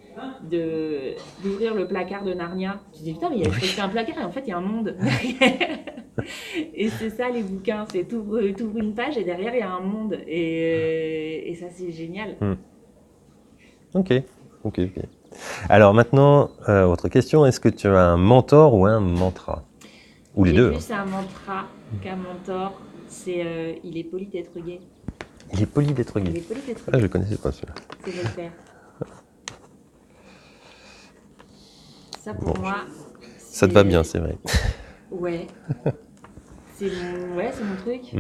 de 0.51 1.15
d'ouvrir 1.43 1.75
le 1.75 1.87
placard 1.87 2.25
de 2.25 2.35
Narnia. 2.35 2.81
Je 2.95 3.03
dis 3.03 3.13
putain, 3.15 3.31
mais 3.31 3.39
il 3.39 3.43
y 3.43 3.81
a 3.81 3.85
un 3.85 3.89
placard 3.89 4.19
et 4.19 4.25
en 4.25 4.31
fait, 4.31 4.43
il 4.47 4.51
y 4.51 4.53
a 4.53 4.59
un 4.59 4.61
monde 4.61 4.95
derrière. 5.01 5.79
et 6.75 6.89
c'est 6.89 7.11
ça 7.11 7.31
les 7.31 7.43
bouquins, 7.43 7.87
c'est 7.91 8.05
t'ouvres 8.05 8.41
t'ouvres 8.57 8.79
une 8.79 8.95
page 8.95 9.17
et 9.17 9.25
derrière 9.25 9.55
il 9.55 9.61
y 9.61 9.63
a 9.63 9.71
un 9.71 9.81
monde 9.81 10.19
et, 10.27 11.43
euh, 11.47 11.51
et 11.51 11.55
ça 11.55 11.67
c'est 11.71 11.91
génial. 11.91 12.37
Ok, 13.95 14.13
ok, 14.65 14.81
ok. 14.81 15.05
Alors 15.69 15.95
maintenant, 15.95 16.51
euh, 16.69 16.85
autre 16.85 17.09
question, 17.09 17.47
est-ce 17.47 17.61
que 17.61 17.69
tu 17.69 17.87
as 17.87 18.01
un 18.01 18.17
mentor 18.17 18.75
ou 18.75 18.87
un 18.87 19.01
mantra? 19.01 19.65
Ou 20.35 20.45
les 20.45 20.53
deux 20.53 20.69
plus 20.69 20.77
hein. 20.77 20.81
c'est 20.81 20.95
un 20.95 21.05
mantra 21.05 21.67
qu'un 22.03 22.17
mentor, 22.17 22.81
c'est 23.07 23.45
euh, 23.45 23.75
il 23.85 23.99
est 23.99 24.05
poli 24.05 24.27
d'être 24.27 24.59
gay. 24.61 24.81
Il 25.53 25.63
est 25.63 25.67
poli 25.67 25.93
d'être 25.93 26.19
Il 26.19 26.37
est 26.37 26.41
poli 26.41 26.61
d'être 26.67 26.83
Ah, 26.93 26.99
je 26.99 27.07
connaissais 27.07 27.37
pas 27.37 27.53
celui-là. 27.53 27.75
c'est 28.05 28.11
Voltaire. 28.13 28.53
Ça 32.21 32.35
pour 32.35 32.55
Bon, 32.55 32.61
moi. 32.61 32.77
Ça 33.39 33.69
te 33.69 33.73
va 33.73 33.85
bien, 33.85 34.03
c'est 34.03 34.19
vrai. 34.19 34.39
Ouais. 35.11 35.47
C'est 36.75 36.87
mon, 36.91 37.37
ouais, 37.37 37.51
mon 37.63 37.77
truc. 37.77 38.15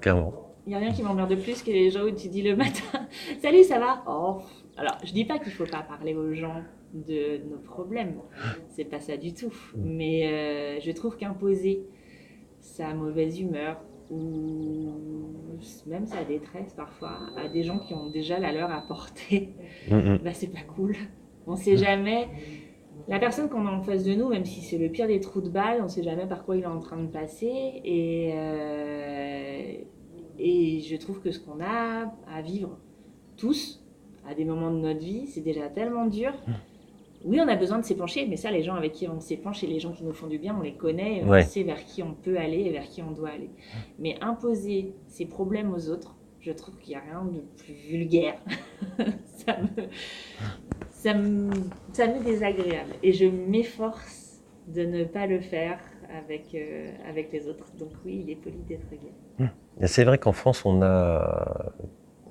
Clairement. 0.00 0.54
Il 0.66 0.70
n'y 0.70 0.74
a 0.74 0.78
rien 0.78 0.92
qui 0.92 1.02
m'emmerde 1.02 1.34
plus 1.40 1.62
que 1.62 1.70
les 1.70 1.90
gens 1.90 2.02
où 2.02 2.10
tu 2.10 2.28
dis 2.28 2.42
le 2.42 2.56
matin 2.56 3.06
Salut, 3.40 3.64
ça 3.64 3.78
va? 3.78 4.02
Oh. 4.06 4.42
Alors, 4.76 4.98
je 5.04 5.12
dis 5.12 5.24
pas 5.24 5.38
qu'il 5.38 5.52
faut 5.52 5.64
pas 5.66 5.82
parler 5.82 6.14
aux 6.14 6.34
gens 6.34 6.62
de 6.92 7.38
nos 7.48 7.58
problèmes. 7.58 8.16
C'est 8.70 8.84
pas 8.84 9.00
ça 9.00 9.16
du 9.16 9.32
tout. 9.34 9.52
Mais 9.76 10.26
euh, 10.26 10.80
je 10.80 10.90
trouve 10.92 11.16
qu'imposer 11.16 11.82
sa 12.60 12.92
mauvaise 12.94 13.40
humeur 13.40 13.80
ou 14.10 14.92
même 15.86 16.06
sa 16.06 16.24
détresse 16.24 16.72
parfois 16.74 17.18
à 17.36 17.48
des 17.48 17.62
gens 17.62 17.78
qui 17.78 17.94
ont 17.94 18.08
déjà 18.10 18.38
la 18.38 18.52
leur 18.52 18.70
à 18.70 18.80
porter, 18.82 19.54
Mm, 19.90 19.96
mm. 19.96 20.18
bah 20.24 20.32
c'est 20.32 20.52
pas 20.52 20.62
cool. 20.76 20.96
On 21.46 21.56
sait 21.56 21.76
jamais. 21.76 22.28
La 23.08 23.18
personne 23.18 23.48
qu'on 23.48 23.66
a 23.66 23.70
en 23.70 23.80
face 23.82 24.04
de 24.04 24.12
nous, 24.14 24.28
même 24.28 24.44
si 24.44 24.60
c'est 24.60 24.76
le 24.76 24.90
pire 24.90 25.06
des 25.06 25.18
trous 25.20 25.40
de 25.40 25.48
balles, 25.48 25.80
on 25.82 25.88
sait 25.88 26.02
jamais 26.02 26.26
par 26.26 26.44
quoi 26.44 26.56
il 26.56 26.62
est 26.62 26.66
en 26.66 26.80
train 26.80 27.02
de 27.02 27.06
passer. 27.10 27.80
Et, 27.84 28.32
euh, 28.34 29.72
et 30.38 30.80
je 30.80 30.96
trouve 30.96 31.20
que 31.20 31.30
ce 31.30 31.40
qu'on 31.40 31.60
a 31.60 32.12
à 32.30 32.42
vivre 32.42 32.78
tous, 33.36 33.82
à 34.28 34.34
des 34.34 34.44
moments 34.44 34.70
de 34.70 34.78
notre 34.78 35.00
vie, 35.00 35.26
c'est 35.26 35.40
déjà 35.40 35.68
tellement 35.68 36.04
dur. 36.06 36.32
Oui, 37.24 37.40
on 37.40 37.48
a 37.48 37.56
besoin 37.56 37.78
de 37.78 37.84
s'épancher, 37.84 38.26
mais 38.28 38.36
ça, 38.36 38.50
les 38.50 38.62
gens 38.62 38.74
avec 38.74 38.92
qui 38.92 39.08
on 39.08 39.20
s'épanche 39.20 39.64
et 39.64 39.66
les 39.66 39.80
gens 39.80 39.92
qui 39.92 40.04
nous 40.04 40.12
font 40.12 40.28
du 40.28 40.38
bien, 40.38 40.56
on 40.56 40.62
les 40.62 40.74
connaît, 40.74 41.24
Ouais. 41.24 41.42
on 41.44 41.46
sait 41.46 41.62
vers 41.64 41.84
qui 41.84 42.02
on 42.02 42.14
peut 42.14 42.38
aller 42.38 42.60
et 42.60 42.70
vers 42.70 42.84
qui 42.84 43.02
on 43.02 43.10
doit 43.10 43.30
aller. 43.30 43.50
Mais 43.98 44.16
imposer 44.20 44.94
ses 45.08 45.26
problèmes 45.26 45.72
aux 45.74 45.90
autres, 45.90 46.14
je 46.40 46.52
trouve 46.52 46.76
qu'il 46.78 46.90
n'y 46.90 46.96
a 46.96 47.00
rien 47.00 47.24
de 47.24 47.40
plus 47.62 47.74
vulgaire. 47.74 48.38
ça, 49.24 49.56
me, 49.60 49.68
ça, 50.90 51.14
me, 51.14 51.50
ça 51.92 52.06
me 52.06 52.22
désagréable. 52.24 52.92
Et 53.02 53.12
je 53.12 53.26
m'efforce 53.26 54.40
de 54.68 54.82
ne 54.82 55.04
pas 55.04 55.26
le 55.26 55.40
faire 55.40 55.80
avec, 56.16 56.54
euh, 56.54 56.92
avec 57.08 57.32
les 57.32 57.48
autres. 57.48 57.66
Donc 57.78 57.90
oui, 58.04 58.22
il 58.24 58.30
est 58.30 58.36
poli 58.36 58.58
d'être 58.68 58.88
gay. 58.90 59.46
Et 59.80 59.86
c'est 59.86 60.04
vrai 60.04 60.18
qu'en 60.18 60.32
France, 60.32 60.64
on 60.64 60.82
a 60.82 61.72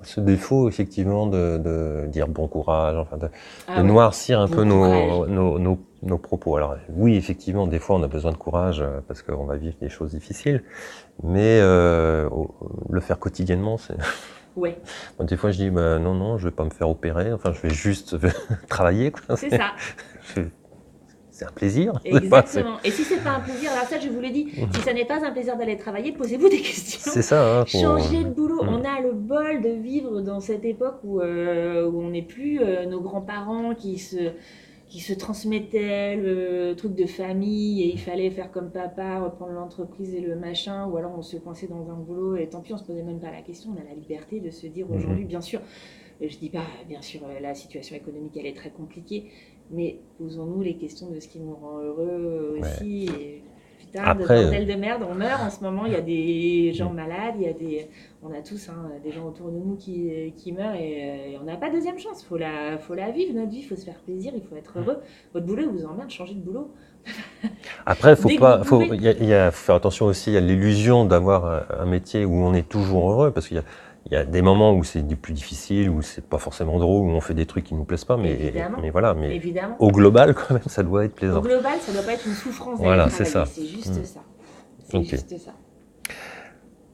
ce 0.02 0.20
défaut, 0.20 0.68
effectivement, 0.68 1.26
de, 1.26 1.58
de 1.58 2.06
dire 2.08 2.28
bon 2.28 2.46
courage, 2.48 2.96
enfin, 2.96 3.16
de, 3.16 3.28
Ah 3.66 3.78
de 3.78 3.82
noircir 3.82 4.40
un 4.40 4.46
Bon 4.46 4.56
peu 4.56 4.64
nos, 4.64 5.26
nos, 5.26 5.58
nos, 5.58 5.78
nos 6.02 6.18
propos. 6.18 6.56
Alors 6.56 6.76
oui, 6.90 7.16
effectivement, 7.16 7.66
des 7.66 7.78
fois, 7.78 7.96
on 7.96 8.02
a 8.02 8.08
besoin 8.08 8.32
de 8.32 8.36
courage 8.36 8.80
euh, 8.80 9.00
parce 9.06 9.22
qu'on 9.22 9.44
va 9.44 9.56
vivre 9.56 9.76
des 9.80 9.88
choses 9.88 10.10
difficiles, 10.12 10.62
mais 11.22 11.58
euh, 11.60 12.28
le 12.90 13.00
faire 13.00 13.18
quotidiennement, 13.18 13.78
c'est... 13.78 13.96
Moi, 15.18 15.26
des 15.26 15.36
fois, 15.36 15.50
je 15.52 15.58
dis, 15.58 15.70
bah, 15.70 15.98
non, 16.00 16.14
non, 16.14 16.36
je 16.38 16.48
vais 16.48 16.54
pas 16.54 16.64
me 16.64 16.70
faire 16.70 16.88
opérer, 16.88 17.32
enfin, 17.32 17.52
je 17.52 17.60
vais 17.60 17.70
juste 17.74 18.16
travailler, 18.68 19.12
c'est 19.36 19.50
ça. 19.50 19.72
Je- 20.34 20.42
C'est 21.38 21.44
un 21.44 21.52
plaisir. 21.52 21.92
Pas- 22.02 22.18
Exactement. 22.18 22.78
Et 22.84 22.90
si 22.90 23.04
c'est 23.04 23.22
pas 23.22 23.30
un 23.36 23.40
plaisir, 23.40 23.70
alors 23.70 23.84
ça 23.84 24.00
je 24.00 24.08
vous 24.08 24.20
l'ai 24.20 24.30
dit, 24.30 24.48
si 24.74 24.80
ça 24.80 24.92
n'est 24.92 25.04
pas 25.04 25.24
un 25.24 25.30
plaisir 25.30 25.56
d'aller 25.56 25.76
travailler, 25.76 26.10
posez-vous 26.10 26.48
des 26.48 26.60
questions. 26.60 27.12
C'est 27.14 27.22
ça. 27.22 27.60
hein, 27.60 27.64
Changer 27.64 28.24
de 28.24 28.30
boulot. 28.30 28.64
Mm. 28.64 28.68
On 28.68 28.84
a 28.84 29.00
le 29.00 29.12
bol 29.12 29.62
de 29.62 29.68
vivre 29.68 30.20
dans 30.20 30.40
cette 30.40 30.64
époque 30.64 30.98
où, 31.04 31.20
euh, 31.20 31.88
où 31.88 32.00
on 32.02 32.10
n'est 32.10 32.22
plus 32.22 32.60
euh, 32.60 32.86
nos 32.86 33.00
grands-parents 33.00 33.74
qui 33.76 33.98
se 33.98 34.32
qui 34.88 35.00
se 35.00 35.12
transmettait 35.12 36.16
le 36.16 36.72
truc 36.74 36.94
de 36.94 37.04
famille 37.04 37.82
et 37.82 37.92
il 37.92 38.00
fallait 38.00 38.30
faire 38.30 38.50
comme 38.50 38.70
papa, 38.70 39.20
reprendre 39.20 39.52
l'entreprise 39.52 40.14
et 40.14 40.20
le 40.20 40.34
machin, 40.34 40.86
ou 40.86 40.96
alors 40.96 41.12
on 41.16 41.20
se 41.22 41.36
coinçait 41.36 41.66
dans 41.68 41.90
un 41.90 41.94
boulot 41.94 42.36
et 42.36 42.48
tant 42.48 42.62
pis, 42.62 42.72
on 42.72 42.78
se 42.78 42.84
posait 42.84 43.02
même 43.02 43.20
pas 43.20 43.30
la 43.30 43.42
question. 43.42 43.70
On 43.76 43.78
a 43.78 43.84
la 43.86 43.94
liberté 43.94 44.40
de 44.40 44.50
se 44.50 44.66
dire 44.66 44.86
Mhm. 44.88 44.96
aujourd'hui, 44.96 45.24
bien 45.26 45.42
sûr, 45.42 45.60
je 46.22 46.36
dis 46.38 46.48
pas, 46.48 46.64
bien 46.88 47.02
sûr, 47.02 47.20
euh, 47.28 47.38
la 47.38 47.54
situation 47.54 47.94
économique 47.96 48.32
elle 48.40 48.46
est 48.46 48.56
très 48.56 48.70
compliquée, 48.70 49.26
mais 49.70 49.98
posons-nous 50.18 50.62
les 50.62 50.74
questions 50.76 51.10
de 51.10 51.20
ce 51.20 51.28
qui 51.28 51.38
nous 51.40 51.54
rend 51.54 51.78
heureux 51.80 52.56
euh, 52.56 52.60
aussi. 52.60 53.04
Et, 53.20 53.42
putain, 53.78 54.02
Après, 54.04 54.38
de 54.38 54.42
bordel 54.42 54.66
de 54.66 54.74
merde, 54.74 55.02
on 55.08 55.14
meurt 55.14 55.40
en 55.42 55.50
ce 55.50 55.62
moment, 55.62 55.86
il 55.86 55.92
y 55.92 55.96
a 55.96 56.00
des 56.00 56.72
gens 56.74 56.90
malades, 56.90 57.34
il 57.38 57.42
y 57.42 57.48
a 57.48 57.52
des, 57.52 57.88
on 58.22 58.32
a 58.32 58.40
tous 58.42 58.68
hein, 58.68 58.90
des 59.04 59.12
gens 59.12 59.26
autour 59.26 59.48
de 59.50 59.58
nous 59.58 59.76
qui, 59.76 60.10
qui 60.36 60.52
meurent 60.52 60.74
et, 60.74 60.78
euh, 61.02 61.32
et 61.32 61.38
on 61.40 61.44
n'a 61.44 61.56
pas 61.56 61.70
deuxième 61.70 61.98
chance. 61.98 62.22
Faut 62.24 62.36
la, 62.36 62.78
faut 62.78 62.94
la 62.94 63.10
vivre 63.10 63.34
notre 63.34 63.50
vie, 63.50 63.62
faut 63.62 63.76
se 63.76 63.84
faire 63.84 63.98
plaisir, 64.00 64.32
il 64.34 64.42
faut 64.42 64.56
être 64.56 64.78
heureux. 64.78 64.98
Votre 65.32 65.46
boulot 65.46 65.62
il 65.62 65.68
vous 65.68 65.84
emmerde, 65.86 66.10
changez 66.10 66.34
de 66.34 66.40
boulot. 66.40 66.70
Après, 67.86 68.16
faut 68.16 68.28
pas, 68.38 68.62
faut, 68.64 68.82
il 68.82 69.02
y 69.02 69.08
a, 69.08 69.12
il 69.12 69.24
y 69.26 69.32
a- 69.34 69.50
faut 69.50 69.64
faire 69.66 69.74
attention 69.76 70.06
aussi 70.06 70.36
à 70.36 70.40
l'illusion 70.40 71.04
d'avoir 71.06 71.46
un- 71.46 71.82
un 71.82 71.86
métier 71.86 72.24
où 72.24 72.34
on 72.34 72.52
est 72.54 72.68
toujours 72.68 73.10
heureux, 73.10 73.30
parce 73.30 73.48
qu'il 73.48 73.56
y 73.56 73.60
a, 73.60 73.64
il 74.10 74.14
y 74.14 74.16
a 74.16 74.24
des 74.24 74.40
moments 74.42 74.72
où 74.74 74.84
c'est 74.84 75.02
du 75.06 75.16
plus 75.16 75.32
difficile, 75.34 75.90
où 75.90 76.00
c'est 76.02 76.24
pas 76.26 76.38
forcément 76.38 76.78
drôle, 76.78 77.06
où 77.08 77.10
on 77.10 77.20
fait 77.20 77.34
des 77.34 77.44
trucs 77.46 77.64
qui 77.64 77.74
nous 77.74 77.84
plaisent 77.84 78.04
pas, 78.06 78.16
mais, 78.16 78.32
Évidemment. 78.32 78.78
mais 78.80 78.90
voilà, 78.90 79.12
mais 79.14 79.34
Évidemment. 79.36 79.76
au 79.78 79.90
global, 79.90 80.34
quand 80.48 80.54
même, 80.54 80.62
ça 80.66 80.82
doit 80.82 81.04
être 81.04 81.12
Au 81.12 81.16
plaisant. 81.16 81.40
global, 81.40 81.78
ça 81.80 81.92
doit 81.92 82.02
pas 82.02 82.14
être 82.14 82.26
une 82.26 82.32
souffrance. 82.34 82.78
Voilà, 82.78 83.10
c'est 83.10 83.24
ça. 83.26 83.44
C'est 83.46 83.66
juste 83.66 83.90
Mm. 84.00 84.04
ça. 84.04 84.20
C'est 84.90 85.04
juste 85.04 85.38
ça. 85.38 85.52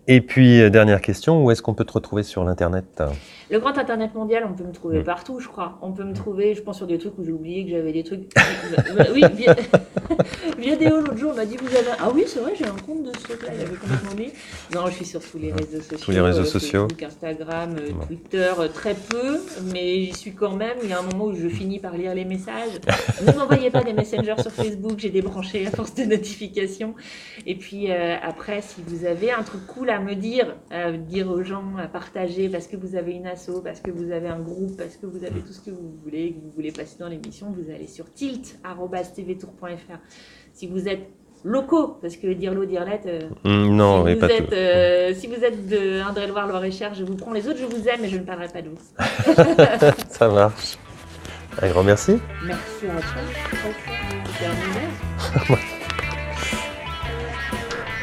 Et 0.07 0.21
puis, 0.21 0.61
euh, 0.61 0.69
dernière 0.71 1.01
question, 1.01 1.43
où 1.45 1.51
est-ce 1.51 1.63
qu'on 1.63 1.73
peut 1.75 1.85
te 1.85 1.93
retrouver 1.93 2.23
sur 2.25 2.45
l'Internet? 2.45 3.03
Le 3.55 3.61
grand 3.61 3.79
internet 3.79 4.13
mondial, 4.17 4.45
on 4.51 4.53
peut 4.53 4.65
me 4.65 4.73
trouver 4.73 4.99
Mm. 4.99 5.05
partout, 5.05 5.39
je 5.39 5.47
crois. 5.47 5.79
On 5.81 5.93
peut 5.93 6.03
me 6.03 6.13
trouver, 6.13 6.57
je 6.57 6.61
pense, 6.61 6.79
sur 6.79 6.89
des 6.89 6.99
trucs 6.99 7.17
où 7.19 7.25
j'ai 7.25 7.31
oublié 7.31 7.65
que 7.65 7.71
j'avais 7.71 7.93
des 7.93 8.03
trucs. 8.03 8.29
oui, 9.15 9.23
via... 9.33 9.55
Viadéo, 10.59 11.01
l'autre 11.01 11.17
jour, 11.17 11.31
on 11.33 11.37
m'a 11.37 11.47
dit 11.47 11.57
Vous 11.57 11.77
avez. 11.77 11.91
Ah 11.99 12.11
oui, 12.15 12.25
c'est 12.27 12.41
vrai, 12.41 12.53
j'ai 12.59 12.67
un 12.67 12.77
compte 12.87 13.03
de 13.03 13.13
ce 13.17 13.23
truc-là, 13.25 13.49
il 13.55 13.61
avait 13.61 13.77
complètement 13.77 14.11
oublié. 14.13 14.33
Non, 14.75 14.87
je 14.87 14.93
suis 14.93 15.05
sur 15.05 15.21
tous 15.21 15.39
les 15.39 15.53
réseaux 15.53 15.81
sociaux. 15.81 15.99
Tous 16.05 16.11
les 16.11 16.21
réseaux 16.21 16.41
euh, 16.41 16.45
sociaux. 16.45 16.89
Facebook, 16.89 17.03
Instagram, 17.03 17.77
euh. 17.79 18.07
Twitter, 18.07 18.53
euh, 18.59 18.69
très 18.69 18.95
peu, 18.95 19.41
mais 19.73 20.03
j'y 20.03 20.13
suis 20.15 20.33
quand 20.35 20.57
même. 20.57 20.77
Il 20.83 20.91
y 20.91 20.93
a 20.93 20.99
un 20.99 21.03
moment 21.03 21.27
où 21.27 21.35
je 21.35 21.49
finis 21.49 21.79
par 21.79 21.97
lire 21.97 22.15
les 22.15 22.25
messages. 22.25 22.81
Ne 23.27 23.33
m'envoyez 23.39 23.71
pas 23.71 23.83
des 23.83 23.93
messengers 23.93 24.41
sur 24.41 24.53
Facebook, 24.53 24.99
j'ai 24.99 25.11
débranché 25.11 25.67
à 25.67 25.71
force 25.71 25.95
de 25.95 26.05
notifications. 26.05 26.95
Et 27.47 27.55
puis 27.57 27.91
après, 27.91 28.63
si 28.63 28.83
vous 28.87 29.05
avez 29.05 29.31
un 29.33 29.43
truc 29.43 29.67
cool 29.67 29.91
à 29.91 30.01
me 30.01 30.15
dire, 30.15 30.57
à 30.71 30.93
dire 30.93 31.31
aux 31.31 31.43
gens, 31.43 31.77
à 31.79 31.87
partager, 31.87 32.49
parce 32.49 32.67
que 32.67 32.77
vous 32.77 32.97
avez 32.97 33.13
une 33.13 33.27
asso, 33.27 33.44
parce 33.65 33.81
que 33.81 33.91
vous 33.91 34.11
avez 34.13 34.29
un 34.29 34.39
groupe, 34.39 34.77
parce 34.77 34.97
que 34.97 35.07
vous 35.07 35.25
avez 35.25 35.41
tout 35.41 35.53
ce 35.53 35.61
que 35.61 35.71
vous 35.71 35.95
voulez, 36.03 36.33
que 36.33 36.41
vous 36.45 36.51
voulez 36.55 36.73
passer 36.73 36.97
dans 36.99 37.09
l'émission, 37.09 37.55
vous 37.57 37.71
allez 37.71 37.87
sur 37.87 38.13
tilt.tvtour.fr. 38.13 39.99
Si 40.53 40.67
vous 40.67 40.89
êtes 40.89 41.09
locaux, 41.45 41.99
parce 42.01 42.17
que 42.17 42.33
dire 42.33 42.55
l'eau, 42.55 42.65
dire 42.65 42.85
l'être, 42.85 43.07
euh, 43.07 43.29
Hum, 43.45 43.77
Non, 43.77 43.99
si, 43.99 44.05
mais 44.05 44.15
vous 44.15 44.21
pas 44.21 44.29
êtes, 44.31 44.49
tout. 44.49 44.55
euh, 44.55 45.13
si 45.15 45.27
vous 45.27 45.45
êtes 45.45 45.69
de 45.69 46.01
Indre-et-Loire, 46.01 46.47
Loire-et-Cher, 46.49 46.95
je 46.95 47.05
vous 47.05 47.17
prends 47.17 47.33
les 47.33 47.47
autres, 47.49 47.59
je 47.59 47.67
vous 47.67 47.87
aime, 47.89 48.01
mais 48.01 48.09
je 48.09 48.17
ne 48.17 48.25
parlerai 48.25 48.49
pas 48.49 48.63
de 48.63 48.71
vous. 48.71 48.79
Ça 50.09 50.29
marche. 50.29 50.79
Un 51.61 51.69
grand 51.69 51.85
merci. 51.85 52.19
Merci 52.45 52.87
à 52.87 53.01
toi. 53.01 53.23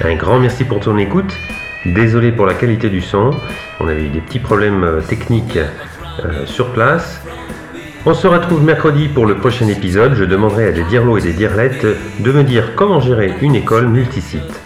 Un 0.03 0.15
grand 0.15 0.39
merci 0.39 0.63
pour 0.63 0.79
ton 0.79 0.97
écoute. 0.97 1.31
Désolé 1.85 2.31
pour 2.31 2.45
la 2.45 2.53
qualité 2.53 2.89
du 2.89 3.01
son. 3.01 3.31
On 3.83 3.87
avait 3.87 4.03
eu 4.03 4.09
des 4.09 4.21
petits 4.21 4.39
problèmes 4.39 4.83
euh, 4.83 5.01
techniques 5.01 5.57
euh, 5.57 6.45
sur 6.45 6.71
place. 6.71 7.19
On 8.05 8.13
se 8.13 8.27
retrouve 8.27 8.63
mercredi 8.63 9.07
pour 9.07 9.25
le 9.25 9.37
prochain 9.37 9.67
épisode. 9.67 10.13
Je 10.13 10.23
demanderai 10.23 10.67
à 10.67 10.71
des 10.71 10.83
dirlots 10.83 11.17
et 11.17 11.21
des 11.21 11.33
dirlettes 11.33 11.87
de 12.19 12.31
me 12.31 12.43
dire 12.43 12.75
comment 12.75 12.99
gérer 12.99 13.33
une 13.41 13.55
école 13.55 13.87
multisite. 13.87 14.61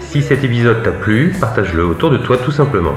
Si 0.00 0.20
cet 0.20 0.42
épisode 0.42 0.82
t'a 0.82 0.90
plu, 0.90 1.32
partage-le 1.40 1.84
autour 1.84 2.10
de 2.10 2.16
toi 2.16 2.38
tout 2.38 2.50
simplement. 2.50 2.96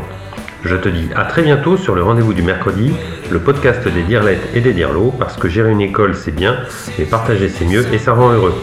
Je 0.64 0.76
te 0.76 0.90
dis 0.90 1.08
à 1.16 1.26
très 1.26 1.44
bientôt 1.44 1.78
sur 1.78 1.94
le 1.94 2.02
rendez-vous 2.02 2.34
du 2.34 2.42
mercredi, 2.42 2.92
le 3.30 3.40
podcast 3.40 3.88
des 3.88 4.02
dirlettes 4.02 4.50
et 4.56 4.62
des 4.62 4.74
dirlots, 4.74 5.14
parce 5.20 5.38
que 5.38 5.50
gérer 5.50 5.72
une 5.72 5.82
école 5.82 6.16
c'est 6.16 6.36
bien, 6.36 6.58
mais 6.98 7.06
partager 7.06 7.48
c'est 7.48 7.66
mieux 7.66 7.86
et 7.94 8.00
ça 8.00 8.14
rend 8.14 8.32
heureux. 8.32 8.56